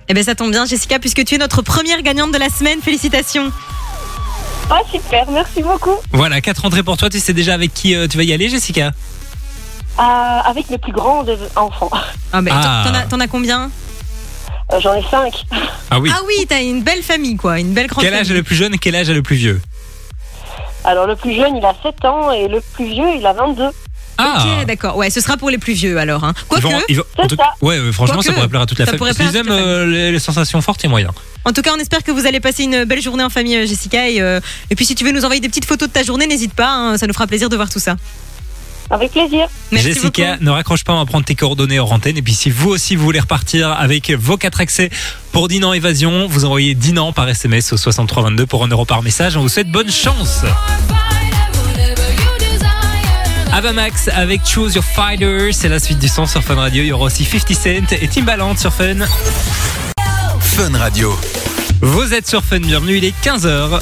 Eh 0.08 0.14
ben 0.14 0.24
ça 0.24 0.36
tombe 0.36 0.52
bien, 0.52 0.66
Jessica, 0.66 1.00
puisque 1.00 1.24
tu 1.26 1.36
es 1.36 1.38
notre 1.38 1.62
première 1.62 2.02
gagnante 2.02 2.32
de 2.32 2.38
la 2.38 2.50
semaine. 2.50 2.80
Félicitations. 2.82 3.52
Ah 4.70 4.82
super, 4.92 5.26
merci 5.32 5.62
beaucoup. 5.64 5.96
Voilà, 6.12 6.42
quatre 6.42 6.66
entrées 6.66 6.84
pour 6.84 6.98
toi. 6.98 7.10
Tu 7.10 7.20
sais 7.20 7.34
déjà 7.34 7.54
avec 7.54 7.74
qui 7.74 7.96
euh, 7.96 8.08
tu 8.08 8.18
vas 8.18 8.24
y 8.24 8.34
aller, 8.34 8.50
Jessica 8.50 8.92
Euh, 10.00 10.02
avec 10.02 10.70
mes 10.70 10.78
plus 10.78 10.92
grands 10.92 11.24
des 11.24 11.38
enfants. 11.56 11.90
Ah, 12.34 12.42
ben, 12.42 12.54
Ah. 12.56 12.84
t'en- 12.86 12.92
T'en 12.92 12.98
as, 12.98 13.02
t'en 13.06 13.20
as 13.20 13.28
combien? 13.28 13.72
Euh, 14.74 14.80
J'en 14.82 14.94
ai 14.94 15.04
cinq. 15.10 15.46
Ah 15.90 16.00
oui. 16.00 16.12
Ah 16.14 16.20
oui, 16.28 16.46
t'as 16.48 16.62
une 16.62 16.84
belle 16.84 17.02
famille, 17.02 17.38
quoi. 17.38 17.60
Une 17.60 17.74
belle 17.74 17.88
grande 17.88 18.04
Quel 18.04 18.14
âge 18.14 18.30
est 18.30 18.34
le 18.34 18.44
plus 18.44 18.56
jeune 18.56 18.74
et 18.74 18.78
quel 18.78 18.96
âge 18.96 19.10
est 19.10 19.14
le 19.14 19.22
plus 19.24 19.38
vieux? 19.38 19.62
Alors 20.84 21.08
le 21.08 21.16
plus 21.16 21.34
jeune, 21.34 21.56
il 21.58 21.66
a 21.66 21.74
7 21.84 22.04
ans 22.06 22.32
et 22.32 22.48
le 22.48 22.62
plus 22.74 22.86
vieux, 22.86 23.16
il 23.16 23.26
a 23.26 23.34
22. 23.34 23.70
Ah 24.18 24.46
Ok, 24.60 24.66
d'accord. 24.68 24.98
Ouais, 24.98 25.10
ce 25.10 25.22
sera 25.22 25.38
pour 25.38 25.50
les 25.50 25.58
plus 25.58 25.74
vieux 25.74 25.98
alors. 26.00 26.24
Hein. 26.24 26.34
Ils 26.38 26.48
Quoique, 26.48 26.64
vont- 26.64 26.82
ils 26.90 26.98
vont- 26.98 27.04
en 27.18 27.28
tout-. 27.28 27.36
Ouais, 27.62 27.80
ouais, 27.80 27.92
franchement, 27.92 28.16
Quoique, 28.16 28.28
ça 28.28 28.34
pourrait 28.34 28.48
plaire 28.48 28.62
à 28.62 28.66
toute 28.66 28.80
la 28.80 28.86
ça 28.86 28.92
famille. 28.98 29.14
pourrait 29.14 29.28
à 29.28 29.32
aiment 29.40 29.46
toute 29.46 29.56
la 29.56 29.62
euh, 29.62 29.86
les, 29.86 30.12
les 30.12 30.20
sensations 30.20 30.62
fortes, 30.62 30.82
il 30.84 30.86
y 30.86 30.88
a 30.88 30.90
moyen. 30.90 31.12
en 31.46 31.54
tout 31.54 31.62
cas, 31.62 31.72
on 31.76 31.80
espère 31.80 32.04
que 32.04 32.12
vous 32.12 32.26
allez 32.26 32.40
passer 32.40 32.64
une 32.64 32.84
belle 32.86 33.02
journée 33.02 33.24
en 33.24 33.30
famille, 33.30 33.56
euh, 33.56 33.66
Jessica. 33.68 34.10
Et, 34.10 34.20
euh, 34.22 34.40
et 34.70 34.76
puis, 34.76 34.86
si 34.86 34.96
tu 34.96 35.04
veux 35.04 35.12
nous 35.12 35.24
envoyer 35.24 35.40
des 35.42 35.50
petites 35.50 35.66
photos 35.66 35.88
de 35.88 35.94
ta 35.94 36.04
journée, 36.04 36.26
n'hésite 36.28 36.54
pas. 36.54 36.70
hein, 36.70 36.98
ça 36.98 37.06
nous 37.08 37.14
fera 37.14 37.28
plaisir 37.28 37.50
de 37.50 37.56
voir 37.56 37.70
tout 37.70 37.80
ça. 37.80 37.96
Avec 38.90 39.12
plaisir. 39.12 39.48
Merci 39.74 39.90
Jessica, 39.94 40.32
beaucoup. 40.34 40.46
ne 40.46 40.50
raccroche 40.50 40.86
pas, 40.86 40.94
on 40.94 40.98
va 41.00 41.06
prendre 41.06 41.26
tes 41.26 41.36
coordonnées 41.36 41.78
hors 41.78 41.92
antenne. 41.92 42.16
Et 42.18 42.22
puis, 42.22 42.34
si 42.34 42.50
vous 42.50 42.70
aussi, 42.70 42.96
vous 42.96 43.04
voulez 43.04 43.20
repartir 43.20 43.70
avec 43.72 44.12
vos 44.12 44.38
quatre 44.38 44.62
accès 44.62 44.90
pour 45.34 45.50
Dinan 45.50 45.74
Évasion, 45.74 46.26
vous 46.28 46.46
envoyez 46.46 46.74
Dinan 46.74 47.12
par 47.12 47.28
SMS 47.28 47.74
au 47.74 47.78
6322 47.78 48.46
pour 48.46 48.64
1 48.64 48.70
euro 48.70 48.86
par 48.86 49.04
message. 49.04 49.36
On 49.36 49.42
vous 49.42 49.50
souhaite 49.50 49.70
bonne 49.70 49.92
chance. 49.92 50.44
Avamax 53.58 54.08
avec 54.10 54.46
Choose 54.46 54.76
Your 54.76 54.84
Fighter, 54.84 55.52
c'est 55.52 55.68
la 55.68 55.80
suite 55.80 55.98
du 55.98 56.08
son 56.08 56.28
sur 56.28 56.44
Fun 56.44 56.54
Radio. 56.54 56.84
Il 56.84 56.90
y 56.90 56.92
aura 56.92 57.06
aussi 57.06 57.26
50 57.26 57.56
Cent 57.56 57.92
et 58.00 58.08
Timbaland 58.08 58.56
sur 58.56 58.72
Fun. 58.72 58.98
Fun 60.40 60.78
Radio. 60.78 61.18
Vous 61.82 62.14
êtes 62.14 62.28
sur 62.28 62.44
Fun, 62.44 62.60
bienvenue, 62.60 62.98
il 62.98 63.06
est 63.06 63.16
15h. 63.26 63.80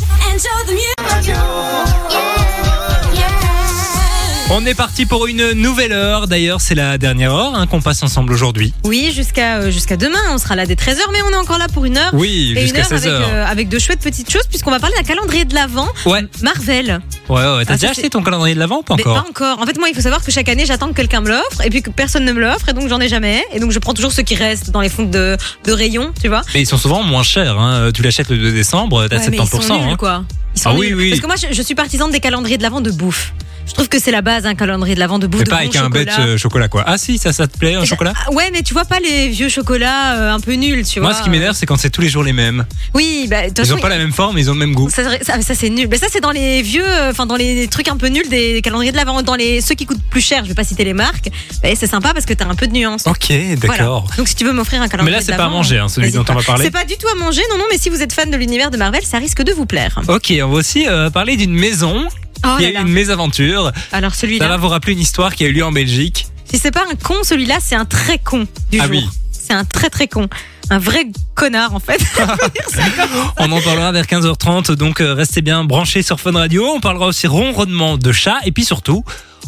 On 4.52 4.64
est 4.68 4.76
parti 4.76 5.08
pour 5.08 5.26
une 5.26 5.54
nouvelle 5.54 5.92
heure. 5.92 6.28
D'ailleurs, 6.28 6.62
c'est 6.62 6.76
la 6.76 7.00
dernière 7.00 7.34
heure 7.34 7.56
hein, 7.56 7.66
qu'on 7.66 7.82
passe 7.82 8.04
ensemble 8.04 8.32
aujourd'hui. 8.32 8.74
Oui, 8.84 9.12
jusqu'à 9.14 9.58
euh, 9.58 9.72
jusqu'à 9.72 9.98
demain. 9.98 10.20
On 10.30 10.38
sera 10.38 10.56
là 10.56 10.68
dès 10.68 10.76
13h, 10.76 11.00
mais 11.12 11.18
on 11.24 11.32
est 11.32 11.36
encore 11.36 11.58
là 11.58 11.68
pour 11.68 11.84
une 11.86 11.98
heure. 11.98 12.12
Oui, 12.14 12.54
Et 12.56 12.60
une 12.62 12.62
jusqu'à 12.62 12.82
heure 12.82 12.92
avec, 12.94 13.02
16h. 13.12 13.22
euh, 13.24 13.46
avec 13.46 13.70
de 13.70 13.80
chouettes 13.80 14.02
petites 14.02 14.32
choses, 14.32 14.44
puisqu'on 14.48 14.70
va 14.70 14.80
parler 14.80 14.96
d'un 14.98 15.04
calendrier 15.04 15.46
de 15.46 15.56
l'Avent 15.56 15.88
Ouais, 16.06 16.22
Marvel. 16.44 17.02
ouais, 17.28 17.36
ouais. 17.36 17.66
T'as 17.66 17.74
Ah, 17.74 17.76
déjà 17.76 17.88
ça, 17.88 17.92
acheté 17.92 18.04
c'est- 18.04 18.10
ton 18.12 18.22
calendrier 18.22 18.54
de 18.54 18.60
l'avant 18.60 18.78
ou 18.80 18.84
pas 18.84 18.96
Mais 18.98 19.02
encore 19.08 19.24
pas 19.24 19.30
encore. 19.30 19.62
En 19.62 19.66
fait, 19.66 19.80
moi, 19.80 19.90
il 19.90 19.96
faut 19.96 20.02
savoir 20.02 20.24
que 20.24 20.32
chaque 20.32 20.48
année, 20.48 20.66
j'attends 20.68 20.90
que 20.90 20.94
quelqu'un 20.94 21.22
me 21.22 21.30
l'offre, 21.30 21.62
et 21.66 21.72
puis 21.72 21.82
que 21.82 21.90
personne 21.90 22.24
ne 22.24 22.32
me 22.32 22.40
l'offre, 22.40 22.70
et 22.70 22.74
donc 22.74 22.88
j'en 22.88 23.00
ai 23.00 23.10
jamais. 23.10 23.44
Et 23.52 23.60
donc, 23.60 23.72
je 23.72 23.80
prends 23.80 23.96
toujours 23.96 24.12
ceux 24.12 24.24
qui 24.24 24.36
restent 24.36 24.70
dans 24.70 24.82
les 24.82 24.90
fonds 24.90 25.06
de, 25.06 25.38
de 25.66 25.72
rayon, 25.72 26.14
tu 26.22 26.28
vois. 26.28 26.44
Mais 26.54 26.62
ils 26.62 26.68
sont 26.68 26.78
souvent 26.78 27.02
moins 27.02 27.24
chers. 27.24 27.58
Hein. 27.60 27.90
Tu 27.96 28.04
l'achètes 28.04 28.30
le 28.30 28.38
2 28.38 28.52
décembre, 28.52 29.08
t'as 29.10 29.18
Ouais, 29.18 29.30
mais 29.32 29.38
ils 29.38 29.42
70%. 29.42 29.62
sont 29.64 29.80
nuls, 29.80 29.90
hein. 29.94 29.96
quoi. 29.98 30.24
Ils 30.56 30.62
sont 30.62 30.70
Ah 30.70 30.76
oui, 30.76 30.88
nuls. 30.90 30.96
oui. 30.98 31.10
Parce 31.10 31.22
que 31.22 31.26
moi, 31.28 31.36
je, 31.36 31.48
je 31.52 31.62
suis 31.64 31.74
partisane 31.76 32.12
des 32.12 32.20
calendriers 32.20 32.58
de 32.60 32.64
l'Avent 32.64 32.80
de 32.82 32.92
bouffe. 32.92 33.34
Je 33.68 33.74
trouve 33.74 33.90
que 33.90 34.00
c'est 34.00 34.12
la 34.12 34.22
base, 34.22 34.46
un 34.46 34.56
calendrier 34.56 34.96
de 34.96 35.00
l'Avent 35.00 35.20
de 35.20 35.28
bouffe. 35.28 35.44
De 35.44 35.50
pas 35.50 35.58
bon 35.58 35.62
avec 35.64 35.76
un 35.76 35.90
bête 35.90 36.10
euh, 36.20 36.38
chocolat, 36.38 36.68
quoi. 36.68 36.84
Ah 36.86 36.98
si, 36.98 37.18
ça, 37.18 37.34
ça 37.34 37.48
te 37.48 37.58
plaît, 37.58 37.76
un 37.76 37.86
chocolat 37.86 38.14
ah, 38.16 38.32
Ouais, 38.32 38.50
mais 38.52 38.62
tu 38.62 38.74
vois 38.74 38.86
pas 38.86 39.00
les 39.00 39.30
vieux 39.30 39.50
chocolats 39.50 40.16
euh, 40.16 40.34
un 40.34 40.40
peu 40.40 40.54
nuls, 40.54 40.86
tu 40.86 41.00
vois. 41.00 41.10
Moi, 41.10 41.18
ce 41.18 41.24
qui 41.24 41.30
m'énerve, 41.30 41.56
c'est 41.56 41.66
quand 41.66 41.78
c'est 41.78 41.90
tous 41.90 42.02
les 42.02 42.10
jours 42.10 42.24
les 42.24 42.34
mêmes. 42.34 42.66
Oui, 42.94 43.28
bah, 43.30 43.48
Ils 43.48 43.74
ont 43.74 43.78
pas 43.78 43.90
la 43.90 43.98
même 43.98 44.12
forme, 44.12 44.38
ils 44.38 44.50
ont 44.50 44.54
le 44.54 44.60
même 44.60 44.74
goût. 44.74 44.90
Ça, 44.90 45.04
ça, 45.22 45.42
ça, 45.42 45.56
c'est 45.56 45.70
nul. 45.70 45.88
Mais 45.90 45.98
ça 45.98 46.08
c'est 46.12 46.22
dans 46.22 46.32
les 46.32 46.62
vieux, 46.62 46.86
euh, 46.86 47.12
enfin 47.12 47.26
dans 47.26 47.36
les 47.36 47.68
trucs 47.68 47.88
un 47.88 47.98
peu 47.98 48.08
nuls 48.08 48.30
des 48.30 48.62
calendriers 48.62 48.92
de 48.92 48.98
l'avant, 48.98 49.22
dans 49.22 49.36
les 49.36 49.62
ceux 49.62 49.76
qui 49.76 49.86
coûtent 49.86 50.04
plus 50.10 50.22
cher. 50.22 50.44
Je 50.44 50.50
vais 50.50 50.56
pas 50.56 50.64
citer 50.64 50.84
les 50.84 50.94
marques. 50.94 51.30
Mais 51.64 51.76
c'est 51.76 51.88
sympa 51.88 52.14
parce 52.14 52.26
que 52.26 52.34
t'as 52.34 52.48
un 52.48 52.56
peu 52.56 52.68
de 52.68 52.74
nuance. 52.74 53.08
Ok, 53.08 53.32
d'accord. 53.58 54.02
Voilà. 54.02 54.18
Donc 54.18 54.28
si 54.28 54.36
tu 54.36 54.46
veux 54.46 54.54
m'offrir 54.54 54.82
un 54.82 54.88
calendrier 54.88 55.18
Mais 55.18 55.20
là, 55.20 55.26
c'est 55.26 55.38
pas 55.38 55.46
à 55.46 55.50
manger, 55.50 55.80
hein, 55.80 55.88
celui 55.88 56.12
dont 56.12 56.26
on 56.28 56.34
va 56.34 56.44
parler. 56.44 56.66
C'est 56.66 56.72
pas 56.72 56.86
du 56.86 56.98
tout 56.98 57.08
à 57.08 57.16
manger, 57.16 57.42
non 57.52 57.58
non. 57.58 57.66
Mais 57.72 57.78
si 57.78 57.90
vous 57.90 58.02
êtes 58.02 58.14
fan 58.14 58.30
de 58.30 58.38
l'univers 58.38 58.72
de 58.72 58.78
Marvel, 58.78 59.04
ça 59.04 59.18
risque 59.18 59.44
de 59.44 59.52
vous 59.52 59.66
plaire. 59.66 60.00
Ok, 60.08 60.34
on 60.44 60.50
va 60.50 60.58
aussi 60.58 60.88
euh, 60.88 61.10
parler 61.10 61.38
d'une 61.38 61.54
maison. 61.54 62.08
Oh 62.46 62.56
Il 62.60 62.64
y 62.64 62.66
a 62.76 62.80
eu 62.80 62.82
une 62.84 62.92
mésaventure. 62.92 63.72
Alors 63.92 64.14
Ça 64.14 64.22
celui-là, 64.22 64.48
va 64.48 64.58
vous 64.58 64.68
rappeler 64.70 64.94
une 64.94 65.00
histoire 65.00 65.34
qui 65.36 65.44
a 65.46 65.48
eu 65.48 65.52
lieu 65.54 65.66
en 65.66 65.72
Belgique. 65.72 66.28
si 66.46 66.58
c'est 66.60 66.72
pas 66.72 66.84
un 66.92 66.96
con, 66.96 67.16
celui-là 67.24 67.58
c'est 67.60 67.76
un 67.76 67.86
très 67.86 68.18
con 68.20 68.46
du 68.72 68.80
Ah 68.80 68.84
jour. 68.84 68.92
oui. 68.92 69.08
C'est 69.32 69.54
un 69.54 69.64
très 69.66 69.90
très 69.90 70.08
con. 70.08 70.28
Un 70.72 70.80
vrai 70.80 71.08
connard 71.36 71.76
en 71.76 71.80
fait. 71.80 72.02
On 73.38 73.52
en 73.52 73.62
parlera 73.62 73.92
vers 73.92 74.06
15h30, 74.06 74.72
donc 74.74 75.02
euh, 75.02 75.14
restez 75.14 75.42
bien 75.42 75.64
branchés 75.64 76.02
sur 76.02 76.20
Fun 76.20 76.32
Radio. 76.32 76.66
On 76.68 76.80
parlera 76.80 77.08
aussi 77.08 77.28
ronronnement 77.28 77.98
de 77.98 78.12
chat 78.12 78.38
et 78.46 78.52
puis 78.52 78.66
surtout, 78.66 79.04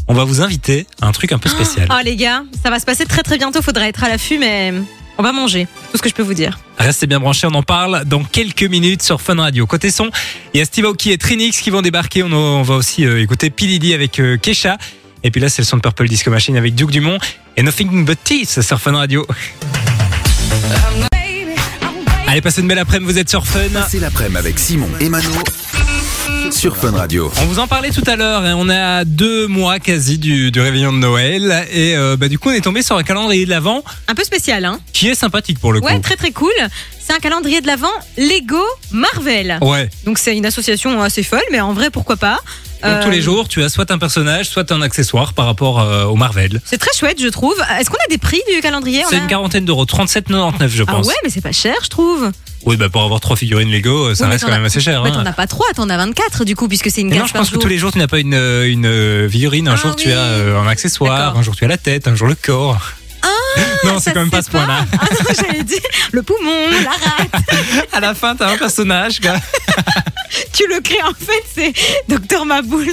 on 0.08 0.14
va 0.14 0.24
vous 0.24 0.42
inviter 0.42 0.86
à 1.02 1.08
un 1.08 1.12
truc 1.12 1.32
un 1.32 1.40
peu 1.40 1.50
spécial. 1.50 1.88
oh 1.92 1.96
les 2.04 2.16
gars, 2.16 2.44
ça 2.64 2.70
va 2.70 2.80
se 2.80 2.86
passer 2.86 3.06
très 3.06 3.24
très 3.24 3.38
bientôt. 3.38 3.62
Faudra 3.62 3.88
être 3.88 4.04
à 4.04 4.10
l'affût, 4.10 4.38
mais 4.38 4.74
on 5.18 5.24
va 5.24 5.32
manger. 5.32 5.68
Tout 5.92 5.98
ce 5.98 6.02
que 6.02 6.10
je 6.10 6.14
peux 6.14 6.24
vous 6.24 6.34
dire. 6.34 6.60
Restez 6.78 7.08
bien 7.08 7.20
branchés, 7.20 7.48
on 7.48 7.54
en 7.56 7.64
parle 7.64 8.06
dans 8.06 8.24
quelques 8.24 8.64
minutes 8.64 9.02
sur 9.02 9.22
Fun 9.22 9.36
Radio. 9.36 9.66
Côté 9.66 9.92
son, 9.92 10.10
il 10.54 10.60
y 10.60 10.62
a 10.62 10.66
Steve 10.66 10.86
Aoki 10.86 11.12
et 11.12 11.18
Trinix 11.18 11.60
qui 11.60 11.70
vont 11.70 11.82
débarquer. 11.82 12.24
On, 12.24 12.32
on 12.32 12.64
va 12.64 12.76
aussi 12.76 13.06
euh, 13.06 13.22
écouter 13.22 13.50
P. 13.50 13.66
Diddy 13.66 13.94
avec 13.94 14.20
euh, 14.20 14.38
Kesha. 14.38 14.78
Et 15.24 15.32
puis 15.32 15.42
là, 15.42 15.50
c'est 15.50 15.62
le 15.62 15.66
son 15.66 15.78
de 15.78 15.82
Purple 15.82 16.08
Disco 16.08 16.30
Machine 16.30 16.56
avec 16.56 16.76
Duke 16.76 16.92
Dumont 16.92 17.18
et 17.56 17.64
Nothing 17.64 18.06
But 18.06 18.20
Teeth 18.24 18.62
sur 18.62 18.80
Fun 18.80 18.94
Radio. 18.94 19.26
Allez, 22.28 22.42
passez 22.42 22.62
une 22.62 22.68
belle 22.68 22.80
après-midi, 22.80 23.12
vous 23.12 23.18
êtes 23.18 23.30
sur 23.30 23.46
Fun. 23.46 23.60
C'est 23.90 24.00
l'après-midi 24.00 24.38
avec 24.38 24.60
Simon 24.60 24.90
et 25.00 25.10
Mano 25.10 25.30
sur 26.52 26.78
Fun 26.78 26.92
Radio. 26.92 27.32
On 27.42 27.46
vous 27.46 27.60
en 27.60 27.68
parlait 27.68 27.90
tout 27.92 28.04
à 28.08 28.16
l'heure, 28.16 28.42
hein, 28.44 28.56
on 28.58 28.70
est 28.70 28.78
à 28.80 29.06
deux 29.06 29.48
mois 29.48 29.80
quasi 29.80 30.18
du, 30.18 30.50
du 30.52 30.60
réveillon 30.62 30.92
de 30.94 30.98
Noël 30.98 31.66
et 31.72 31.96
euh, 31.96 32.16
bah, 32.18 32.28
du 32.30 32.40
coup 32.40 32.50
on 32.50 32.54
est 32.54 32.62
tombé 32.62 32.82
sur 32.82 32.96
un 32.98 33.04
calendrier 33.04 33.46
de 33.46 33.50
l'Avent 33.50 33.84
Un 34.08 34.16
peu 34.16 34.24
spécial, 34.24 34.66
hein 34.66 34.80
qui 34.94 35.08
est 35.10 35.16
sympathique 35.16 35.60
pour 35.60 35.74
le 35.74 35.80
Ouais, 35.82 35.96
coup. 35.96 36.02
très 36.02 36.16
très 36.16 36.32
cool. 36.32 36.52
C'est 37.00 37.14
un 37.14 37.20
calendrier 37.20 37.62
de 37.62 37.68
l'Avent 37.68 37.92
Lego 38.18 38.62
Marvel. 38.92 39.60
Ouais, 39.62 39.90
Donc 40.06 40.18
c'est 40.18 40.36
une 40.36 40.46
association 40.46 41.02
assez 41.02 41.24
folle, 41.24 41.42
mais 41.52 41.60
en 41.60 41.74
vrai 41.74 41.90
pourquoi 41.90 42.18
pas. 42.18 42.40
Donc 42.84 42.92
Euh, 42.92 43.04
tous 43.04 43.10
les 43.10 43.22
jours 43.22 43.48
tu 43.48 43.64
as 43.64 43.70
soit 43.70 43.90
un 43.92 43.98
personnage, 43.98 44.48
soit 44.50 44.72
un 44.72 44.82
accessoire 44.82 45.34
par 45.34 45.46
rapport 45.46 45.80
euh, 45.80 46.06
au 46.06 46.16
Marvel. 46.16 46.62
C'est 46.66 46.78
très 46.78 46.92
chouette, 46.98 47.22
je 47.22 47.28
trouve. 47.28 47.56
Est-ce 47.80 47.90
qu'on 47.90 47.98
a 47.98 48.08
des 48.10 48.18
prix 48.18 48.42
du 48.54 48.62
calendrier 48.62 49.04
C'est 49.10 49.16
a- 49.16 49.20
une 49.20 49.28
quarantaine 49.28 49.66
d'euros, 49.66 49.86
37,99 49.86 50.68
je 50.70 50.84
Ah 50.88 50.92
pense. 50.92 51.08
ouais, 51.08 51.14
mais 51.24 51.30
c'est 51.30 51.42
pas 51.42 51.52
cher, 51.52 51.76
je 51.84 51.90
trouve. 51.90 52.32
Oui, 52.66 52.76
bah 52.76 52.90
pour 52.90 53.02
avoir 53.04 53.20
trois 53.20 53.36
figurines 53.36 53.72
Lego, 53.72 54.14
ça 54.14 54.24
Oui, 54.24 54.28
mais 54.30 54.34
reste 54.36 54.46
quand 54.46 54.52
même 54.52 54.66
assez 54.66 54.80
cher. 54.82 55.02
Mais 55.04 55.10
hein. 55.10 55.14
t'en 55.14 55.26
as 55.26 55.32
pas 55.34 55.48
trois, 55.48 55.68
t'en 55.76 55.90
as 55.90 55.98
24 55.98 56.44
du 56.44 56.56
coup, 56.56 56.68
puisque 56.68 56.90
c'est 56.92 57.02
une 57.02 57.10
Mais 57.10 57.18
non, 57.20 57.26
je 57.26 57.34
pense 57.34 57.50
que 57.50 57.58
tous 57.58 57.68
les 57.68 57.78
jours 57.78 57.92
tu 57.92 57.98
n'as 58.00 58.08
pas 58.08 58.20
une, 58.20 58.34
euh, 58.34 58.70
une 58.70 58.86
euh, 58.86 59.30
figurine. 59.30 59.68
Un 59.68 59.74
Ah 59.74 59.76
jour 59.76 59.96
tu 59.96 60.12
as 60.12 60.18
euh, 60.18 60.60
un 60.60 60.68
accessoire, 60.68 61.38
un 61.38 61.42
jour 61.44 61.56
tu 61.56 61.64
as 61.66 61.68
la 61.68 61.78
tête, 61.78 62.08
un 62.08 62.16
jour 62.16 62.28
le 62.28 62.36
corps. 62.36 62.80
Non, 63.86 63.94
Ça 63.96 64.00
c'est 64.00 64.14
quand 64.14 64.20
même 64.22 64.30
pas 64.30 64.42
ce 64.42 64.50
point-là. 64.52 64.86
Ah 65.00 65.06
non, 65.12 65.30
j'allais 65.36 65.64
dire 65.64 65.80
le 66.12 66.24
poumon, 66.24 66.70
la 66.84 66.90
rate. 66.92 67.44
À 67.94 68.00
la 68.00 68.14
fin, 68.14 68.36
t'as 68.36 68.52
un 68.52 68.58
personnage. 68.58 69.20
quoi. 69.20 69.36
tu 70.54 70.68
le 70.68 70.80
crées 70.82 71.02
en 71.04 71.14
fait, 71.14 71.44
c'est 71.56 71.74
Docteur 72.08 72.46
Maboul. 72.46 72.88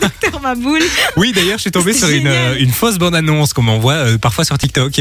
Docteur 0.00 0.40
Maboul 0.40 0.80
Oui, 1.16 1.32
d'ailleurs, 1.32 1.56
je 1.58 1.62
suis 1.62 1.70
tombé 1.70 1.92
sur 1.94 2.08
une, 2.08 2.26
euh, 2.26 2.56
une 2.58 2.70
fausse 2.72 2.98
bande-annonce 2.98 3.52
qu'on 3.52 3.62
m'envoie 3.62 3.92
euh, 3.94 4.18
parfois 4.18 4.44
sur 4.44 4.58
TikTok 4.58 4.92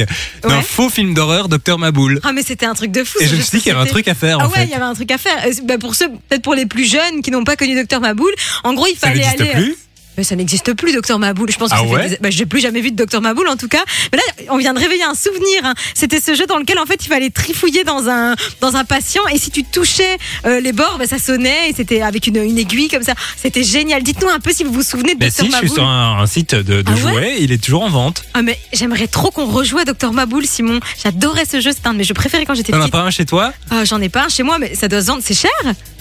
d'un 0.44 0.58
Ouais. 0.58 0.62
faux 0.64 0.90
film 0.90 1.14
d'horreur 1.14 1.50
Docteur 1.50 1.78
Maboul. 1.80 2.20
Ah 2.24 2.32
mais 2.34 2.44
c'était 2.44 2.66
un 2.66 2.74
truc 2.74 2.92
de 2.92 3.04
fou. 3.04 3.18
Et 3.22 3.28
je 3.28 3.36
me 3.36 3.42
suis 3.42 3.58
dit 3.58 3.64
qu'il 3.64 3.72
y 3.74 3.76
avait 3.76 3.84
un 3.88 3.92
truc 3.92 4.08
à 4.08 4.16
faire 4.16 4.38
Ah 4.40 4.46
en 4.46 4.50
ouais, 4.50 4.56
fait. 4.60 4.64
il 4.66 4.70
y 4.70 4.74
avait 4.74 4.84
un 4.86 4.94
truc 4.94 5.12
à 5.12 5.18
faire. 5.18 5.38
Euh, 5.46 5.52
bah, 5.64 5.78
pour 5.80 5.96
ceux, 5.96 6.10
peut-être 6.10 6.42
pour 6.44 6.56
les 6.56 6.66
plus 6.66 6.90
jeunes 6.90 7.22
qui 7.24 7.32
n'ont 7.32 7.44
pas 7.44 7.56
connu 7.56 7.76
Docteur 7.76 8.00
Maboul, 8.02 8.32
en 8.64 8.74
gros, 8.74 8.88
il 8.88 8.98
Ça 8.98 9.08
fallait 9.08 9.20
n'existe 9.22 9.42
aller. 9.42 9.52
plus 9.52 9.76
Mais 10.18 10.24
ça 10.24 10.36
n'existe 10.36 10.74
plus, 10.74 10.94
Docteur 10.94 11.20
Maboul. 11.20 11.50
Je 11.52 11.58
pense 11.58 11.70
que 11.72 11.76
Ah 11.78 11.84
ouais 11.84 12.10
des- 12.10 12.18
bah, 12.20 12.30
j'ai 12.30 12.46
plus 12.46 12.60
jamais 12.60 12.82
vu 12.82 12.92
de 12.92 12.96
Docteur 12.98 13.22
Maboul 13.22 13.48
en 13.48 13.56
tout 13.56 13.68
cas. 13.70 13.84
Mais 14.12 14.18
là, 14.18 14.44
on 14.50 14.58
vient 14.58 14.74
de 14.74 14.80
réveiller 14.80 15.04
un 15.04 15.14
souvenir. 15.16 15.62
hein. 15.64 15.74
C'était 15.94 16.20
ce 16.20 16.36
jeu 16.36 16.46
dans 16.48 16.58
lequel 16.58 16.80
en 16.80 16.86
fait 16.86 17.04
il 17.06 17.08
fallait 17.08 17.30
trifouiller 17.30 17.84
dans 17.84 18.10
un 18.10 18.36
dans 18.60 18.76
un 18.76 18.84
patient 18.84 19.22
et 19.34 19.38
si 19.38 19.52
tu 19.52 19.64
touchais 19.64 20.18
euh, 20.46 20.60
les 20.60 20.74
bords, 20.74 20.98
bah, 21.00 21.08
ça 21.08 21.18
sonnait 21.18 21.70
et 21.70 21.74
c'était 21.74 22.02
avec 22.02 22.28
une, 22.28 22.38
une 22.38 22.58
aiguille 22.58 22.90
comme 22.90 23.04
ça. 23.04 23.14
C'était 23.38 23.64
génial. 23.64 24.04
Dites-nous 24.04 24.30
un 24.30 24.40
peu 24.40 24.52
si 24.52 24.64
vous 24.64 24.74
vous 24.74 24.84
souvenez 24.84 25.14
de 25.16 25.20
Mais 25.20 25.28
Docteur 25.28 25.46
si, 25.46 25.52
je 25.52 25.58
suis 25.58 25.70
sur 25.70 25.84
un, 25.88 26.20
un 26.20 26.26
site 26.28 26.56
de, 26.56 26.82
de 26.82 26.84
Ah 26.88 26.92
ouais 26.92 27.00
jouets, 27.00 27.36
il 27.40 27.52
est 27.52 27.64
toujours 27.64 27.84
en 27.84 27.90
vente. 27.90 28.24
Ah 28.34 28.42
mais 28.42 28.60
j'aimerais 28.74 29.08
trop 29.08 29.32
qu'on 29.32 29.46
rejoue 29.46 29.78
à 29.78 29.86
Docteur 29.86 30.12
Maboul, 30.14 30.46
Simon. 30.46 30.80
J'adorais 31.04 31.46
ce 31.46 31.62
jeu. 31.62 31.72
C'était 31.72 31.88
un 31.88 31.94
de 31.94 32.00
mes 32.00 32.04
jeux 32.04 32.14
préférés 32.14 32.46
quand 32.46 32.54
j'étais 32.56 32.72
T'en 32.74 32.80
as 32.80 32.82
petite. 32.82 32.92
pas 32.92 33.02
un 33.02 33.12
chez 33.12 33.26
toi 33.26 33.54
Ah, 33.70 33.86
J'en 33.86 34.02
ai 34.02 34.10
pas 34.10 34.26
un 34.26 34.30
chez 34.30 34.44
moi, 34.44 34.58
mais 34.60 34.76
ça 34.76 34.88
doit 34.88 35.02
se 35.02 35.08
vendre. 35.08 35.22
C'est 35.24 35.34
cher 35.34 35.52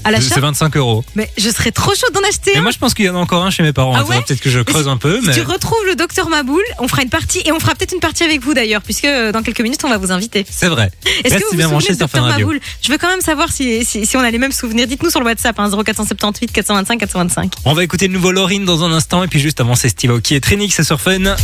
à 0.03 0.11
l'achat. 0.11 0.35
C'est 0.35 0.41
25 0.41 0.77
euros. 0.79 1.05
Mais 1.15 1.31
je 1.39 1.49
serais 1.51 1.71
trop 1.73 1.95
chaude 1.95 2.13
d'en 2.15 2.27
acheter 2.29 2.53
Mais 2.55 2.59
un. 2.59 2.63
moi, 2.63 2.71
je 2.71 2.79
pense 2.79 2.95
qu'il 2.95 3.05
y 3.05 3.09
en 3.11 3.15
a 3.17 3.19
encore 3.19 3.45
un 3.45 3.51
chez 3.51 3.63
mes 3.63 3.73
parents. 3.73 3.95
Ah 3.97 4.00
Ouais 4.05 4.23
Peut-être 4.27 4.41
que 4.41 4.51
je 4.51 4.61
creuse 4.61 4.89
un 4.89 4.97
peu, 4.97 5.21
Si 5.21 5.27
mais 5.27 5.35
tu 5.35 5.43
retrouves 5.43 5.85
le 5.87 5.97
docteur 5.97 6.29
Maboul, 6.29 6.63
on 6.79 6.89
fera 6.89 7.03
une 7.03 7.09
partie 7.11 7.43
et 7.45 7.53
on 7.53 7.61
fera 7.61 7.75
peut-être 7.75 7.93
une 7.93 8.01
partie 8.01 8.25
avec 8.25 8.41
vous 8.43 8.55
d'ailleurs, 8.55 8.83
puisque 8.83 9.05
euh, 9.05 9.33
dans 9.33 9.43
quelques 9.43 9.61
minutes 9.61 9.83
on 9.85 9.89
va 9.89 9.99
vous 9.99 10.13
inviter. 10.13 10.45
c'est 10.49 10.69
vrai. 10.69 10.91
Est-ce 11.25 11.35
que 11.35 11.45
vous 11.51 11.57
bien 11.57 11.69
vous 11.69 11.81
souvenez 11.81 11.97
de. 11.97 12.21
Maboul 12.21 12.61
Je 12.83 12.91
veux 12.91 12.99
quand 12.99 13.09
même 13.09 13.21
savoir 13.21 13.51
si, 13.53 13.85
si, 13.85 14.07
si 14.07 14.17
on 14.17 14.21
a 14.21 14.31
les 14.31 14.39
mêmes 14.39 14.53
souvenirs. 14.53 14.87
Dites-nous 14.87 15.11
sur 15.11 15.21
le 15.21 15.27
WhatsApp, 15.27 15.59
hein, 15.59 15.71
0478 15.71 16.53
425 16.53 16.99
425. 16.99 17.53
On 17.65 17.75
va 17.75 17.85
écouter 17.85 18.07
le 18.09 18.13
nouveau 18.13 18.33
Laurine 18.33 18.65
dans 18.65 18.85
un 18.85 18.93
instant, 18.93 19.23
et 19.23 19.29
puis 19.29 19.41
juste 19.41 19.61
avant, 19.61 19.75
c'est 19.75 19.89
Steve 19.89 20.11
Aoki 20.11 20.35
et 20.35 20.41
Trinix 20.41 20.75
c'est 20.75 20.85
sur 20.85 21.01
Fun. 21.01 21.35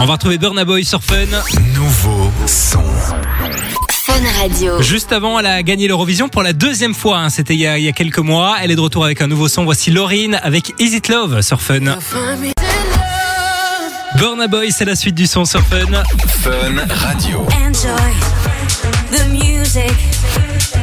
On 0.00 0.06
va 0.06 0.12
retrouver 0.12 0.38
Burna 0.38 0.64
Boy 0.64 0.84
sur 0.84 1.02
Fun. 1.02 1.26
Nouveau 1.74 2.30
son. 2.46 2.82
Radio. 4.36 4.80
Juste 4.82 5.12
avant, 5.12 5.38
elle 5.38 5.46
a 5.46 5.62
gagné 5.62 5.88
l'Eurovision 5.88 6.28
pour 6.28 6.42
la 6.42 6.52
deuxième 6.52 6.94
fois. 6.94 7.18
hein. 7.18 7.30
C'était 7.30 7.54
il, 7.54 7.60
y 7.60 7.66
a- 7.66 7.78
il 7.78 7.84
y 7.84 7.88
a 7.88 7.92
quelques 7.92 8.18
mois. 8.18 8.56
Elle 8.62 8.70
est 8.70 8.76
de 8.76 8.80
retour 8.80 9.04
avec 9.04 9.20
un 9.22 9.26
nouveau 9.26 9.48
son. 9.48 9.64
Voici 9.64 9.90
Laurine 9.90 10.38
avec 10.42 10.74
Is 10.78 10.96
It 10.96 11.08
Love 11.08 11.40
sur 11.42 11.60
Fun. 11.60 11.98
Burna 14.18 14.48
Boy, 14.48 14.72
c'est 14.72 14.84
la 14.84 14.96
suite 14.96 15.14
du 15.14 15.26
son 15.26 15.44
sur 15.44 15.60
Fun. 15.60 15.78
Fun 16.42 16.86
Radio. 16.88 17.46
Enjoy 17.52 18.14
the 19.12 19.28
music. 19.28 19.92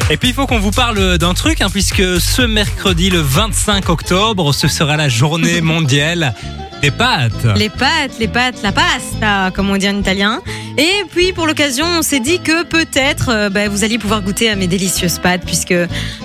Et 0.10 0.18
puis 0.18 0.30
il 0.30 0.34
faut 0.36 0.46
qu'on 0.48 0.60
vous 0.60 0.72
parle 0.72 1.18
d'un 1.18 1.34
truc, 1.34 1.62
hein, 1.62 1.68
puisque 1.72 2.22
ce 2.22 2.42
mercredi, 2.44 3.10
le 3.10 3.20
25 3.20 3.90
octobre, 3.90 4.54
ce 4.54 4.68
sera 4.68 4.96
la 4.96 5.10
journée 5.10 5.62
mondiale 5.62 6.34
des 6.82 6.92
pâtes. 6.92 7.46
Les 7.56 7.70
pâtes, 7.70 8.12
les 8.20 8.28
pâtes, 8.28 8.62
la 8.64 8.72
pasta, 8.72 9.52
comme 9.54 9.70
on 9.70 9.78
dit 9.78 9.90
en 9.90 9.98
italien. 10.00 10.42
Et 10.78 11.04
puis 11.12 11.34
pour 11.34 11.48
l'occasion, 11.48 11.86
on 11.86 12.02
s'est 12.04 12.20
dit 12.20 12.40
que 12.40 12.64
peut-être 12.64 13.30
euh, 13.30 13.50
bah, 13.50 13.68
vous 13.70 13.84
alliez 13.84 13.98
pouvoir 13.98 14.22
goûter 14.22 14.50
à 14.50 14.56
mes 14.56 14.68
délicieuses 14.68 15.20
pâtes, 15.20 15.42
puisque 15.46 15.74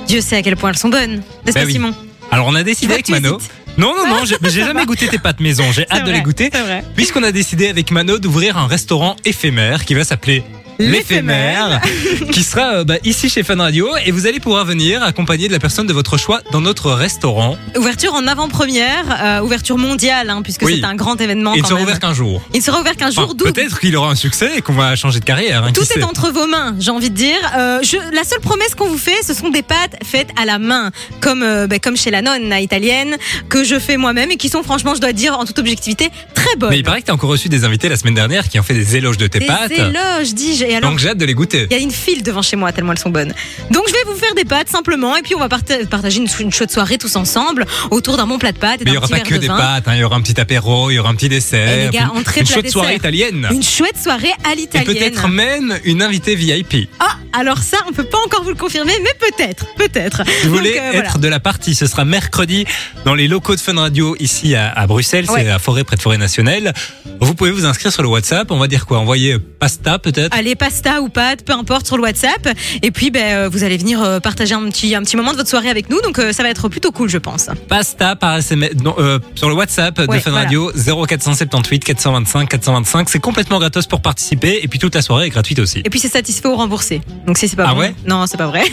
Dieu 0.07 0.21
sait 0.21 0.37
à 0.37 0.43
quel 0.43 0.57
point 0.57 0.71
elles 0.71 0.79
sont 0.79 0.89
bonnes. 0.91 1.23
N'est-ce 1.45 1.55
Bah 1.55 1.61
pas 1.61 1.67
oui. 1.67 1.73
Simon? 1.73 1.95
Alors 2.33 2.47
on 2.47 2.55
a 2.55 2.63
décidé 2.63 2.95
avec 2.95 3.09
Mano. 3.09 3.39
hésites. 3.39 3.51
Non, 3.81 3.95
non, 3.97 4.07
non, 4.07 4.25
j'ai 4.27 4.37
mais 4.43 4.51
j'ai 4.51 4.61
jamais 4.61 4.85
goûté 4.85 5.09
tes 5.09 5.19
pâtes 5.19 5.41
maison. 5.41 5.65
J'ai 5.73 5.87
hâte 5.91 6.01
de 6.05 6.11
vrai, 6.11 6.19
les 6.19 6.23
goûter. 6.23 6.51
C'est 6.53 6.61
vrai. 6.61 6.85
Puisqu'on 6.95 7.23
a 7.23 7.33
décidé 7.33 7.69
avec 7.69 7.91
Mano 7.91 8.19
d'ouvrir 8.19 8.59
un 8.59 8.67
restaurant 8.67 9.17
éphémère 9.25 9.87
qui 9.87 9.95
va 9.95 10.05
s'appeler 10.05 10.45
l'éphémère, 10.81 11.81
qui 12.33 12.43
sera 12.43 12.75
euh, 12.77 12.85
bah, 12.85 12.97
ici 13.05 13.29
chez 13.29 13.43
Fun 13.43 13.57
Radio. 13.57 13.89
Et 14.05 14.11
vous 14.11 14.27
allez 14.27 14.41
pouvoir 14.41 14.65
venir 14.65 15.03
accompagné 15.03 15.49
de 15.49 15.53
la 15.53 15.59
personne 15.59 15.87
de 15.87 15.93
votre 15.93 16.17
choix 16.19 16.41
dans 16.53 16.61
notre 16.61 16.91
restaurant. 16.93 17.57
Ouverture 17.77 18.15
en 18.15 18.27
avant-première, 18.27 19.05
euh, 19.23 19.41
ouverture 19.41 19.79
mondiale, 19.79 20.31
hein, 20.31 20.43
puisque 20.43 20.63
Oui. 20.63 20.79
c'est 20.81 20.87
un 20.87 20.95
grand 20.95 21.21
événement. 21.21 21.55
Et 21.55 21.59
il 21.59 21.63
quand 21.63 21.69
sera 21.69 21.79
même. 21.79 21.85
ouvert 21.89 22.01
qu'un 22.01 22.15
jour. 22.15 22.43
Il 22.55 22.59
ne 22.59 22.63
sera 22.63 22.81
ouvert 22.81 22.97
qu'un 22.97 23.11
jour, 23.11 23.35
d'où 23.35 23.45
Peut-être 23.45 23.79
qu'il 23.81 23.97
aura 23.97 24.11
un 24.11 24.15
succès 24.17 24.51
et 24.57 24.61
qu'on 24.63 24.73
va 24.75 24.97
changer 24.97 25.21
de 25.21 25.25
carrière. 25.25 25.65
hein, 25.65 25.73
Tout 25.73 25.83
est 25.97 26.03
entre 26.03 26.31
vos 26.31 26.47
mains, 26.47 26.75
j'ai 26.79 26.91
envie 26.91 27.11
de 27.11 27.15
dire. 27.17 27.37
Euh, 27.57 27.81
je, 27.83 27.97
la 28.15 28.25
seule 28.25 28.41
promesse 28.41 28.75
qu'on 28.75 28.89
vous 28.89 28.99
fait, 28.99 29.23
ce 29.27 29.35
sont 29.35 29.51
des 29.51 29.63
pâtes 29.63 29.97
faites 30.05 30.31
à 30.41 30.45
la 30.45 30.59
main, 30.59 30.91
comme 31.21 31.43
euh, 31.43 31.67
ben, 31.67 31.79
comme 31.79 31.97
chez 31.97 32.11
la 32.11 32.23
nonna 32.23 32.61
italienne, 32.61 33.17
que 33.49 33.65
je 33.65 33.79
fais 33.79 33.97
moi-même 33.97 34.31
et 34.31 34.37
qui 34.37 34.49
sont 34.49 34.63
franchement, 34.63 34.95
je 34.95 35.01
dois 35.01 35.13
dire 35.13 35.39
en 35.39 35.45
toute 35.45 35.59
objectivité, 35.59 36.11
très 36.35 36.57
bonnes. 36.57 36.71
Mais 36.71 36.79
il 36.79 36.85
paraît 36.85 37.01
que 37.01 37.07
tu 37.07 37.11
as 37.11 37.15
encore 37.15 37.31
reçu 37.31 37.49
des 37.49 37.65
invités 37.65 37.89
la 37.89 37.97
semaine 37.97 38.15
dernière 38.15 38.49
qui 38.49 38.59
ont 38.59 38.63
fait 38.63 38.75
des 38.75 38.97
éloges 38.97 39.19
de 39.19 39.27
tes 39.27 39.39
des 39.41 39.47
pâtes. 39.47 39.71
éloges, 39.71 40.35
dis-je. 40.35 40.65
Et 40.71 40.77
alors, 40.77 40.91
Donc 40.91 40.99
j'ai 41.01 41.09
hâte 41.09 41.19
de 41.19 41.25
les 41.25 41.35
goûter. 41.35 41.67
il 41.71 41.77
y 41.77 41.81
a 41.81 41.83
une 41.83 41.91
file 41.91 42.23
devant 42.23 42.43
chez 42.43 42.57
moi 42.57 42.71
tellement 42.73 42.93
elles 42.93 42.99
sont 42.99 43.11
bonnes. 43.11 43.35
Donc 43.71 43.85
je 43.89 43.93
vais 43.93 44.05
vous 44.07 44.15
faire 44.15 44.35
des 44.35 44.45
pâtes 44.45 44.69
simplement 44.69 45.17
et 45.17 45.23
puis 45.23 45.35
on 45.35 45.39
va 45.41 45.49
parta- 45.49 45.85
partager 45.87 46.19
une, 46.19 46.29
une 46.39 46.53
chouette 46.53 46.71
soirée 46.71 46.97
tous 46.99 47.17
ensemble 47.17 47.67
autour 47.91 48.17
d'un 48.17 48.27
bon 48.27 48.39
plat 48.39 48.53
de 48.53 48.59
pâtes 48.59 48.81
et 48.83 48.85
Mais 48.85 48.91
il 48.91 48.93
n'y 48.93 48.99
aura 48.99 49.09
pas 49.09 49.21
que 49.21 49.35
de 49.35 49.39
des 49.41 49.49
vin. 49.49 49.57
pâtes, 49.57 49.89
hein. 49.89 49.95
il 49.95 50.01
y 50.01 50.05
aura 50.05 50.17
un 50.17 50.21
petit 50.21 50.41
apéro, 50.41 50.91
il 50.91 50.95
y 50.95 50.99
aura 50.99 51.11
un 51.11 51.15
petit 51.15 51.29
dessert, 51.29 51.69
Eh, 51.69 51.85
les 51.87 51.91
gars, 51.91 52.11
une- 52.13 52.21
entrée, 52.21 52.41
une 52.41 52.47
plat, 52.47 52.55
chouette 52.55 52.71
soirée 52.71 52.95
italienne. 52.95 53.49
Une 53.51 53.63
chouette 53.63 53.97
soirée 54.01 54.31
à 54.49 54.53
Et 54.53 54.57
l'italienne. 54.57 54.95
peut-être 54.95 55.29
même 55.29 55.79
une 55.85 56.03
invitée 56.03 56.35
VIP. 56.37 56.89
Ah, 57.01 57.17
alors 57.33 57.59
ça, 57.59 57.79
on 57.89 57.93
peut 57.93 58.05
pas 58.05 58.19
encore 58.25 58.43
vous 58.45 58.51
le 58.51 58.55
confirmer, 58.57 58.93
mais 59.03 59.11
peut-être, 59.19 59.67
peut-être. 59.77 60.23
Si 60.27 60.47
vous 60.47 60.51
Donc, 60.51 60.59
voulez 60.59 60.79
euh, 60.79 60.91
voilà. 60.93 61.09
être 61.09 61.19
de 61.19 61.29
la 61.29 61.41
partie, 61.41 61.75
ce 61.75 61.87
sera 61.87 62.05
mercredi 62.05 62.65
dans 63.05 63.15
les 63.15 63.27
locaux 63.29 63.57
de 63.57 63.61
Fun 63.61 63.75
Radio 63.75 64.15
ici 64.21 64.55
à, 64.55 64.71
à 64.71 64.87
Bruxelles, 64.87 65.27
Ouais. 65.31 65.43
c'est 65.45 65.51
à 65.51 65.59
Forêt 65.59 65.85
près 65.85 65.97
de 65.97 66.03
Forêt 66.03 66.19
Nationale. 66.19 66.73
Vous 67.21 67.35
pouvez 67.35 67.51
vous 67.51 67.67
inscrire 67.67 67.93
sur 67.93 68.03
le 68.03 68.09
WhatsApp, 68.09 68.51
on 68.51 68.59
va 68.59 68.67
dire 68.69 68.87
quoi 68.87 68.99
Envoyer 68.99 69.39
pasta 69.39 69.99
peut-être 69.99 70.35
Allez, 70.37 70.55
pasta 70.61 71.01
ou 71.01 71.09
pâtes, 71.09 71.43
peu 71.43 71.55
importe, 71.55 71.87
sur 71.87 71.97
le 71.97 72.03
WhatsApp. 72.03 72.47
Et 72.83 72.91
puis, 72.91 73.11
ben, 73.11 73.25
euh, 73.25 73.49
vous 73.49 73.65
allez 73.65 73.79
venir 73.79 74.03
euh, 74.03 74.21
partager 74.21 74.55
un 74.55 74.69
petit, 74.69 74.95
un 74.95 75.03
petit 75.03 75.17
moment 75.17 75.33
de 75.33 75.39
votre 75.39 75.49
soirée 75.49 75.71
avec 75.71 75.89
nous. 75.89 76.03
Donc, 76.03 76.19
euh, 76.19 76.35
ça 76.35 76.43
va 76.43 76.51
être 76.51 76.69
plutôt 76.69 76.93
cool, 76.93 77.09
je 77.09 77.17
pense. 77.17 77.49
Pasta 77.67 78.15
par 78.15 78.37
SMS 78.37 78.73
non, 78.85 78.95
euh, 78.99 79.19
sur 79.35 79.49
le 79.49 79.55
WhatsApp 79.55 79.99
de 80.03 80.07
Ouais, 80.07 80.21
Fun 80.21 80.31
voilà. 80.31 80.45
Radio 80.45 80.71
0478 80.75 81.83
425 81.83 82.49
425. 82.49 83.09
C'est 83.09 83.21
complètement 83.21 83.59
gratos 83.59 83.87
pour 83.87 84.03
participer 84.03 84.61
et 84.63 84.69
puis 84.69 84.79
toute 84.79 84.95
la 84.95 85.01
soirée 85.01 85.27
est 85.27 85.31
gratuite 85.31 85.61
aussi. 85.61 85.79
Et 85.79 85.89
puis, 85.89 85.99
c'est 85.99 86.09
satisfait 86.09 86.49
ou 86.49 86.57
remboursé. 86.57 87.01
Donc, 87.27 87.39
si 87.39 87.49
c'est 87.49 87.57
pas 87.57 87.65
Ah 87.67 87.75
ouais? 87.75 87.95
Non, 88.07 88.27
c'est 88.27 88.37
pas 88.37 88.47
vrai. 88.47 88.65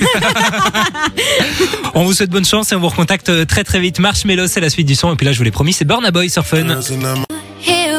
On 1.94 2.04
vous 2.04 2.14
souhaite 2.14 2.30
bonne 2.30 2.46
chance 2.46 2.72
et 2.74 2.76
on 2.76 2.80
vous 2.80 2.90
recontacte 2.90 3.48
très 3.48 3.64
très 3.64 3.80
vite. 3.80 4.00
Marshmello, 4.00 4.48
c'est 4.48 4.60
la 4.60 4.70
suite 4.70 4.88
du 4.88 4.96
son. 4.96 5.14
Et 5.14 5.16
puis 5.16 5.26
là, 5.26 5.32
je 5.32 5.38
vous 5.38 5.44
l'ai 5.44 5.52
promis, 5.52 5.74
c'est 5.74 5.86
Burna 5.86 6.12
Boy 6.12 6.30
sur 6.30 6.46
Fun. 6.46 6.68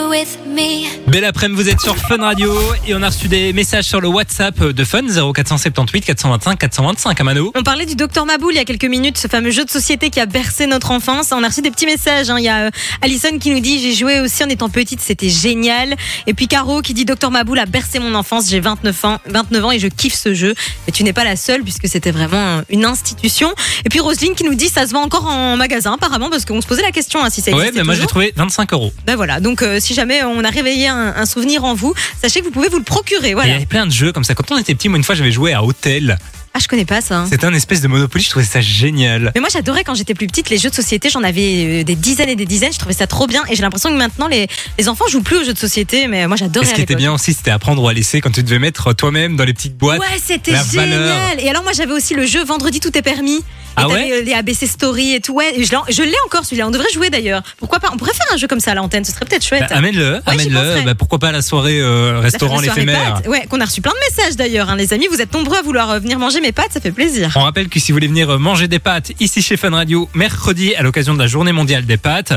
Here 0.08 0.22
with 0.24 0.38
me. 0.46 0.86
Belle 1.10 1.24
après-midi, 1.24 1.62
vous 1.62 1.68
êtes 1.68 1.80
sur 1.80 1.96
Fun 1.96 2.18
Radio 2.18 2.54
et 2.86 2.94
on 2.94 3.02
a 3.02 3.08
reçu 3.08 3.28
des 3.28 3.52
messages 3.52 3.84
sur 3.84 4.00
le 4.00 4.08
WhatsApp 4.08 4.58
de 4.62 4.84
Fun 4.84 5.02
0478 5.02 6.02
425 6.04 6.58
425 6.58 7.20
à 7.20 7.24
Mano. 7.24 7.52
On 7.54 7.62
parlait 7.62 7.84
du 7.86 7.94
docteur 7.94 8.24
Maboul 8.24 8.52
il 8.54 8.56
y 8.56 8.60
a 8.60 8.64
quelques 8.64 8.84
minutes, 8.84 9.18
ce 9.18 9.28
fameux 9.28 9.50
jeu 9.50 9.64
de 9.64 9.70
société 9.70 10.10
qui 10.10 10.20
a 10.20 10.26
bercé 10.26 10.66
notre 10.66 10.92
enfance. 10.92 11.30
On 11.32 11.42
a 11.42 11.48
reçu 11.48 11.60
des 11.62 11.70
petits 11.70 11.86
messages. 11.86 12.30
hein. 12.30 12.36
Il 12.38 12.44
y 12.44 12.48
a 12.48 12.66
euh, 12.66 12.70
Alison 13.02 13.38
qui 13.38 13.50
nous 13.50 13.60
dit 13.60 13.80
J'ai 13.80 13.92
joué 13.94 14.20
aussi 14.20 14.42
en 14.44 14.48
étant 14.48 14.68
petite, 14.68 15.00
c'était 15.00 15.28
génial. 15.28 15.94
Et 16.26 16.32
puis 16.34 16.48
Caro 16.48 16.80
qui 16.80 16.94
dit 16.94 17.04
Docteur 17.04 17.30
Maboul 17.30 17.58
a 17.58 17.66
bercé 17.66 17.98
mon 17.98 18.14
enfance, 18.14 18.48
j'ai 18.48 18.60
29 18.60 19.04
ans, 19.04 19.18
29 19.26 19.64
ans 19.64 19.72
et 19.72 19.78
je 19.78 19.88
kiffe 19.88 20.14
ce 20.14 20.32
jeu. 20.32 20.54
Et 20.86 20.92
tu 20.92 21.02
n'es 21.04 21.12
pas 21.12 21.24
la 21.24 21.36
seule 21.36 21.62
puisque 21.62 21.88
c'était 21.88 22.12
vraiment 22.12 22.62
une 22.70 22.84
institution. 22.84 23.52
Et 23.84 23.88
puis 23.88 24.00
Roselyne 24.00 24.34
qui 24.34 24.44
nous 24.44 24.54
dit 24.54 24.68
Ça 24.68 24.86
se 24.86 24.92
vend 24.92 25.02
encore 25.02 25.26
en 25.26 25.56
magasin 25.56 25.94
apparemment 25.94 26.30
parce 26.30 26.44
qu'on 26.44 26.60
se 26.62 26.66
posait 26.66 26.82
la 26.82 26.92
question 26.92 27.22
hein, 27.22 27.30
si 27.30 27.40
ça 27.42 27.50
Ouais, 27.50 27.58
existait 27.58 27.78
mais 27.80 27.84
moi 27.84 27.94
j'ai 27.94 28.06
trouvé 28.06 28.32
25 28.36 28.72
euros. 28.72 28.92
Ben 29.06 29.16
voilà, 29.16 29.40
donc 29.40 29.62
euh, 29.62 29.78
si 29.80 29.94
jamais 29.98 30.22
on 30.22 30.44
a 30.44 30.50
réveillé 30.50 30.86
un, 30.86 31.26
souvenir 31.26 31.64
en 31.64 31.74
vous, 31.74 31.92
sachez 32.22 32.38
que 32.38 32.44
vous 32.44 32.52
pouvez 32.52 32.68
vous 32.68 32.78
le 32.78 32.84
procurer. 32.84 33.30
Il 33.30 33.50
y 33.50 33.52
avait 33.52 33.66
plein 33.66 33.84
de 33.84 33.90
jeux 33.90 34.12
comme 34.12 34.22
ça. 34.22 34.34
Quand 34.36 34.52
on 34.52 34.58
était 34.58 34.74
petit, 34.74 34.88
moi 34.88 34.96
une 34.96 35.02
fois 35.02 35.16
j'avais 35.16 35.32
joué 35.32 35.52
à 35.52 35.64
Hôtel. 35.64 36.18
Ah, 36.54 36.58
je 36.60 36.66
connais 36.66 36.84
pas 36.84 37.00
ça. 37.00 37.18
hein. 37.20 37.26
C'était 37.30 37.44
un 37.46 37.52
espèce 37.54 37.80
de 37.82 37.88
Monopoly, 37.88 38.24
je 38.24 38.30
trouvais 38.30 38.44
ça 38.44 38.60
génial. 38.60 39.30
Mais 39.34 39.40
moi 39.40 39.48
j'adorais 39.52 39.84
quand 39.84 39.94
j'étais 39.94 40.14
plus 40.14 40.26
petite 40.26 40.50
les 40.50 40.58
jeux 40.58 40.70
de 40.70 40.74
société, 40.74 41.08
j'en 41.10 41.22
avais 41.22 41.80
euh, 41.80 41.84
des 41.84 41.94
dizaines 41.94 42.28
et 42.30 42.36
des 42.36 42.46
dizaines, 42.46 42.72
je 42.72 42.78
trouvais 42.78 42.94
ça 42.94 43.06
trop 43.06 43.26
bien 43.26 43.42
et 43.48 43.54
j'ai 43.56 43.62
l'impression 43.62 43.90
que 43.90 43.96
maintenant 43.96 44.26
les, 44.28 44.48
les 44.78 44.88
enfants 44.88 45.06
jouent 45.08 45.22
plus 45.22 45.36
aux 45.36 45.44
jeux 45.44 45.52
de 45.52 45.58
société 45.58 46.08
mais 46.08 46.26
moi 46.26 46.36
Et 46.36 46.40
j'adorais 46.40 46.66
ce 46.66 46.72
à 46.72 46.74
qui 46.74 46.80
était 46.82 46.92
l'époque. 46.94 47.00
bien 47.02 47.12
aussi, 47.12 47.32
c'était 47.32 47.50
apprendre 47.50 47.82
ou 47.82 47.88
à 47.88 47.92
laisser 47.92 48.20
quand 48.20 48.30
tu 48.32 48.42
devais 48.42 48.58
mettre 48.58 48.92
toi-même 48.92 49.36
dans 49.36 49.44
les 49.44 49.54
petites 49.54 49.76
boîtes. 49.76 50.00
Ouais, 50.00 50.06
c'était 50.22 50.52
la 50.52 50.64
génial. 50.64 50.88
valeur. 50.90 51.16
Et 51.38 51.48
alors 51.48 51.62
moi 51.62 51.72
j'avais 51.72 51.92
aussi 51.92 52.14
le 52.14 52.26
jeu 52.26 52.42
Vendredi 52.44 52.80
tout 52.80 52.96
est 52.96 53.02
permis. 53.02 53.36
Et 53.36 53.42
Ah 53.76 53.82
t'avais, 53.82 53.94
ouais 53.94 54.12
euh, 54.12 54.22
les 54.22 54.32
ABC 54.32 54.66
Story 54.66 55.12
et 55.14 55.20
tout. 55.20 55.34
Ouais, 55.34 55.52
et 55.54 55.62
je 55.64 55.70
l'ai- 55.70 55.92
je 55.92 56.02
l'ai 56.02 56.14
encore 56.26 56.44
celui-là. 56.44 56.66
On 56.66 56.70
devrait 56.72 56.90
jouer 56.92 57.10
d'ailleurs. 57.10 57.42
Pourquoi 57.58 57.78
pas? 57.78 57.90
On 57.92 57.96
pourrait 57.96 58.14
faire 58.14 58.26
un 58.32 58.36
jeu 58.36 58.48
comme 58.48 58.58
ça 58.58 58.72
à 58.72 58.74
l'antenne. 58.74 59.04
Ce 59.04 59.12
serait 59.12 59.24
peut-être 59.24 59.44
chouette. 59.46 59.66
Bah, 59.70 59.76
amène-le, 59.76 60.20
j'y 60.26 60.32
amène-le. 60.32 60.54
penserai. 60.54 60.82
Bah, 60.82 60.94
pourquoi 60.96 61.18
pas 61.20 61.28
à 61.28 61.32
la 61.32 61.42
soirée 61.42 61.78
euh, 61.80 62.14
La 62.14 62.20
restaurant 62.20 62.56
fameuse 62.56 62.64
soirée 62.72 62.86
l'éphémère. 62.86 63.14
pâtes. 63.14 63.28
Ouais, 63.28 63.46
qu'on 63.48 63.60
a 63.60 63.64
reçu 63.66 63.80
plein 63.80 63.92
de 63.92 64.16
messages 64.16 64.34
d'ailleurs. 64.36 64.68
hein, 64.70 64.74
les 64.76 64.92
amis, 64.94 65.06
vous 65.12 65.20
êtes 65.20 65.32
nombreux 65.32 65.58
à 65.58 65.62
vouloir 65.62 65.90
euh, 65.90 65.98
venir 66.00 66.18
manger 66.18 66.37
mes 66.40 66.52
pâtes. 66.52 66.72
Ça 66.72 66.80
fait 66.80 66.92
plaisir. 66.92 67.32
On 67.36 67.42
rappelle 67.42 67.68
que 67.68 67.80
si 67.80 67.92
vous 67.92 67.96
voulez 67.96 68.08
venir 68.08 68.38
manger 68.38 68.68
des 68.68 68.78
pâtes 68.78 69.12
ici 69.20 69.42
chez 69.42 69.56
Fun 69.56 69.70
Radio 69.70 70.08
mercredi 70.14 70.74
à 70.74 70.82
l'occasion 70.82 71.14
de 71.14 71.18
la 71.18 71.26
journée 71.26 71.52
mondiale 71.52 71.86
des 71.86 71.96
pâtes, 71.96 72.32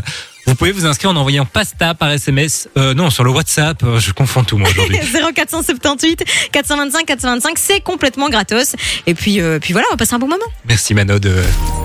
vous 0.47 0.55
pouvez 0.55 0.71
vous 0.71 0.85
inscrire 0.85 1.11
en 1.11 1.15
envoyant 1.15 1.45
pasta 1.45 1.93
par 1.93 2.09
SMS. 2.09 2.67
Euh, 2.77 2.93
non, 2.93 3.09
sur 3.09 3.23
le 3.23 3.31
WhatsApp, 3.31 3.83
euh, 3.83 3.99
je 3.99 4.11
confonds 4.11 4.43
tout 4.43 4.57
moi 4.57 4.69
aujourd'hui. 4.69 4.97
0478 5.35 6.23
425 6.51 7.05
425, 7.05 7.57
c'est 7.57 7.81
complètement 7.81 8.29
gratos. 8.29 8.75
Et 9.05 9.13
puis, 9.13 9.39
euh, 9.39 9.59
puis 9.59 9.73
voilà, 9.73 9.87
on 9.89 9.93
va 9.93 9.97
passer 9.97 10.15
un 10.15 10.19
bon 10.19 10.27
moment. 10.27 10.45
Merci 10.67 10.93
Mano 10.93 11.19
de 11.19 11.35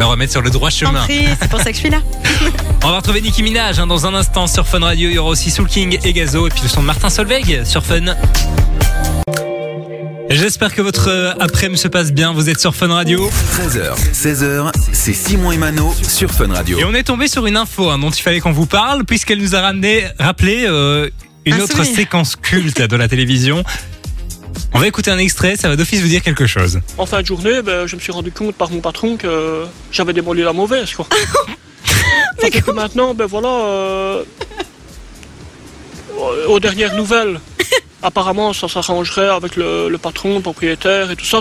me 0.01 0.05
remettre 0.05 0.33
sur 0.33 0.43
le 0.43 0.51
droit 0.51 0.71
chemin. 0.71 1.07
c'est 1.07 1.51
pour 1.51 1.61
ça 1.61 1.67
que 1.67 1.75
je 1.75 1.81
suis 1.81 1.91
là. 1.91 2.01
On 2.83 2.91
va 2.91 2.99
retrouver 2.99 3.21
Nicki 3.21 3.43
Minaj 3.43 3.79
hein, 3.79 3.87
dans 3.87 4.07
un 4.07 4.15
instant 4.15 4.47
sur 4.47 4.67
Fun 4.67 4.81
Radio. 4.81 5.09
Il 5.09 5.15
y 5.15 5.19
aura 5.19 5.31
aussi 5.31 5.51
Soul 5.51 5.67
King 5.67 5.99
et 6.05 6.13
Gazo 6.13 6.47
et 6.47 6.51
puis 6.51 6.63
le 6.63 6.69
son 6.69 6.83
de 6.83 6.87
Martin 6.87 7.11
Solveig 7.11 7.65
sur 7.65 7.85
Fun. 7.85 8.15
J'espère 10.29 10.75
que 10.75 10.83
votre 10.83 11.09
euh, 11.09 11.33
après-midi 11.41 11.81
se 11.81 11.89
passe 11.89 12.13
bien. 12.13 12.33
Vous 12.33 12.49
êtes 12.51 12.61
sur 12.61 12.75
Fun 12.75 12.89
Radio. 12.89 13.31
13h, 13.55 13.95
16h, 14.13 14.71
c'est 14.93 15.13
Simon 15.13 15.53
et 15.53 15.57
Mano 15.57 15.95
sur 16.07 16.31
Fun 16.31 16.53
Radio. 16.53 16.79
Et 16.79 16.85
on 16.85 16.95
est 16.95 17.05
tombé 17.05 17.29
sur 17.29 17.47
une 17.47 17.57
info 17.57 17.89
hein, 17.91 17.99
dont 17.99 18.11
il 18.11 18.21
fallait 18.21 18.41
qu'on 18.41 18.53
vous 18.53 18.67
parle, 18.67 19.05
puisqu'elle 19.05 19.39
nous 19.41 19.55
a 19.55 19.61
ramené, 19.61 20.05
rappelé 20.19 20.65
euh, 20.67 21.09
une 21.47 21.55
Un 21.55 21.61
autre 21.61 21.77
souvenir. 21.77 21.97
séquence 21.97 22.37
culte 22.37 22.83
de 22.83 22.97
la 22.97 23.09
télévision. 23.09 23.63
On 24.75 24.79
va 24.79 24.87
écouter 24.89 25.11
un 25.11 25.19
extrait, 25.19 25.57
ça 25.57 25.69
va 25.69 25.77
d'office 25.77 26.01
vous 26.01 26.09
dire 26.09 26.23
quelque 26.23 26.47
chose. 26.47 26.81
En 26.99 27.07
fin 27.07 27.23
de 27.23 27.27
journée, 27.27 27.63
ben, 27.63 27.87
je 27.87 27.97
me 27.97 28.01
suis 28.01 28.13
rendu 28.13 28.31
compte 28.33 28.55
par 28.55 28.71
mon 28.71 28.81
patron 28.81 29.17
que 29.17 29.65
j'avais 29.93 30.13
démoli 30.13 30.43
la 30.43 30.53
mauvaise. 30.53 30.93
Quoi. 30.93 31.07
Fait 32.39 32.51
que 32.51 32.71
maintenant, 32.73 33.15
ben 33.15 33.27
voilà, 33.27 33.49
euh, 33.49 34.23
aux 36.49 36.61
dernières 36.61 36.95
nouvelles, 36.95 37.41
apparemment 38.03 38.53
ça 38.53 38.69
s'arrangerait 38.69 39.29
avec 39.29 39.57
le, 39.57 39.97
patron, 39.97 40.37
le 40.37 40.41
propriétaire 40.41 41.11
et 41.11 41.17
tout 41.17 41.25
ça. 41.25 41.41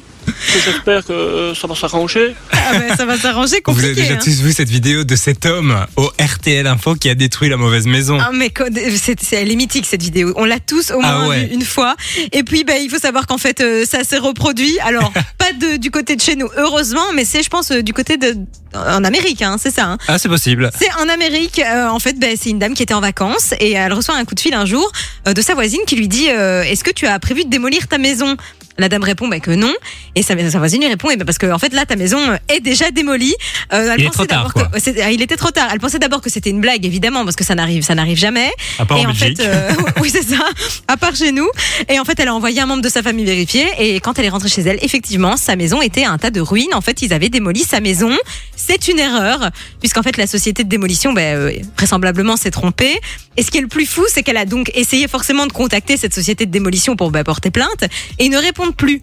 J'espère 0.66 1.06
que 1.06 1.54
ça 1.60 1.68
va 1.68 1.76
s'arranger. 1.76 2.36
Ah 2.52 2.74
ben, 2.74 2.96
ça 2.96 3.06
va 3.06 3.18
s'arranger 3.18 3.62
Vous 3.66 3.72
avez 3.80 3.90
compliqué. 3.90 4.02
déjà 4.02 4.14
hein. 4.16 4.20
tous 4.24 4.42
vu 4.42 4.54
cette 4.54 4.70
vidéo 4.70 5.04
de 5.04 5.16
cet 5.16 5.46
homme 5.46 5.86
au 5.96 6.12
RTL 6.20 6.66
Info 6.68 6.96
qui 6.96 7.10
a 7.10 7.16
détruit 7.16 7.50
la 7.50 7.58
mauvaise 7.58 7.86
maison. 7.88 8.18
Ah, 8.20 8.32
mais 8.34 8.52
c'est, 8.98 9.20
c'est- 9.22 9.36
elle 9.38 9.52
est 9.52 9.56
mythique 9.56 9.86
cette 9.86 10.02
vidéo. 10.04 10.34
On 10.36 10.46
l'a 10.46 10.60
tous 10.60 10.92
au 10.92 11.00
Ah 11.04 11.20
moins 11.20 11.30
ouais. 11.30 11.50
une 11.52 11.64
fois. 11.64 11.96
Et 12.32 12.44
puis 12.44 12.64
ben, 12.64 12.78
il 12.82 12.90
faut 12.90 13.00
savoir 13.00 13.28
qu'en 13.28 13.38
fait 13.38 13.62
euh, 13.62 13.86
ça 13.86 14.04
s'est 14.04 14.18
reproduit. 14.18 14.78
Alors 14.80 15.12
pas 15.38 15.54
de, 15.54 15.78
du 15.78 15.92
côté 15.92 16.16
de 16.16 16.22
chez 16.22 16.36
nous 16.36 16.50
heureusement, 16.58 17.14
mais 17.14 17.26
c'est 17.26 17.44
je 17.44 17.50
pense 17.50 17.72
euh, 17.72 17.82
du 17.82 17.94
côté 17.94 18.18
de 18.18 18.36
en 18.74 19.06
Amérique, 19.06 19.42
hein, 19.42 19.56
c'est 19.58 19.72
ça. 19.74 19.86
hein. 19.86 19.98
Ah, 20.10 20.18
c'est 20.18 20.28
possible. 20.28 20.70
C'est 20.78 20.92
en 21.02 21.08
Amérique. 21.08 21.60
euh, 21.60 21.88
en 21.88 22.00
fait, 22.00 22.20
ben, 22.20 22.36
c'est 22.40 22.50
une 22.50 22.60
dame 22.60 22.74
qui 22.74 22.84
était 22.84 22.94
en 22.94 23.00
vacances 23.00 23.54
et 23.62 23.72
elle 23.72 23.94
reçoit 23.94 24.16
un 24.16 24.26
coup 24.26 24.36
de 24.36 24.40
fil 24.42 24.54
un 24.54 24.66
jour 24.66 24.92
euh, 25.30 25.34
de 25.34 25.42
sa 25.42 25.54
voisine 25.54 25.80
qui 25.88 25.96
lui 25.96 26.10
dit 26.10 26.28
euh, 26.30 26.62
Est-ce 26.64 26.84
que 26.84 26.92
tu 26.92 27.08
as 27.08 27.18
prévu 27.20 27.46
de 27.46 27.50
démolir 27.50 27.88
ta 27.88 27.98
maison? 27.98 28.36
La 28.78 28.90
dame 28.90 29.04
répond 29.04 29.28
bah, 29.28 29.40
que 29.40 29.52
non. 29.52 29.74
Et 30.16 30.22
sa, 30.24 30.36
sa 30.50 30.58
voisine 30.60 30.82
lui 30.82 30.88
répond 30.90 31.10
eh 31.12 31.16
ben, 31.16 31.26
parce 31.26 31.38
que 31.38 31.50
en 31.52 31.60
fait 31.60 31.74
là 31.74 31.86
ta 31.86 31.96
maison 31.96 32.20
euh, 32.20 32.38
est 32.50 32.60
déjà 32.60 32.92
démolie. 32.92 33.34
Euh, 33.74 33.92
elle 33.94 34.02
Il 34.02 34.06
est 34.08 34.10
trop 34.10 34.26
tard, 34.26 34.54
quoi. 34.54 34.66
que- 34.66 35.02
ah, 35.02 35.12
il 35.12 35.22
était 35.22 35.38
trop 35.38 35.52
tard. 35.52 35.70
Elle 35.72 35.80
pensait 35.80 36.00
d'abord 36.00 36.22
que 36.22 36.30
c'était 36.30 36.50
une 36.50 36.60
blague 36.62 36.86
évidemment 36.86 37.24
parce 37.24 37.36
que 37.36 37.44
ça 37.44 37.56
n'arrive 37.56 37.84
ça 37.84 37.96
n'arrive 37.96 38.18
jamais. 38.18 38.52
À 38.80 38.86
part 38.86 38.98
et 38.98 39.06
en 39.06 39.12
en 39.12 39.14
fait, 39.14 39.34
Belgique. 39.34 39.46
euh, 39.48 39.72
oui 40.02 40.10
c'est 40.12 40.24
ça, 40.24 40.44
à 40.88 40.98
part 40.98 41.16
chez 41.16 41.32
nous. 41.32 41.48
Et 41.90 42.00
en 42.00 42.06
fait, 42.06 42.20
elle 42.20 42.28
a 42.28 42.36
envoyé 42.36 42.60
un 42.62 42.66
membre 42.66 42.82
de 42.84 42.90
sa 42.90 43.02
famille 43.02 43.26
vérifier. 43.26 43.66
Et 43.80 44.00
quand 44.00 44.20
elle 44.20 44.26
est 44.26 44.30
rentrée 44.30 44.50
chez 44.50 44.62
elle, 44.62 44.80
effectivement, 44.82 45.38
sa 45.38 45.56
maison 45.56 45.82
était 45.82 46.04
un 46.06 46.18
tas 46.18 46.32
de 46.32 46.42
ruines. 46.42 46.74
En 46.74 46.82
fait, 46.82 47.02
ils 47.02 47.14
avaient 47.14 47.30
démoli 47.30 47.62
sa 47.64 47.80
maison. 47.80 48.12
C'est 48.56 48.88
une 48.88 49.00
erreur, 49.00 49.52
puisqu'en 49.80 50.02
fait, 50.04 50.18
la 50.18 50.28
société 50.28 50.64
de 50.64 50.70
démolition, 50.70 51.14
ben, 51.14 51.36
euh, 51.38 51.52
vraisemblablement, 51.78 52.36
s'est 52.38 52.52
trompée. 52.52 53.00
Et 53.38 53.44
ce 53.44 53.52
qui 53.52 53.58
est 53.58 53.62
le 53.62 53.68
plus 53.68 53.86
fou, 53.86 54.04
c'est 54.08 54.24
qu'elle 54.24 54.38
a 54.38 54.46
donc 54.46 54.72
essayé 54.76 55.08
forcément 55.08 55.46
de 55.46 55.52
contacter 55.52 55.98
cette 55.98 56.14
société 56.14 56.46
de 56.46 56.52
démolition 56.52 56.96
pour 56.96 57.12
ben, 57.12 57.24
porter 57.24 57.52
plainte, 57.52 57.84
et 58.18 58.26
ils 58.26 58.30
ne 58.30 58.40
plus. 58.72 59.02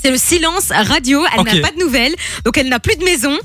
C'est 0.00 0.10
le 0.10 0.16
silence 0.18 0.70
radio. 0.70 1.24
Elle 1.32 1.40
Ok. 1.40 1.52
n'a 1.54 1.60
pas 1.60 1.72
de 1.72 1.78
nouvelles, 1.78 2.14
donc 2.44 2.56
elle 2.58 2.68
n'a 2.68 2.78
plus 2.80 2.96
de 2.96 3.04
maison. 3.04 3.36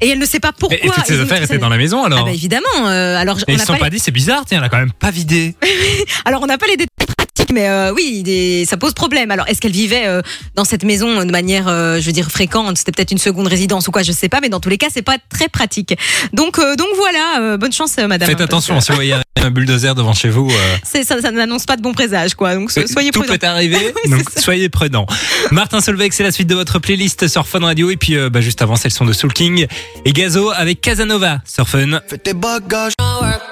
Et 0.00 0.08
elle 0.08 0.18
ne 0.18 0.26
sait 0.26 0.40
pas 0.40 0.50
pourquoi. 0.50 0.76
Et, 0.78 0.86
et 0.86 0.90
toutes 0.90 1.06
ces 1.06 1.14
Ils 1.14 1.20
ont- 1.20 1.24
affaires 1.24 1.42
étaient 1.42 1.58
dans 1.58 1.68
la 1.68 1.76
maison 1.76 2.04
alors 2.04 2.20
Ah 2.22 2.24
bah 2.24 2.32
évidemment. 2.32 2.66
euh, 2.88 3.16
alors 3.16 3.38
Et 3.38 3.42
on 3.46 3.52
ils 3.52 3.56
n'a 3.56 3.60
se 3.60 3.66
sont 3.66 3.74
pas 3.74 3.78
pas 3.78 3.90
dit, 3.90 4.00
c'est 4.00 4.10
bizarre, 4.10 4.42
tiens, 4.44 4.58
elle 4.58 4.64
a 4.64 4.68
quand 4.68 4.78
même 4.78 4.90
pas 4.92 5.12
vidé. 5.12 5.54
alors, 6.24 6.42
on 6.42 6.46
n'a 6.46 6.58
pas 6.58 6.66
les 6.66 6.76
détails 6.76 7.06
mais 7.52 7.68
euh, 7.68 7.92
oui, 7.94 8.22
des- 8.22 8.64
ça 8.68 8.76
pose 8.76 8.92
problème. 8.94 9.30
Alors, 9.30 9.46
est-ce 9.48 9.60
qu'elle 9.60 9.72
vivait 9.72 10.06
euh, 10.06 10.22
dans 10.54 10.64
cette 10.64 10.84
maison 10.84 11.24
de 11.24 11.30
manière, 11.30 11.68
euh, 11.68 12.00
je 12.00 12.06
veux 12.06 12.12
dire, 12.12 12.30
fréquente? 12.30 12.76
C'était 12.78 12.92
peut-être 12.92 13.12
une 13.12 13.18
seconde 13.18 13.46
résidence 13.46 13.86
ou 13.88 13.90
quoi, 13.92 14.02
je 14.02 14.12
sais 14.12 14.28
pas, 14.28 14.40
mais 14.40 14.48
dans 14.48 14.60
tous 14.60 14.68
les 14.68 14.78
cas, 14.78 14.88
c'est 14.92 15.02
pas 15.02 15.16
très 15.28 15.48
pratique. 15.48 15.96
Donc, 16.32 16.58
euh, 16.58 16.76
donc 16.76 16.88
voilà, 16.96 17.40
euh, 17.40 17.56
bonne 17.56 17.72
chance, 17.72 17.94
euh, 17.98 18.06
madame. 18.08 18.28
Faites 18.28 18.40
attention, 18.40 18.78
que 18.78 18.84
si 18.84 18.90
vous 18.90 18.96
voyez 18.96 19.14
un 19.44 19.50
bulldozer 19.50 19.94
devant 19.94 20.12
chez 20.14 20.28
vous. 20.30 20.48
euh, 20.50 20.76
c'est- 20.84 21.04
ça, 21.04 21.20
ça 21.20 21.30
n'annonce 21.30 21.66
pas 21.66 21.76
de 21.76 21.82
bons 21.82 21.92
présages, 21.94 22.34
quoi. 22.34 22.54
Donc, 22.54 22.70
so- 22.70 22.86
soyez 22.86 23.10
Tout 23.10 23.20
prudents. 23.20 23.36
peut 23.38 23.46
arriver, 23.46 23.92
Oui, 24.04 24.10
donc 24.10 24.22
soyez 24.38 24.68
prudents. 24.68 25.06
Martin 25.50 25.80
Solveig, 25.80 26.10
c'est 26.12 26.22
la 26.22 26.32
suite 26.32 26.48
de 26.48 26.54
votre 26.54 26.78
playlist 26.78 27.28
sur 27.28 27.46
Fun 27.46 27.60
Radio. 27.60 27.90
Et 27.90 27.96
puis, 27.96 28.16
euh, 28.16 28.30
bah, 28.30 28.40
juste 28.40 28.62
avant, 28.62 28.76
c'est 28.76 28.88
le 28.88 28.92
son 28.94 29.04
de 29.04 29.12
Soul 29.12 29.32
King 29.32 29.66
et 30.04 30.12
Gazo 30.12 30.50
avec 30.50 30.80
Casanova 30.80 31.40
sur 31.44 31.68
Fun. 31.68 32.00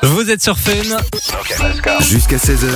Vous 0.03 0.31
êtes 0.31 0.43
sur 0.43 0.59
Fun. 0.59 0.73
Jusqu'à 2.01 2.37
16h, 2.37 2.69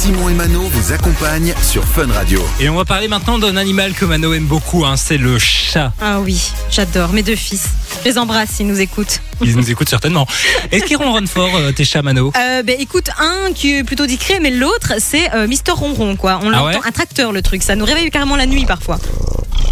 Simon 0.00 0.23
et 0.28 0.34
Mano 0.34 0.60
vous 0.62 0.92
accompagnent 0.92 1.54
sur 1.62 1.84
Fun 1.84 2.06
Radio. 2.12 2.42
Et 2.60 2.68
on 2.68 2.76
va 2.76 2.84
parler 2.84 3.08
maintenant 3.08 3.38
d'un 3.38 3.56
animal 3.56 3.92
que 3.92 4.04
Mano 4.04 4.32
aime 4.32 4.46
beaucoup, 4.46 4.84
hein, 4.84 4.96
c'est 4.96 5.18
le 5.18 5.38
chat. 5.38 5.92
Ah 6.00 6.20
oui, 6.20 6.52
j'adore 6.70 7.12
mes 7.12 7.22
deux 7.22 7.36
fils. 7.36 7.64
Je 8.02 8.08
les 8.10 8.18
embrasse 8.18 8.50
s'ils 8.50 8.66
nous 8.66 8.80
écoutent. 8.80 9.20
Ils 9.42 9.56
nous 9.56 9.70
écoutent 9.70 9.88
certainement. 9.88 10.26
Est-ce 10.72 10.84
qu'ils 10.84 10.96
ronronnent 10.96 11.26
fort, 11.26 11.50
euh, 11.56 11.72
tes 11.72 11.84
chats, 11.84 12.02
Mano? 12.02 12.32
Euh, 12.36 12.62
ben 12.62 12.76
écoute, 12.78 13.10
un 13.18 13.52
qui 13.52 13.74
est 13.74 13.84
plutôt 13.84 14.06
discret, 14.06 14.38
mais 14.40 14.50
l'autre 14.50 14.94
c'est 14.98 15.32
euh, 15.34 15.46
Mister 15.46 15.72
Ronron 15.72 16.16
quoi. 16.16 16.40
On 16.42 16.48
Ah 16.48 16.56
l'entend, 16.56 16.66
ouais? 16.80 16.86
un 16.86 16.92
tracteur 16.92 17.32
le 17.32 17.42
truc. 17.42 17.62
Ça 17.62 17.76
nous 17.76 17.84
réveille 17.84 18.10
carrément 18.10 18.36
la 18.36 18.46
nuit 18.46 18.64
parfois. 18.66 18.98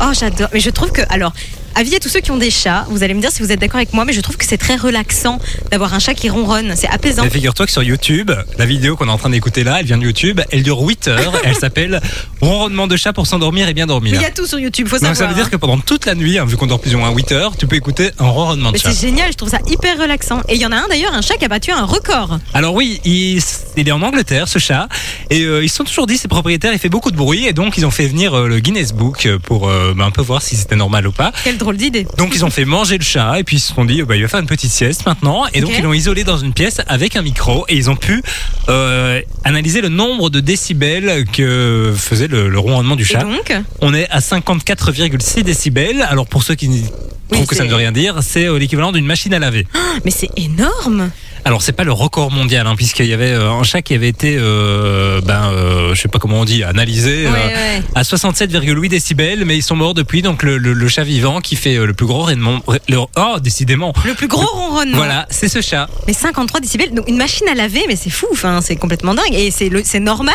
Oh 0.00 0.10
j'adore. 0.12 0.48
Mais 0.52 0.60
je 0.60 0.70
trouve 0.70 0.92
que 0.92 1.02
alors. 1.08 1.32
Avis 1.74 1.94
à 1.96 2.00
tous 2.00 2.08
ceux 2.08 2.20
qui 2.20 2.30
ont 2.30 2.36
des 2.36 2.50
chats, 2.50 2.86
vous 2.90 3.02
allez 3.02 3.14
me 3.14 3.20
dire 3.20 3.30
si 3.30 3.42
vous 3.42 3.50
êtes 3.50 3.60
d'accord 3.60 3.76
avec 3.76 3.92
moi, 3.92 4.04
mais 4.04 4.12
je 4.12 4.20
trouve 4.20 4.36
que 4.36 4.44
c'est 4.44 4.58
très 4.58 4.76
relaxant 4.76 5.38
d'avoir 5.70 5.94
un 5.94 5.98
chat 5.98 6.14
qui 6.14 6.28
ronronne, 6.28 6.74
c'est 6.76 6.88
apaisant. 6.88 7.22
Mais 7.24 7.30
figure-toi 7.30 7.66
que 7.66 7.72
sur 7.72 7.82
YouTube, 7.82 8.30
la 8.58 8.66
vidéo 8.66 8.96
qu'on 8.96 9.08
est 9.08 9.10
en 9.12 9.18
train 9.18 9.30
d'écouter 9.30 9.64
là, 9.64 9.80
elle 9.80 9.86
vient 9.86 9.98
de 9.98 10.02
YouTube, 10.04 10.40
elle 10.50 10.62
dure 10.62 10.80
8 10.80 11.08
heures, 11.08 11.32
elle 11.44 11.54
s'appelle 11.56 12.00
Ronronnement 12.40 12.86
de 12.86 12.96
chat 12.96 13.12
pour 13.12 13.26
s'endormir 13.26 13.68
et 13.68 13.74
bien 13.74 13.84
Mais 13.84 13.88
dormir. 13.88 14.14
il 14.16 14.20
y 14.22 14.24
a 14.24 14.30
tout 14.30 14.46
sur 14.46 14.58
YouTube, 14.58 14.86
faut 14.88 14.96
Donc 14.96 15.00
savoir. 15.00 15.16
ça 15.16 15.26
veut 15.26 15.34
dire 15.34 15.46
hein. 15.46 15.48
que 15.50 15.56
pendant 15.56 15.78
toute 15.78 16.06
la 16.06 16.14
nuit, 16.14 16.38
hein, 16.38 16.44
vu 16.44 16.56
qu'on 16.56 16.66
dort 16.66 16.80
plus 16.80 16.94
ou 16.94 16.98
moins 16.98 17.10
8 17.10 17.32
heures, 17.32 17.56
tu 17.56 17.66
peux 17.66 17.76
écouter 17.76 18.10
un 18.18 18.28
ronronnement 18.28 18.68
de 18.70 18.74
Mais 18.74 18.78
chat. 18.78 18.92
c'est 18.92 19.06
génial, 19.06 19.30
je 19.32 19.36
trouve 19.36 19.48
ça 19.50 19.58
hyper 19.68 19.98
relaxant. 19.98 20.40
Et 20.48 20.54
il 20.54 20.60
y 20.60 20.66
en 20.66 20.72
a 20.72 20.76
un 20.76 20.88
d'ailleurs, 20.88 21.14
un 21.14 21.22
chat 21.22 21.34
qui 21.36 21.44
a 21.44 21.48
battu 21.48 21.70
un 21.72 21.84
record. 21.84 22.38
Alors 22.54 22.74
oui, 22.74 23.00
il, 23.04 23.40
il 23.76 23.88
est 23.88 23.92
en 23.92 24.02
Angleterre 24.02 24.48
ce 24.48 24.58
chat 24.58 24.88
et 25.30 25.42
euh, 25.42 25.62
ils 25.64 25.68
se 25.68 25.76
sont 25.76 25.84
toujours 25.84 26.06
dit 26.06 26.18
ses 26.18 26.28
propriétaires 26.28 26.72
il 26.72 26.78
fait 26.78 26.88
beaucoup 26.88 27.10
de 27.10 27.16
bruit 27.16 27.46
et 27.46 27.52
donc 27.52 27.76
ils 27.78 27.86
ont 27.86 27.90
fait 27.90 28.06
venir 28.06 28.34
euh, 28.34 28.48
le 28.48 28.58
Guinness 28.60 28.92
Book 28.92 29.28
pour 29.44 29.68
euh, 29.68 29.94
bah, 29.96 30.04
un 30.04 30.10
peu 30.10 30.22
voir 30.22 30.42
si 30.42 30.56
c'était 30.56 30.76
normal 30.76 31.06
ou 31.06 31.12
pas. 31.12 31.32
Drôle 31.62 31.76
d'idée. 31.76 32.06
Donc 32.18 32.34
ils 32.34 32.44
ont 32.44 32.50
fait 32.50 32.64
manger 32.64 32.98
le 32.98 33.04
chat 33.04 33.38
et 33.38 33.44
puis 33.44 33.56
ils 33.56 33.60
se 33.60 33.72
sont 33.74 33.84
dit 33.84 34.02
bah, 34.02 34.16
il 34.16 34.22
va 34.22 34.28
faire 34.28 34.40
une 34.40 34.46
petite 34.46 34.70
sieste 34.70 35.06
maintenant 35.06 35.44
et 35.54 35.60
donc 35.60 35.72
ils 35.76 35.82
l'ont 35.82 35.92
isolé 35.92 36.24
dans 36.24 36.38
une 36.38 36.52
pièce 36.52 36.80
avec 36.86 37.16
un 37.16 37.22
micro 37.22 37.64
et 37.68 37.76
ils 37.76 37.90
ont 37.90 37.96
pu 37.96 38.22
euh, 38.68 39.20
analyser 39.44 39.80
le 39.80 39.88
nombre 39.88 40.30
de 40.30 40.40
décibels 40.40 41.24
que 41.32 41.92
faisait 41.96 42.28
le, 42.28 42.48
le 42.48 42.58
ronronnement 42.58 42.96
du 42.96 43.02
Et 43.02 43.06
chat. 43.06 43.20
donc 43.22 43.52
On 43.80 43.94
est 43.94 44.08
à 44.10 44.18
54,6 44.20 45.42
décibels. 45.42 46.02
Alors 46.08 46.26
pour 46.26 46.42
ceux 46.42 46.54
qui 46.54 46.84
trouvent 47.30 47.46
que 47.46 47.54
ça 47.56 47.64
ne 47.64 47.70
veut 47.70 47.76
rien 47.76 47.92
dire, 47.92 48.18
c'est 48.22 48.46
euh, 48.46 48.58
l'équivalent 48.58 48.92
d'une 48.92 49.06
machine 49.06 49.32
à 49.34 49.38
laver. 49.38 49.66
Mais 50.04 50.10
c'est 50.10 50.30
énorme. 50.36 51.10
Alors 51.44 51.60
c'est 51.60 51.72
pas 51.72 51.82
le 51.82 51.92
record 51.92 52.30
mondial, 52.30 52.68
hein, 52.68 52.76
puisqu'il 52.76 53.06
y 53.06 53.12
avait 53.12 53.32
euh, 53.32 53.50
un 53.50 53.64
chat 53.64 53.82
qui 53.82 53.94
avait 53.94 54.08
été, 54.08 54.36
euh, 54.38 55.20
ben, 55.22 55.50
euh, 55.52 55.92
je 55.92 56.00
sais 56.00 56.06
pas 56.08 56.20
comment 56.20 56.38
on 56.40 56.44
dit, 56.44 56.62
analysé 56.62 57.26
Ouais, 57.26 57.32
euh, 57.32 57.78
ouais. 57.78 57.82
à 57.96 58.02
67,8 58.02 58.88
décibels, 58.88 59.44
mais 59.44 59.56
ils 59.56 59.62
sont 59.62 59.74
morts 59.74 59.94
depuis. 59.94 60.22
Donc 60.22 60.44
le, 60.44 60.56
le- 60.56 60.72
le 60.72 60.88
chat 60.88 61.02
vivant 61.02 61.40
qui 61.40 61.56
fait 61.56 61.74
le 61.84 61.94
plus 61.94 62.06
gros 62.06 62.28
le- 62.28 62.98
oh 63.16 63.40
décidément, 63.40 63.92
Le 64.04 64.14
plus 64.14 64.28
gros 64.28 64.46
ronronnement. 64.46 64.96
voilà, 64.96 65.26
c'est 65.30 65.48
ce 65.48 65.60
chat. 65.60 65.88
Mais 66.06 66.12
53 66.12 66.60
décibels, 66.60 66.94
donc 66.94 67.08
une 67.08 67.16
machine 67.16 67.48
à 67.48 67.54
laver, 67.54 67.82
mais 67.88 67.96
c'est 67.96 68.10
fou, 68.10 68.26
enfin, 68.30 68.60
c'est 68.60 68.76
complètement 68.76 69.14
dingue. 69.14 69.32
Et 69.34 69.50
c'est 69.50 69.68
c'est 69.84 70.00
normal, 70.00 70.34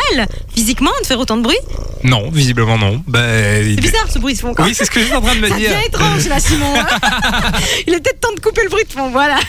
physiquement, 0.54 0.90
de 1.00 1.06
faire 1.06 1.18
autant 1.18 1.38
de 1.38 1.42
bruit? 1.42 1.56
Non, 2.04 2.30
visiblement 2.30 2.76
non. 2.76 3.02
Ben, 3.06 3.64
C'est 3.76 3.80
bizarre 3.80 4.06
ce 4.12 4.18
bruit 4.18 4.34
de 4.34 4.38
fond. 4.40 4.52
quoi. 4.54 4.66
Oui, 4.66 4.72
c'est 4.74 4.84
ce 4.84 4.90
que 4.90 5.00
je 5.00 5.06
suis 5.06 5.14
en 5.14 5.22
train 5.22 5.34
de 5.34 5.40
me 5.40 5.46
dire. 5.48 5.56
devient 5.70 5.86
étrange 5.86 6.28
là, 6.28 6.38
Simon. 6.38 6.66
hein. 6.76 6.86
Il 7.86 7.94
est 7.94 8.00
peut-être 8.00 8.20
temps 8.20 8.34
de 8.36 8.40
couper 8.40 8.62
le 8.64 8.68
bruit 8.68 8.84
de 8.84 8.92
fond, 8.92 9.08
voilà. 9.10 9.38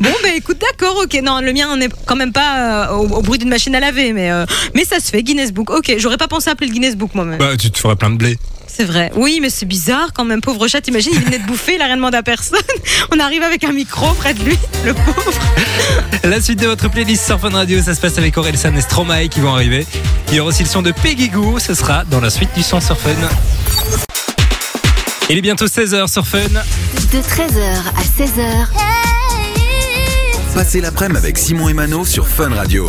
Bon, 0.00 0.08
ben 0.22 0.32
écoute, 0.36 0.59
d'accord, 0.60 0.96
ok. 1.02 1.20
Non, 1.22 1.40
le 1.40 1.52
mien, 1.52 1.68
on 1.72 1.76
n'est 1.76 1.88
quand 2.06 2.16
même 2.16 2.32
pas 2.32 2.88
euh, 2.88 2.94
au, 2.94 3.06
au 3.08 3.22
bruit 3.22 3.38
d'une 3.38 3.48
machine 3.48 3.74
à 3.74 3.80
laver, 3.80 4.12
mais, 4.12 4.30
euh, 4.30 4.44
mais 4.74 4.84
ça 4.84 5.00
se 5.00 5.10
fait, 5.10 5.22
Guinness 5.22 5.52
Book. 5.52 5.70
Ok, 5.70 5.94
j'aurais 5.98 6.16
pas 6.16 6.28
pensé 6.28 6.50
appeler 6.50 6.68
le 6.68 6.74
Guinness 6.74 6.96
Book 6.96 7.14
moi-même. 7.14 7.38
Bah, 7.38 7.56
tu 7.58 7.70
te 7.70 7.78
ferais 7.78 7.96
plein 7.96 8.10
de 8.10 8.16
blé. 8.16 8.38
C'est 8.66 8.84
vrai. 8.84 9.10
Oui, 9.16 9.40
mais 9.42 9.50
c'est 9.50 9.66
bizarre 9.66 10.12
quand 10.14 10.24
même, 10.24 10.40
pauvre 10.40 10.68
chat. 10.68 10.80
T'imagines, 10.80 11.12
il 11.14 11.20
venait 11.24 11.38
de 11.40 11.46
bouffer, 11.46 11.74
il 11.74 11.82
a 11.82 11.86
rien 11.86 11.96
demandé 11.96 12.16
à 12.16 12.22
personne. 12.22 12.60
On 13.12 13.18
arrive 13.18 13.42
avec 13.42 13.64
un 13.64 13.72
micro 13.72 14.06
près 14.14 14.32
de 14.32 14.42
lui, 14.44 14.56
le 14.84 14.94
pauvre. 14.94 15.32
La 16.24 16.40
suite 16.40 16.60
de 16.60 16.66
votre 16.68 16.88
playlist 16.88 17.26
sur 17.26 17.40
Fun 17.40 17.50
Radio, 17.50 17.82
ça 17.82 17.94
se 17.94 18.00
passe 18.00 18.16
avec 18.18 18.36
Orelsan 18.36 18.74
et 18.76 18.80
Stromae 18.80 19.28
qui 19.28 19.40
vont 19.40 19.52
arriver. 19.52 19.86
Il 20.28 20.36
y 20.36 20.40
aura 20.40 20.50
aussi 20.50 20.62
le 20.62 20.68
son 20.68 20.82
de 20.82 20.92
Peggy 20.92 21.28
Goo, 21.28 21.58
ce 21.58 21.74
sera 21.74 22.04
dans 22.04 22.20
la 22.20 22.30
suite 22.30 22.50
du 22.54 22.62
son 22.62 22.80
sur 22.80 22.96
Fun. 22.98 23.10
Il 25.28 25.38
est 25.38 25.42
bientôt 25.42 25.66
16h 25.66 26.10
sur 26.10 26.26
Fun. 26.26 26.38
De 26.38 27.18
13h 27.18 27.82
à 27.96 28.22
16h, 28.22 28.66
Passez 30.54 30.80
l'après-midi 30.80 31.18
avec 31.18 31.38
Simon 31.38 31.68
et 31.68 31.74
Mano 31.74 32.04
sur 32.04 32.26
Fun 32.26 32.50
Radio. 32.50 32.88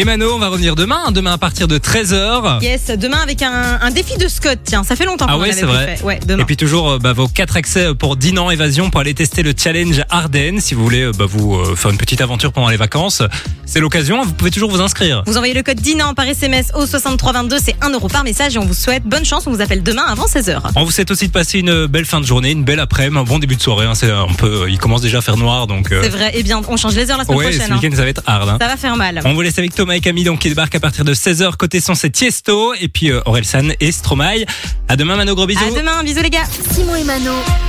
Et 0.00 0.04
Mano, 0.06 0.32
on 0.34 0.38
va 0.38 0.48
revenir 0.48 0.76
demain, 0.76 0.98
hein, 1.08 1.12
demain 1.12 1.34
à 1.34 1.36
partir 1.36 1.68
de 1.68 1.76
13h. 1.76 2.62
Yes, 2.62 2.86
demain 2.96 3.18
avec 3.18 3.42
un, 3.42 3.78
un 3.82 3.90
défi 3.90 4.16
de 4.16 4.28
Scott. 4.28 4.58
Tiens, 4.64 4.82
ça 4.82 4.96
fait 4.96 5.04
longtemps 5.04 5.26
Ah 5.28 5.32
qu'on 5.34 5.40
ouais, 5.42 5.48
en 5.48 5.50
avait 5.52 5.60
c'est 5.60 5.66
vrai. 5.66 5.96
fait. 5.98 6.02
Ouais, 6.02 6.18
demain. 6.26 6.42
Et 6.42 6.46
puis 6.46 6.56
toujours 6.56 6.92
euh, 6.92 6.98
bah, 6.98 7.12
vos 7.12 7.28
quatre 7.28 7.56
accès 7.58 7.94
pour 7.94 8.16
Dinan 8.16 8.50
Évasion 8.50 8.88
pour 8.88 9.02
aller 9.02 9.12
tester 9.12 9.42
le 9.42 9.52
challenge 9.54 10.02
Ardennes. 10.08 10.58
Si 10.62 10.72
vous 10.72 10.82
voulez 10.82 11.02
euh, 11.02 11.12
bah, 11.12 11.26
vous 11.28 11.54
euh, 11.54 11.76
faire 11.76 11.90
une 11.90 11.98
petite 11.98 12.22
aventure 12.22 12.50
pendant 12.50 12.70
les 12.70 12.78
vacances, 12.78 13.20
c'est 13.66 13.80
l'occasion. 13.80 14.22
Vous 14.22 14.32
pouvez 14.32 14.50
toujours 14.50 14.70
vous 14.70 14.80
inscrire. 14.80 15.22
Vous 15.26 15.36
envoyez 15.36 15.52
le 15.52 15.62
code 15.62 15.78
DINAN 15.82 16.14
par 16.14 16.26
SMS 16.26 16.68
au 16.74 16.86
6322, 16.86 17.58
c'est 17.62 17.76
1 17.82 17.90
euro 17.90 18.08
par 18.08 18.24
message 18.24 18.56
et 18.56 18.58
on 18.58 18.64
vous 18.64 18.72
souhaite 18.72 19.02
bonne 19.04 19.26
chance. 19.26 19.46
On 19.46 19.50
vous 19.52 19.60
appelle 19.60 19.82
demain 19.82 20.04
avant 20.08 20.24
16h. 20.24 20.60
On 20.76 20.84
vous 20.84 20.92
souhaite 20.92 21.10
aussi 21.10 21.26
de 21.26 21.32
passer 21.32 21.58
une 21.58 21.84
belle 21.84 22.06
fin 22.06 22.22
de 22.22 22.26
journée, 22.26 22.52
une 22.52 22.64
belle 22.64 22.80
après-midi, 22.80 23.18
un 23.18 23.24
bon 23.24 23.38
début 23.38 23.56
de 23.56 23.60
soirée. 23.62 23.84
hein. 23.84 23.94
C'est 23.94 24.10
un 24.10 24.28
peu, 24.38 24.64
il 24.70 24.78
commence 24.78 25.02
déjà 25.02 25.18
à 25.18 25.20
faire 25.20 25.36
noir, 25.36 25.66
donc. 25.66 25.92
euh, 25.92 26.00
C'est 26.02 26.08
vrai. 26.08 26.30
Eh 26.32 26.42
bien, 26.42 26.62
on 26.66 26.76
change 26.78 26.94
les 26.94 27.10
heures 27.10 27.18
la 27.18 27.24
semaine 27.26 27.36
ouais, 27.36 27.52
ce 27.52 27.58
prochaine. 27.58 27.72
hein. 27.74 27.78
week-end 27.82 27.96
ça 27.96 28.02
va 28.04 28.08
être 28.08 28.22
hard. 28.24 28.48
hein. 28.48 28.56
Ça 28.58 28.66
va 28.66 28.78
faire 28.78 28.96
mal. 28.96 29.20
On 29.26 29.34
vous 29.34 29.42
laisse 29.42 29.58
avec 29.58 29.74
Thomas 29.90 29.96
et 29.96 30.00
Camille 30.00 30.22
donc 30.22 30.38
qui 30.38 30.48
débarquent 30.48 30.76
à 30.76 30.80
partir 30.80 31.04
de 31.04 31.12
16h 31.12 31.56
côté 31.56 31.80
son 31.80 31.96
c'est 31.96 32.10
Tiesto 32.10 32.74
et 32.74 32.86
puis 32.86 33.10
euh, 33.10 33.20
Orelsan 33.24 33.70
et 33.80 33.90
Stromae. 33.90 34.44
À 34.86 34.94
demain 34.94 35.16
Mano 35.16 35.34
gros 35.34 35.46
bisous. 35.46 35.64
À 35.64 35.76
demain, 35.76 36.04
bisous 36.04 36.22
les 36.22 36.30
gars. 36.30 36.44
Simon 36.72 36.94
et 36.94 37.02
Mano. 37.02 37.32